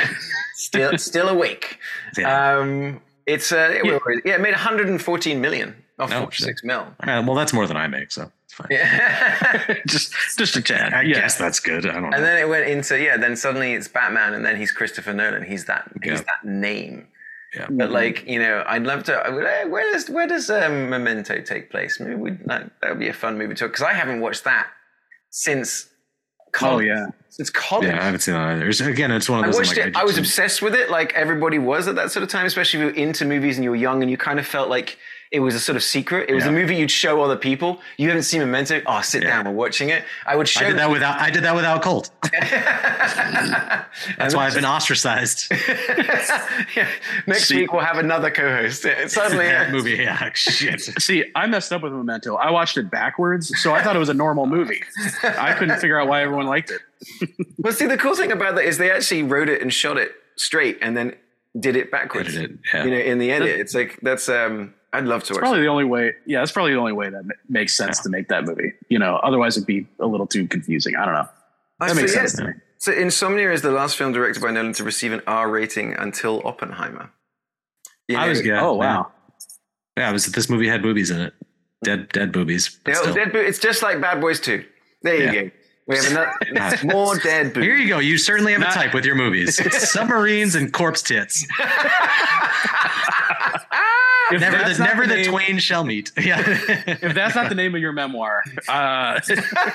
[0.56, 1.78] still still awake.
[2.18, 2.58] Yeah.
[2.58, 4.00] Um, it's uh, it, Yeah.
[4.26, 6.88] yeah, it made 114 million off Oh, 46 mil.
[7.02, 8.68] Uh, well, that's more than I make, so it's fine.
[8.72, 9.76] Yeah.
[9.88, 10.94] just just a tad.
[10.94, 11.16] I yeah.
[11.22, 11.86] guess that's good.
[11.86, 12.16] I don't know.
[12.16, 13.18] And then it went into yeah.
[13.18, 15.44] Then suddenly it's Batman, and then he's Christopher Nolan.
[15.44, 15.92] He's that.
[16.04, 17.08] He's that name.
[17.56, 17.68] yeah.
[17.70, 19.14] But like you know, I'd love to.
[19.16, 22.00] I would- eh, Where does where does um, Memento take place?
[22.00, 24.68] Maybe we that that would be a fun movie to because I haven't watched that
[25.30, 25.90] since
[26.58, 26.88] Oh college.
[26.88, 27.08] yeah.
[27.40, 27.88] it's college.
[27.88, 28.68] Yeah, I haven't seen that either.
[28.70, 29.56] It's- again, it's one of I those.
[29.56, 29.96] I'm watched like, it.
[29.96, 32.46] I was obsessed with it, like everybody was at that sort of time.
[32.46, 34.70] Especially if you were into movies and you were young, and you kind of felt
[34.70, 34.98] like
[35.32, 36.30] it was a sort of secret.
[36.30, 37.82] It was a movie you'd show other people.
[37.98, 38.82] You haven't seen Memento.
[38.86, 39.30] Oh, sit Yeah.
[39.44, 39.46] down.
[39.46, 40.04] We're watching it.
[40.26, 40.66] I would show.
[40.66, 41.20] I did that without.
[41.20, 42.10] I did that without Colt.
[42.22, 43.14] That's
[44.18, 45.52] That's why I've been ostracized.
[46.76, 46.88] yeah.
[47.26, 48.86] Next See- week we'll have another co-host.
[48.86, 49.92] It- Suddenly, that movie.
[49.96, 50.82] Yeah, shit.
[51.02, 52.36] See, I messed up with Memento.
[52.36, 54.82] I watched it backwards, so I thought it was a normal movie.
[55.24, 56.82] I couldn't figure out why everyone liked it.
[57.58, 60.14] Well, see, the cool thing about that is they actually wrote it and shot it
[60.36, 61.16] straight, and then
[61.60, 62.30] did it backwards.
[62.36, 62.84] Edited yeah.
[62.86, 64.30] You know, in the edit, it's like that's.
[64.30, 65.42] um I'd love to It's watch.
[65.42, 66.14] probably the only way.
[66.26, 68.74] Yeah, that's probably the only way that makes sense to make that movie.
[68.90, 70.96] You know, otherwise it'd be a little too confusing.
[70.96, 71.28] I don't know.
[71.80, 72.54] Uh, That makes so, sense yeah, to me.
[72.80, 76.42] So, Insomnia is the last film directed by Nolan to receive an R rating until
[76.46, 77.10] Oppenheimer.
[78.08, 78.46] You I was.
[78.46, 79.12] Yeah, oh wow.
[79.98, 80.26] Yeah, it was.
[80.28, 81.34] This movie had boobies in it.
[81.84, 82.80] Dead, dead boobies.
[82.84, 84.64] but you dead bo- it's just like Bad Boys 2.
[85.04, 85.34] There you Yeah.
[85.44, 85.52] go.
[85.88, 87.66] We have another, more dead boobs.
[87.66, 88.00] Here you go.
[88.00, 89.60] You certainly have Not- a type with your movies:
[89.92, 91.46] submarines and corpse tits.
[94.30, 96.12] If Never, the, never the, name- twain shall meet.
[96.22, 99.22] Yeah, If that's not the name of your memoir, uh,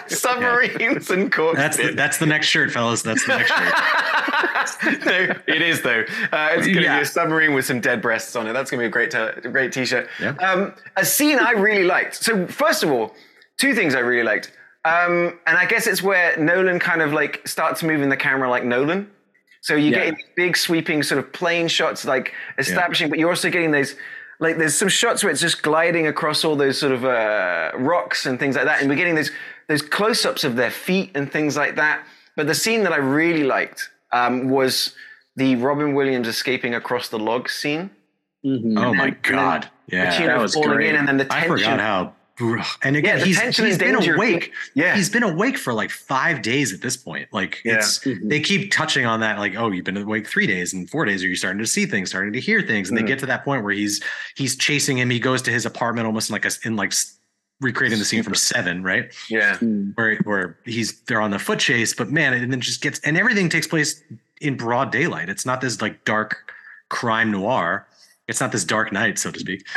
[0.08, 1.96] Submarines and corpse that's the, tits.
[1.96, 3.00] that's the next shirt, fellas.
[3.00, 5.06] That's the next shirt.
[5.06, 6.00] no, it is though.
[6.32, 6.96] Uh, it's going to Yeah.
[6.98, 8.52] be a submarine with some dead breasts on it.
[8.52, 10.06] That's going to be a great, t- great t-shirt.
[10.20, 10.32] Yeah.
[10.34, 12.16] Um, a scene I really liked.
[12.16, 13.14] So first of all,
[13.56, 14.52] two things I really liked,
[14.84, 18.64] um, and I guess it's where Nolan kind of like starts moving the camera like
[18.64, 19.10] Nolan.
[19.60, 19.98] So you're Yeah.
[19.98, 23.94] getting these big sweeping sort of plane shots, like establishing, but you're also getting those.
[24.40, 28.26] Like there's some shots where it's just gliding across all those sort of uh, rocks
[28.26, 29.30] and things like that, and we're getting those
[29.68, 32.04] those close-ups of their feet and things like that.
[32.34, 34.94] But the scene that I really liked um, was
[35.36, 37.90] the Robin Williams escaping across the log scene.
[38.44, 39.68] Oh my god!
[39.86, 40.88] Yeah, Pacino that was falling great.
[40.90, 41.58] in, and then the I tension.
[41.58, 42.12] forgot how.
[42.40, 44.14] And again, Yeah, the he's, tension he's and been danger.
[44.14, 44.52] awake.
[44.74, 44.96] Yeah.
[44.96, 47.28] he's been awake for like five days at this point.
[47.32, 47.74] Like, Yeah.
[47.76, 48.28] it's Mhm.
[48.28, 49.38] they keep touching on that.
[49.38, 51.22] Like, oh, you've been awake three days and four days.
[51.22, 52.88] Are you starting to see things, starting to hear things?
[52.88, 53.02] And Mhm.
[53.02, 54.00] they get to that point where he's
[54.34, 55.10] he's chasing him.
[55.10, 56.92] He goes to his apartment almost in like a in like
[57.60, 59.12] recreating the scene from Seven, right?
[59.28, 59.56] yeah,
[59.94, 63.16] Where where he's they're on the foot chase, but man, and then just gets and
[63.16, 64.02] everything takes place
[64.40, 65.28] in broad daylight.
[65.28, 66.52] It's not this like dark
[66.88, 67.86] crime noir.
[68.32, 69.62] It's not this dark night, so to speak.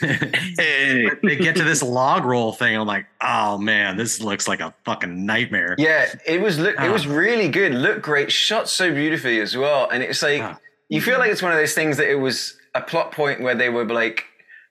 [0.00, 2.76] hey, they get to this log roll thing.
[2.76, 5.74] I'm like, oh man, this looks like a fucking nightmare.
[5.76, 6.06] yeah.
[6.24, 6.74] It was look.
[6.74, 6.92] It Ah.
[6.92, 7.74] was really good.
[7.74, 8.30] Looked great.
[8.30, 9.88] Shot so beautifully as well.
[9.90, 10.56] And it's like Ah.
[10.88, 13.56] you feel like it's one of those things that it was a plot point where
[13.56, 14.24] they were like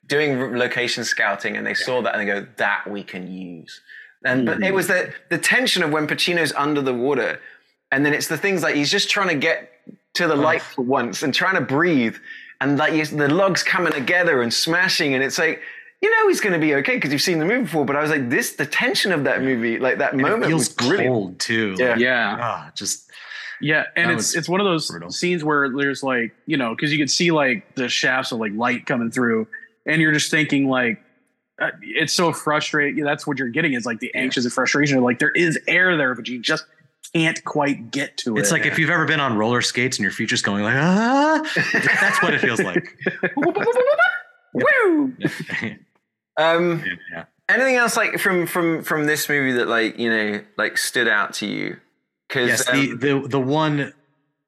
[0.06, 3.82] doing location scouting and they saw that and they go, that we can use.
[4.24, 7.38] And but it was the the tension of when Pacino's under the water,
[7.92, 9.70] and then it's the things like he's just trying to get
[10.14, 12.16] to the light for once and trying to breathe,
[12.60, 15.60] and like you, the logs coming together and smashing, and it's like.
[16.02, 18.00] You know he's going to be okay because you've seen the movie before, but I
[18.00, 20.88] was like, this, the tension of that movie, like that And moment it was feels
[20.88, 21.12] brilliant.
[21.12, 21.74] cold too.
[21.78, 21.96] Yeah.
[21.98, 23.10] yeah, Ah, just
[23.60, 25.10] yeah, and it's it's one of those brutal.
[25.10, 28.52] scenes where there's like you know because you can see like the shafts of like
[28.54, 29.46] light coming through,
[29.84, 31.02] and you're just thinking like.
[31.60, 33.04] uh, It's so frustrating.
[33.04, 34.98] That's what you're getting is like the anxious and frustration.
[35.02, 36.64] Like there is air there, but you just
[37.14, 38.40] can't quite get to it.
[38.40, 40.76] It's like if you've ever been on roller skates and your feet just going like
[40.76, 41.42] ah,
[41.72, 42.96] that's what it feels like.
[44.54, 45.16] Woo!
[46.36, 46.82] Um,
[47.12, 47.24] yeah.
[47.50, 51.34] anything else like from from from this movie that like you know like stood out
[51.34, 51.76] to you?
[52.28, 53.92] Because Yes, the, the the one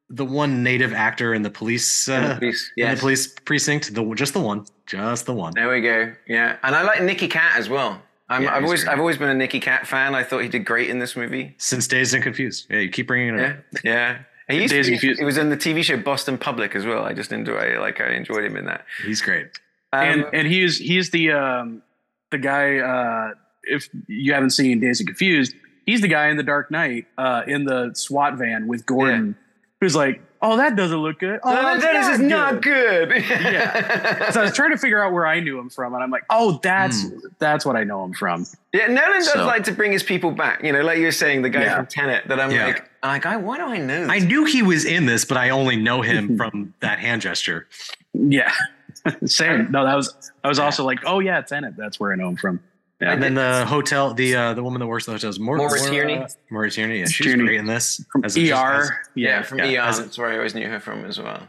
[0.08, 2.94] the one native actor in the police uh, in yes.
[2.94, 5.52] the police precinct, the just the one, just the one.
[5.54, 6.14] There we go.
[6.26, 8.00] Yeah, and I like Nicky Katt as well.
[8.32, 8.92] I'm, Yeah, I've always great.
[8.92, 10.14] I've always been a Nicky Katt fan.
[10.14, 11.54] I thought he did great in this movie.
[11.58, 12.66] Since Dazed and Confused.
[12.70, 13.56] Yeah, you keep bringing it Yeah, up.
[13.84, 14.18] yeah.
[14.48, 15.18] He used Days to, Confused.
[15.20, 17.04] he was in the TV show Boston Public as well.
[17.04, 18.84] I just enjoy like I enjoyed him in that.
[19.04, 19.46] He's great.
[19.92, 21.82] Um, and and he's he's the um
[22.30, 23.34] the guy uh
[23.64, 25.54] if you haven't seen Dazed and Confused,
[25.86, 29.36] he's the guy in the Dark Knight uh in the SWAT van with Gordon
[29.80, 33.12] who's like, "Oh, that doesn't look good." Oh, no, that's that is not good.
[33.30, 34.30] Yeah.
[34.30, 36.24] So I was trying to figure out where I knew him from, and I'm like,
[36.28, 37.18] "Oh, that's hmm.
[37.38, 40.30] that's what I know him from." Yeah, Nolan does So- like to bring his people
[40.32, 40.62] back.
[40.62, 41.76] You know, like you were saying, the guy Yeah.
[41.76, 42.28] from Tenet.
[42.28, 42.66] That I'm Yeah.
[42.66, 44.00] like, I'm like, I, why do I know?
[44.02, 44.10] This?
[44.10, 47.66] I knew he was in this, but I only know him from that hand gesture.
[48.14, 48.52] Yeah,
[49.24, 49.70] same.
[49.70, 52.36] No, that was I was also like, "Oh yeah, Tenet." That's where I know him
[52.36, 52.60] from.
[53.02, 53.12] Yeah.
[53.12, 55.58] And then the hotel, the uh, the woman that works at the hotel is Maura,
[55.58, 56.14] Maura Tierney.
[56.16, 57.00] Maura, Maura Tierney.
[57.00, 57.44] Yeah, she's Tierney.
[57.44, 58.04] great in this.
[58.12, 58.44] from As a- ER.
[58.44, 59.88] just as- yeah, yeah, from yeah, ER.
[59.88, 61.48] as a- That's where I always knew her from as well.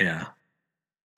[0.00, 0.26] yeah.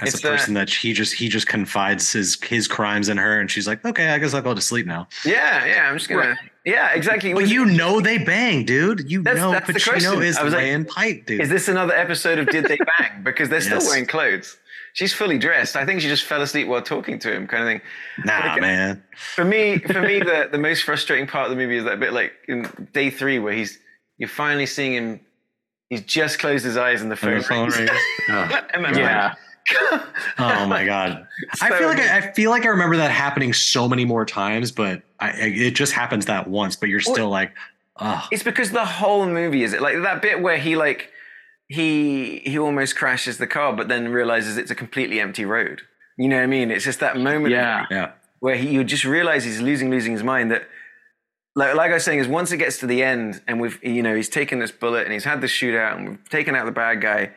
[0.00, 3.40] As It's a person that he just he just confides his his crimes in her,
[3.40, 5.08] and she's like, okay, I guess I'll go to sleep now.
[5.24, 5.88] Yeah, yeah.
[5.90, 6.38] I'm just gonna.
[6.64, 7.32] Yeah, exactly.
[7.32, 9.10] But Was- you know they bang, dude.
[9.10, 9.72] You That's- know that's the.
[9.72, 11.40] Pacino is I was like, pipe, dude.
[11.40, 13.22] Is this another episode of Did They Bang?
[13.24, 13.88] Because they're still Yes.
[13.88, 14.56] wearing clothes.
[14.94, 15.76] She's fully dressed.
[15.76, 17.80] I think she just fell asleep while talking to him, kind of thing.
[18.24, 19.02] nah, like- man.
[19.16, 22.12] For me, for me, the, the most frustrating part of the movie is that bit
[22.12, 23.78] like in day three where he's
[24.16, 25.20] you're finally seeing him.
[25.90, 27.78] He's just closed his eyes and the phone, And the phone rings.
[27.78, 27.90] rings.
[28.30, 28.60] Oh.
[28.74, 29.28] and Yeah.
[29.28, 29.36] like,
[30.38, 31.26] Oh my god!
[31.60, 31.98] I feel like.
[32.00, 35.32] I, I feel like I remember that happening so many more times, but I, I
[35.46, 36.74] it just happens that once.
[36.76, 37.52] But you're still like,
[37.98, 41.10] oh, It's because the whole movie is it like that bit where he like
[41.68, 45.82] he he almost crashes the car, but then realizes it's a completely empty road.
[46.16, 46.70] You know what I mean?
[46.70, 47.84] It's just that moment Yeah.
[47.90, 50.50] yeah, where he you just realize he's losing losing his mind.
[50.50, 50.66] That
[51.54, 54.02] like like I was saying is once it gets to the end and we've you
[54.02, 56.72] know he's taken this bullet and he's had the shootout and we've taken out the
[56.72, 57.32] bad guy.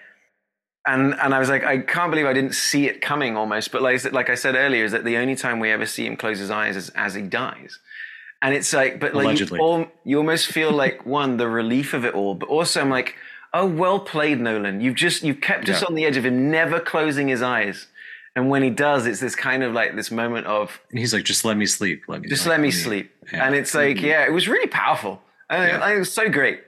[0.88, 3.72] And and I was like, I can't believe I didn't see it coming almost.
[3.72, 5.86] But like I said- like I said earlier, is that the only time we ever
[5.86, 7.78] see him close his eyes is as he dies.
[8.44, 12.03] And it's like, but like you, all, you almost feel like one the relief of
[12.06, 13.16] it all, but also I'm like,
[13.53, 14.82] oh, well played, Nolan.
[14.82, 17.88] You've just you've kept us on the edge of him never closing his eyes.
[18.36, 21.26] And when he does, it's this kind of like this moment of and he's like,
[21.26, 22.03] just let me sleep.
[22.07, 23.11] Let me just like, let me sleep.
[23.32, 23.45] Yeah.
[23.45, 25.22] And it's like, yeah, it was really powerful.
[25.49, 25.90] And Yeah.
[25.91, 26.61] it, it was so great.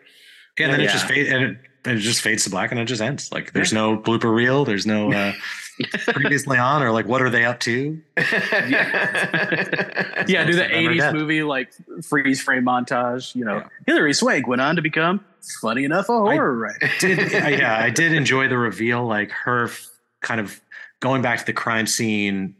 [0.59, 0.87] Yeah, and then Yeah.
[0.89, 3.31] it just fades, and it, and it just fades to black, and it just ends.
[3.31, 4.65] Like there's no blooper reel.
[4.65, 5.33] There's no uh,
[6.07, 7.99] previously on, or like what are they up to?
[8.17, 8.23] Yeah,
[10.45, 11.13] do the '80s dead.
[11.13, 11.71] movie like
[12.03, 13.35] freeze frame montage.
[13.35, 13.67] You know, Yeah.
[13.87, 15.23] Hilary Swank went on to become
[15.61, 16.89] funny enough a horror writer.
[16.99, 19.87] Did yeah, I did enjoy the reveal, like her f-
[20.21, 20.59] kind of
[20.99, 22.55] going back to the crime scene,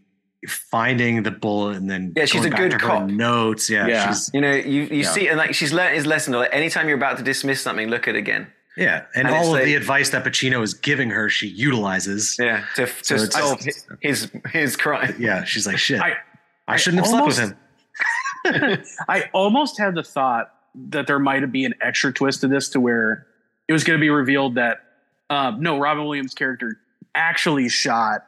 [0.48, 3.08] finding the bullet, and then Yeah, she's a good to cop.
[3.10, 4.08] Notes, yeah, Yeah.
[4.10, 5.12] she's You know, you, you Yeah.
[5.12, 6.34] see, and like she's learned his lesson.
[6.34, 8.48] Like anytime you're about to dismiss something, look at it again.
[8.78, 12.36] Yeah, and, And all of like- the advice that Pacino is giving her, she utilizes.
[12.40, 13.60] Yeah, to, to So solve
[14.02, 15.16] his his crime.
[15.20, 16.18] Yeah, she's like, shit, I,
[16.68, 17.58] I- shouldn't I have slept with him.
[19.08, 20.54] I almost had the thought
[20.90, 23.28] that there might be an extra twist to this, to where
[23.68, 24.80] it was going to be revealed that
[25.30, 26.80] um, no, Robin Williams' character
[27.16, 28.26] actually shot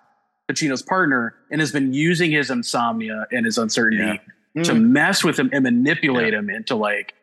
[0.48, 4.22] Pacino's partner and has been using his insomnia and his uncertainty
[4.64, 4.90] to Mm.
[4.92, 7.14] mess with him and manipulate him into like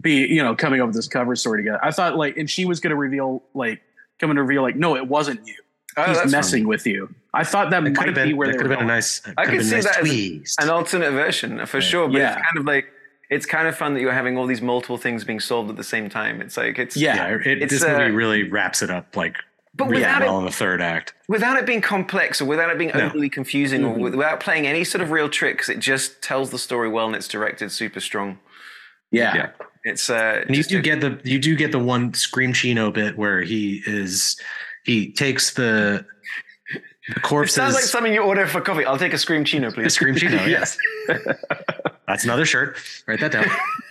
[0.00, 1.78] be you know coming up with this cover story together.
[1.82, 3.80] I thought like, and she was going to reveal like
[4.20, 5.54] coming to reveal like, no, it wasn't you.
[5.96, 7.12] Oh, He's that's messing with you.
[7.34, 8.78] I thought that It could might have be been, where that they could were have
[8.80, 9.20] been a nice.
[9.36, 10.62] I could could see nice that as twist.
[10.62, 12.06] an alternate version for sure.
[12.08, 12.34] But Yeah.
[12.34, 12.86] it's kind of like
[13.30, 15.84] it's kind of fun that you're having all these multiple things being solved at the
[15.84, 16.40] same time.
[16.40, 17.16] It's like it's Yeah.
[17.16, 19.36] yeah, it, It's, this uh, movie really wraps it up like
[19.74, 21.14] But really without well it- in the third act.
[21.28, 23.06] without it being complex or without it being No.
[23.06, 23.96] overly confusing Mhm.
[23.96, 25.68] or without playing any sort of real tricks.
[25.68, 28.38] It just tells the story well and it's directed super strong.
[29.10, 29.34] Yeah.
[29.34, 29.48] Yeah.
[29.88, 32.52] It's uh, And you just do a- get the you do get the one Scream
[32.52, 34.38] Chino bit where he is
[34.84, 36.04] he takes the,
[36.72, 37.54] the It corpses.
[37.56, 38.84] sounds like something you order for coffee.
[38.84, 39.94] I'll take a scream chino, the please.
[39.94, 40.76] Scream Chino, yes.
[42.06, 42.76] That's another shirt.
[43.06, 43.46] Write that down.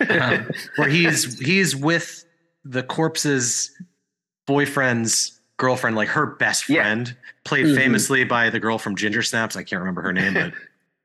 [0.09, 2.25] Um, where he's he's with
[2.63, 3.71] the corpse's
[4.47, 6.81] boyfriend's girlfriend, like her best Yeah.
[6.83, 7.75] friend, played Mhm.
[7.75, 9.55] famously by the girl from Ginger Snaps.
[9.55, 10.53] I can't remember her name, but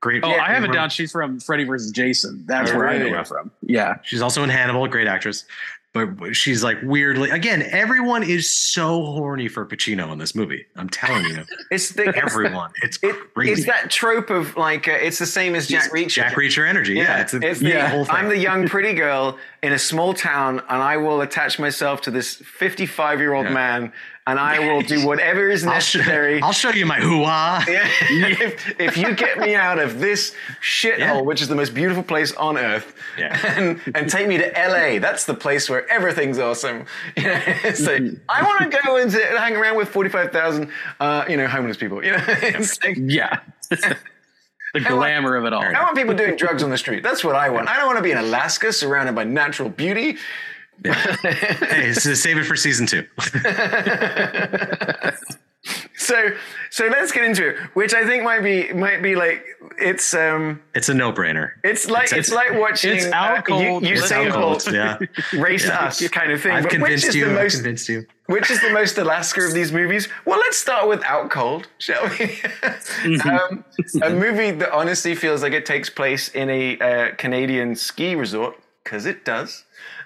[0.03, 0.23] great.
[0.23, 0.89] Oh, Yeah, I have it down.
[0.89, 2.43] She's from Freddy versus Jason.
[2.45, 3.49] That's Oh, where I know her from.
[3.61, 3.95] Yeah.
[4.03, 5.45] She's also in Hannibal, great actress.
[5.93, 7.61] but she's like weirdly again.
[7.69, 10.65] Everyone is so horny for Pacino in this movie.
[10.75, 12.71] I'm telling you, It's the everyone.
[12.81, 13.51] It's It, crazy.
[13.53, 16.09] it's that trope of like uh, it's the same as Jack Reacher.
[16.09, 16.95] Jack Reacher energy.
[16.95, 17.89] Yeah, it's, a, it's the, yeah.
[17.89, 18.15] whole thing.
[18.15, 22.11] I'm the young pretty girl in a small town, and I will attach myself to
[22.11, 23.53] this 55 year old Yeah.
[23.53, 23.93] man,
[24.25, 26.41] and I will do whatever is I'll, sh- necessary.
[26.41, 27.63] I'll show you my hoo-ah.
[27.67, 27.87] Yeah.
[28.09, 31.21] if, if you get me out of this shithole, Yeah.
[31.21, 33.37] which is the most beautiful place on earth, Yeah.
[33.59, 36.85] and, and take me to LA, that's the place where everything's awesome.
[37.17, 37.41] You know,
[37.73, 37.97] so
[38.29, 40.69] I want to go and hang around with 45,000,
[40.99, 42.03] uh, you know, homeless people.
[42.03, 43.39] You know, like, Yeah.
[43.69, 45.61] the glamour of it all.
[45.63, 47.03] I want people doing drugs on the street.
[47.03, 47.67] That's what I want.
[47.69, 50.17] I don't want to be in Alaska surrounded by natural beauty.
[50.85, 53.05] Hey, so save it for season two.
[55.95, 56.31] So,
[56.69, 59.45] so let's get into it, which I think might be might be like
[59.77, 61.51] it's um It's a no-brainer.
[61.63, 64.75] it's like it's, like watching It's out uh, cold, you, it's Usain out Bolt cold.
[64.75, 64.97] Yeah,
[65.39, 66.51] race us kind of thing.
[66.51, 67.25] I've But which convinced is you.
[67.29, 68.05] the I've convinced you.
[68.25, 70.09] which is the most Alaska of these movies?
[70.25, 72.41] Well, let's start with Out Cold, shall we?
[73.23, 73.63] um,
[74.01, 78.57] a movie that honestly feels like it takes place in a uh, Canadian ski resort
[78.83, 79.63] because it does.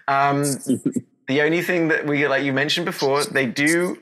[0.08, 0.44] Um,
[1.28, 3.98] the only thing that we, like you mentioned before, they do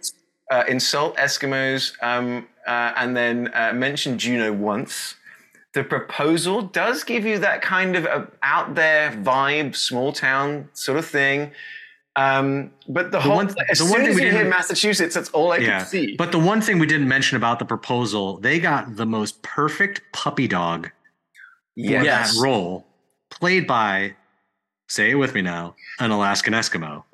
[0.52, 5.16] uh, insult Eskimos um, uh, and then uh, mention Juneau once.
[5.74, 10.98] The proposal does give you that kind of uh, out there vibe, small town sort
[10.98, 11.52] of thing.
[12.16, 15.16] Um, but the, whole, one- as the soon one thing as we you hear Massachusetts,
[15.16, 16.16] that's all I Yeah, could see.
[16.16, 20.02] but the one thing we didn't mention about the proposal, they got the most perfect
[20.14, 20.90] puppy dog
[21.76, 22.86] for that role,
[23.30, 24.16] played by,
[24.88, 27.04] say it with me now, an Alaskan Eskimo.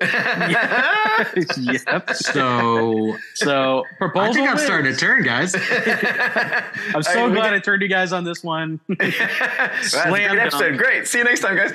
[1.56, 2.10] yep.
[2.14, 4.30] So So proposal.
[4.30, 4.64] I think I'm wins.
[4.66, 5.54] starting to turn, guys.
[6.94, 8.80] I'm so I mean, glad did- I turned you guys on this one.
[9.82, 10.60] Slam good episode.
[10.70, 10.78] dunk.
[10.78, 11.06] Great.
[11.08, 11.72] See you next time, guys.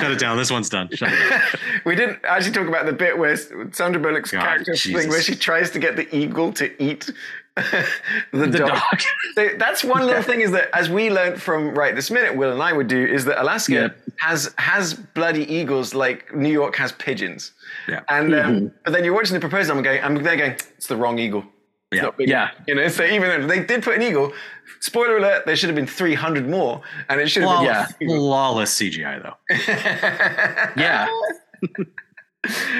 [0.00, 0.36] Shut it down.
[0.36, 0.88] This one's done.
[0.92, 1.40] Shut it down.
[1.84, 3.36] we didn't actually talk about the bit where
[3.72, 7.10] Sandra Bullock's God, character thing, where she tries to get the eagle to eat
[7.56, 7.86] the,
[8.32, 8.68] The dog.
[8.68, 9.00] dog.
[9.34, 12.52] So that's one little thing is that as we learned from right this minute, Will
[12.52, 13.88] and I would do is that Alaska Yeah.
[14.18, 17.52] Has has bloody eagles like New York has pigeons.
[17.88, 18.00] Yeah.
[18.08, 18.66] And um, Mm-hmm.
[18.84, 21.44] but then you're watching the proposal, I'm going, I'm there going, it's the wrong eagle.
[21.90, 22.02] It's Yeah.
[22.02, 22.50] not big Yeah.
[22.66, 24.32] You know, so even though they did put an eagle,
[24.80, 28.74] spoiler alert, there should have been 300 more, and it should have Flaw- been Flawless
[28.78, 29.36] CGI though.
[30.80, 31.06] yeah.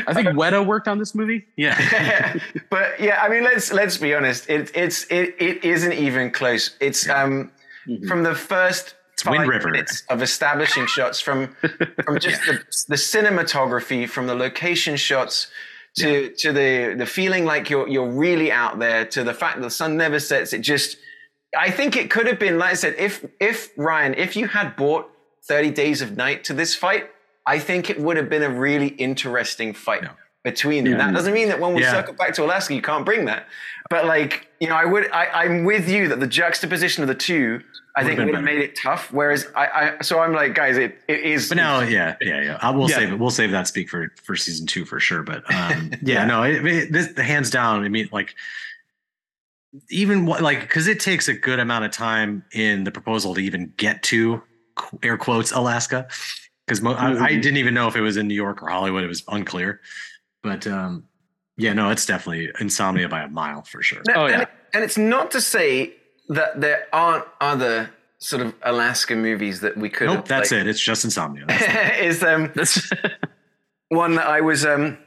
[0.07, 1.45] I think Weta worked on this movie.
[1.57, 2.39] Yeah.
[2.71, 4.49] but yeah, I mean, let's let's be honest.
[4.49, 6.77] It, it's it, it isn't even close.
[6.81, 7.51] It's um
[8.07, 8.95] from the first
[9.27, 9.71] Wind River.
[9.71, 11.57] minutes of establishing shots from
[12.05, 15.49] from just the, the cinematography, from the location shots
[15.97, 19.63] to to the the feeling like you're you're really out there, to the fact that
[19.63, 20.53] the sun never sets.
[20.53, 20.99] It just,
[21.57, 22.95] I think it could have been like I said.
[22.99, 25.11] If if Ryan, if you had bought
[25.47, 27.11] Thirty Days of Night to this fight,
[27.47, 30.05] I think it would have been a really interesting fight
[30.51, 30.99] between them.
[30.99, 31.93] That doesn't mean that when we Yeah.
[31.93, 33.47] circle back to Alaska, you can't bring that.
[33.91, 37.15] But like, you know, I would, I, I'm with you that the juxtaposition of the
[37.15, 37.61] two,
[37.97, 39.13] I think would have made it tough.
[39.13, 41.49] Whereas I, I, so I'm like, guys, it, it is.
[41.49, 42.59] But now, yeah, yeah, yeah.
[42.63, 42.97] I will Yeah.
[42.97, 43.19] save it.
[43.19, 45.23] We'll save that speak for for season two for sure.
[45.23, 47.83] But um, yeah, no, it, it, this hands down.
[47.85, 48.35] I mean, like
[49.91, 53.41] even what like because it takes a good amount of time in the proposal to
[53.41, 54.43] even get to
[55.03, 56.07] air quotes Alaska
[56.67, 59.03] because mo- I, I didn't even know if it was in New York or Hollywood.
[59.05, 59.81] It was unclear.
[60.43, 61.05] But um,
[61.57, 64.03] yeah, no, it's definitely insomnia by a mile for sure.
[64.09, 64.43] No, Oh, and, yeah.
[64.43, 65.95] it- and it's not to say
[66.29, 70.07] that there aren't other sort of Alaska movies that we could.
[70.07, 70.67] Nope, have, that's like, it.
[70.67, 71.47] It's just insomnia.
[72.01, 72.53] Is um
[73.89, 74.99] one that I was um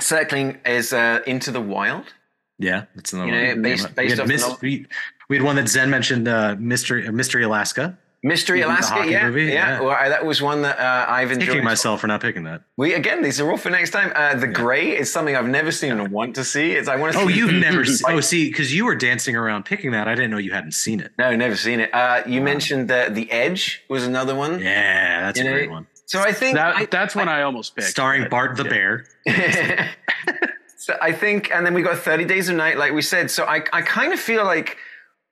[0.00, 2.12] circling is uh, Into the Wild.
[2.58, 3.62] Yeah, that's another You know, one.
[3.62, 4.86] based- we, based had off the Mis- we,
[5.28, 7.98] we had one that Zen mentioned, uh, Mystery uh, Mystery Alaska.
[8.26, 9.52] Mystery The Alaska, yeah, movie, yeah.
[9.52, 9.80] yeah.
[9.82, 11.48] Well, I- that was one that uh, I've enjoyed.
[11.50, 12.62] Kicking myself for not picking that.
[12.78, 14.12] We again, these are all for next time.
[14.14, 16.72] Uh, the Grey is something I've never seen and want to see.
[16.72, 17.18] It's I want to.
[17.18, 17.24] See.
[17.24, 17.98] Oh, see you've never seen?
[18.16, 20.08] Oh, see, because you were dancing around picking that.
[20.08, 21.12] I didn't know you hadn't seen it.
[21.18, 21.92] No, never seen it.
[21.94, 24.58] Uh, you mentioned uh, the Edge was another one.
[24.58, 25.86] Yeah, that's You a know, great one.
[26.06, 26.76] So I think that.
[26.76, 27.88] I, that's one I, almost picked.
[27.88, 29.06] Starring but- Bart the Bear.
[30.78, 33.30] so I think, and then we got 30 Days of Night, like we said.
[33.30, 34.76] So I, I kind of feel like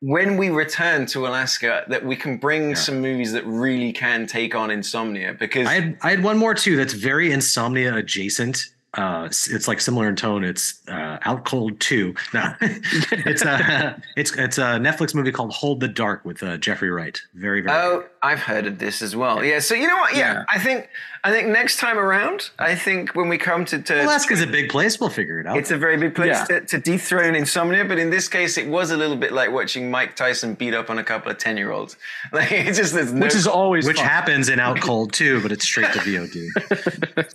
[0.02, 4.54] when we return to Alaska, that we can bring some movies that really can take
[4.54, 9.24] on insomnia because I had I had one more too that's very insomnia adjacent uh,
[9.26, 10.44] it's like similar in tone.
[10.44, 12.14] It's uh, Out Cold Two.
[12.34, 16.90] No, it's a it's it's a Netflix movie called Hold the Dark with uh, Jeffrey
[16.90, 17.20] Wright.
[17.34, 17.76] Very very.
[17.76, 19.44] Oh, I've heard of this as well.
[19.44, 19.60] Yeah.
[19.60, 20.14] So you know what?
[20.14, 20.44] Yeah, Yeah.
[20.48, 20.88] I think
[21.24, 24.68] I think next time around, I think when we come to, to Alaska's a big
[24.70, 24.98] place.
[24.98, 25.56] We'll figure it out.
[25.56, 26.44] It's a very big place Yeah.
[26.46, 29.88] to, to dethrone insomnia, but in this case, it was a little bit like watching
[29.88, 31.96] Mike Tyson beat up on a couple of ten-year-olds.
[32.32, 34.06] Like it's just no, which is always which fun.
[34.06, 36.48] happens in Out Cold too, but it's straight to VOD.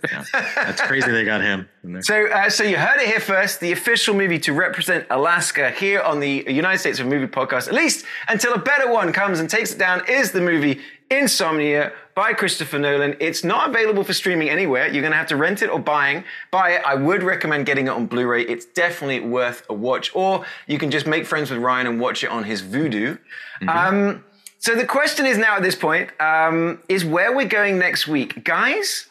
[0.10, 0.24] Yeah.
[0.54, 2.02] That's crazy they got him in there.
[2.02, 3.60] So, uh, so you heard it here first.
[3.60, 7.74] The official movie to represent Alaska here on the United States of Movie podcast, at
[7.74, 12.32] least until a better one comes and takes it down, is the movie Insomnia by
[12.32, 13.14] Christopher Nolan.
[13.20, 14.88] It's not available for streaming anywhere.
[14.88, 16.82] You're going to have to rent it or buying buy it.
[16.84, 18.42] I would recommend getting it on Blu-ray.
[18.42, 20.10] It's definitely worth a watch.
[20.16, 23.20] Or you can just make friends with Ryan and watch it on his Vudu.
[23.68, 24.24] Um,
[24.58, 28.42] so the question is now at this point um, is where we're going next week,
[28.42, 29.06] guys.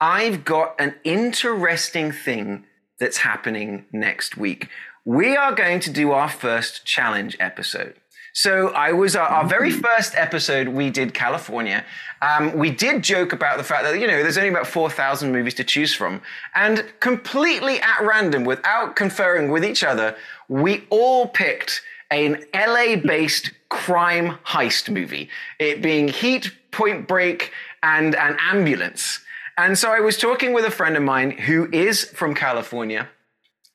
[0.00, 2.66] I've got an interesting thing
[3.00, 4.68] that's happening next week.
[5.04, 7.96] We are going to do our first challenge episode.
[8.36, 10.66] So I was our, our very first episode.
[10.66, 11.84] We did California.
[12.20, 15.30] Um, we did joke about the fact that you know there's only about four thousand
[15.30, 16.20] movies to choose from,
[16.56, 20.16] and completely at random, without conferring with each other,
[20.48, 25.28] we all picked an LA-based crime heist movie.
[25.60, 27.52] It being Heat, Point Break,
[27.84, 29.20] and an ambulance.
[29.56, 33.08] And so I was talking with a friend of mine who is from California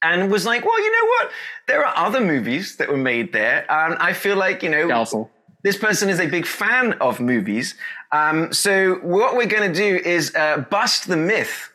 [0.01, 1.31] and was like, well, you know what?
[1.67, 3.69] There are other movies that were made there.
[3.69, 5.29] And I feel like, you know, Doubtful.
[5.63, 7.75] this person is a big fan of movies.
[8.11, 11.69] Um, so what we're going to do is uh, bust the myth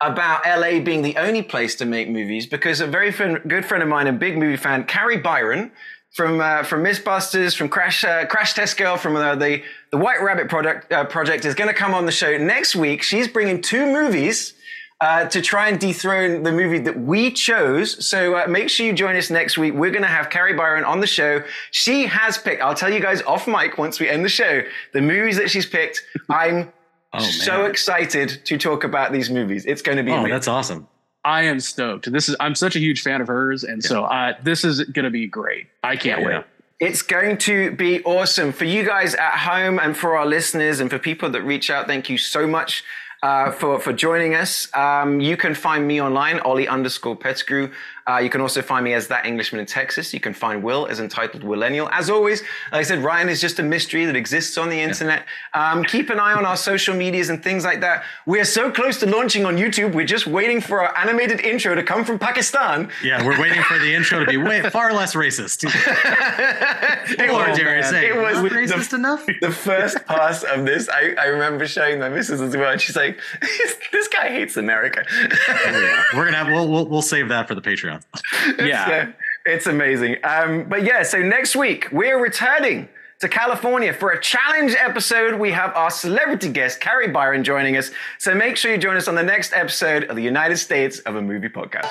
[0.00, 3.82] about LA being the only place to make movies because a very friend, good friend
[3.82, 5.72] of mine, a big movie fan, Kari Byron
[6.12, 10.20] from uh, from Mythbusters, from Crash uh, Crash Test Girl, from uh, the the White
[10.22, 13.02] Rabbit product, uh, project, is going to come on the show next week.
[13.02, 14.54] She's bringing two movies.
[15.02, 18.06] Uh, to try and dethrone the movie that we chose.
[18.06, 19.72] So uh, make sure you join us next week.
[19.72, 21.42] We're going to have Kari Byron on the show.
[21.70, 24.60] She has picked, I'll tell you guys off mic once we end the show,
[24.92, 26.02] the movies that she's picked.
[26.28, 26.70] I'm
[27.14, 29.64] Oh, so excited to talk about these movies.
[29.64, 30.30] It's going to be Oh, amazing.
[30.32, 30.86] that's awesome.
[31.24, 32.12] I am stoked.
[32.12, 35.04] This is I'm such a huge fan of hers, and so uh, this is going
[35.06, 35.66] to be great.
[35.82, 36.26] I can't Yeah.
[36.38, 36.44] wait.
[36.78, 40.88] It's going to be awesome for you guys at home and for our listeners and
[40.88, 41.86] for people that reach out.
[41.88, 42.84] Thank you so much
[43.22, 44.68] uh, for for joining us.
[44.74, 47.70] Um, you can find me online, Ollie underscore Pettigrew.
[48.08, 50.12] Uh, you can also find me as that Englishman in Texas.
[50.14, 51.88] You can find Will as entitled Willennial.
[51.92, 52.40] As always,
[52.72, 55.26] like I said, Ryan is just a mystery that exists on the internet.
[55.54, 58.04] Um, keep an eye on our social medias and things like that.
[58.26, 59.92] We are so close to launching on YouTube.
[59.94, 62.90] We're just waiting for our animated intro to come from Pakistan.
[63.02, 65.64] Yeah, we're waiting for the intro to be way far less racist.
[65.64, 69.26] It or was- dare I say, it was not the- racist enough?
[69.40, 72.70] the first pass of this, I, I remember showing my missus as well.
[72.72, 73.18] And she's like,
[73.92, 75.04] this guy hates America.
[75.10, 77.89] Yeah, we're gonna have we'll, we'll we'll save that for the Patreon.
[78.58, 78.86] Yeah.
[78.86, 79.12] So,
[79.46, 80.16] it's amazing.
[80.22, 82.88] Um, but yeah, so next week we're returning
[83.20, 85.38] to California for a challenge episode.
[85.38, 87.90] We have our celebrity guest, Kari Byron, joining us.
[88.18, 91.16] So make sure you join us on the next episode of the United States of
[91.16, 91.90] a Movie Podcast.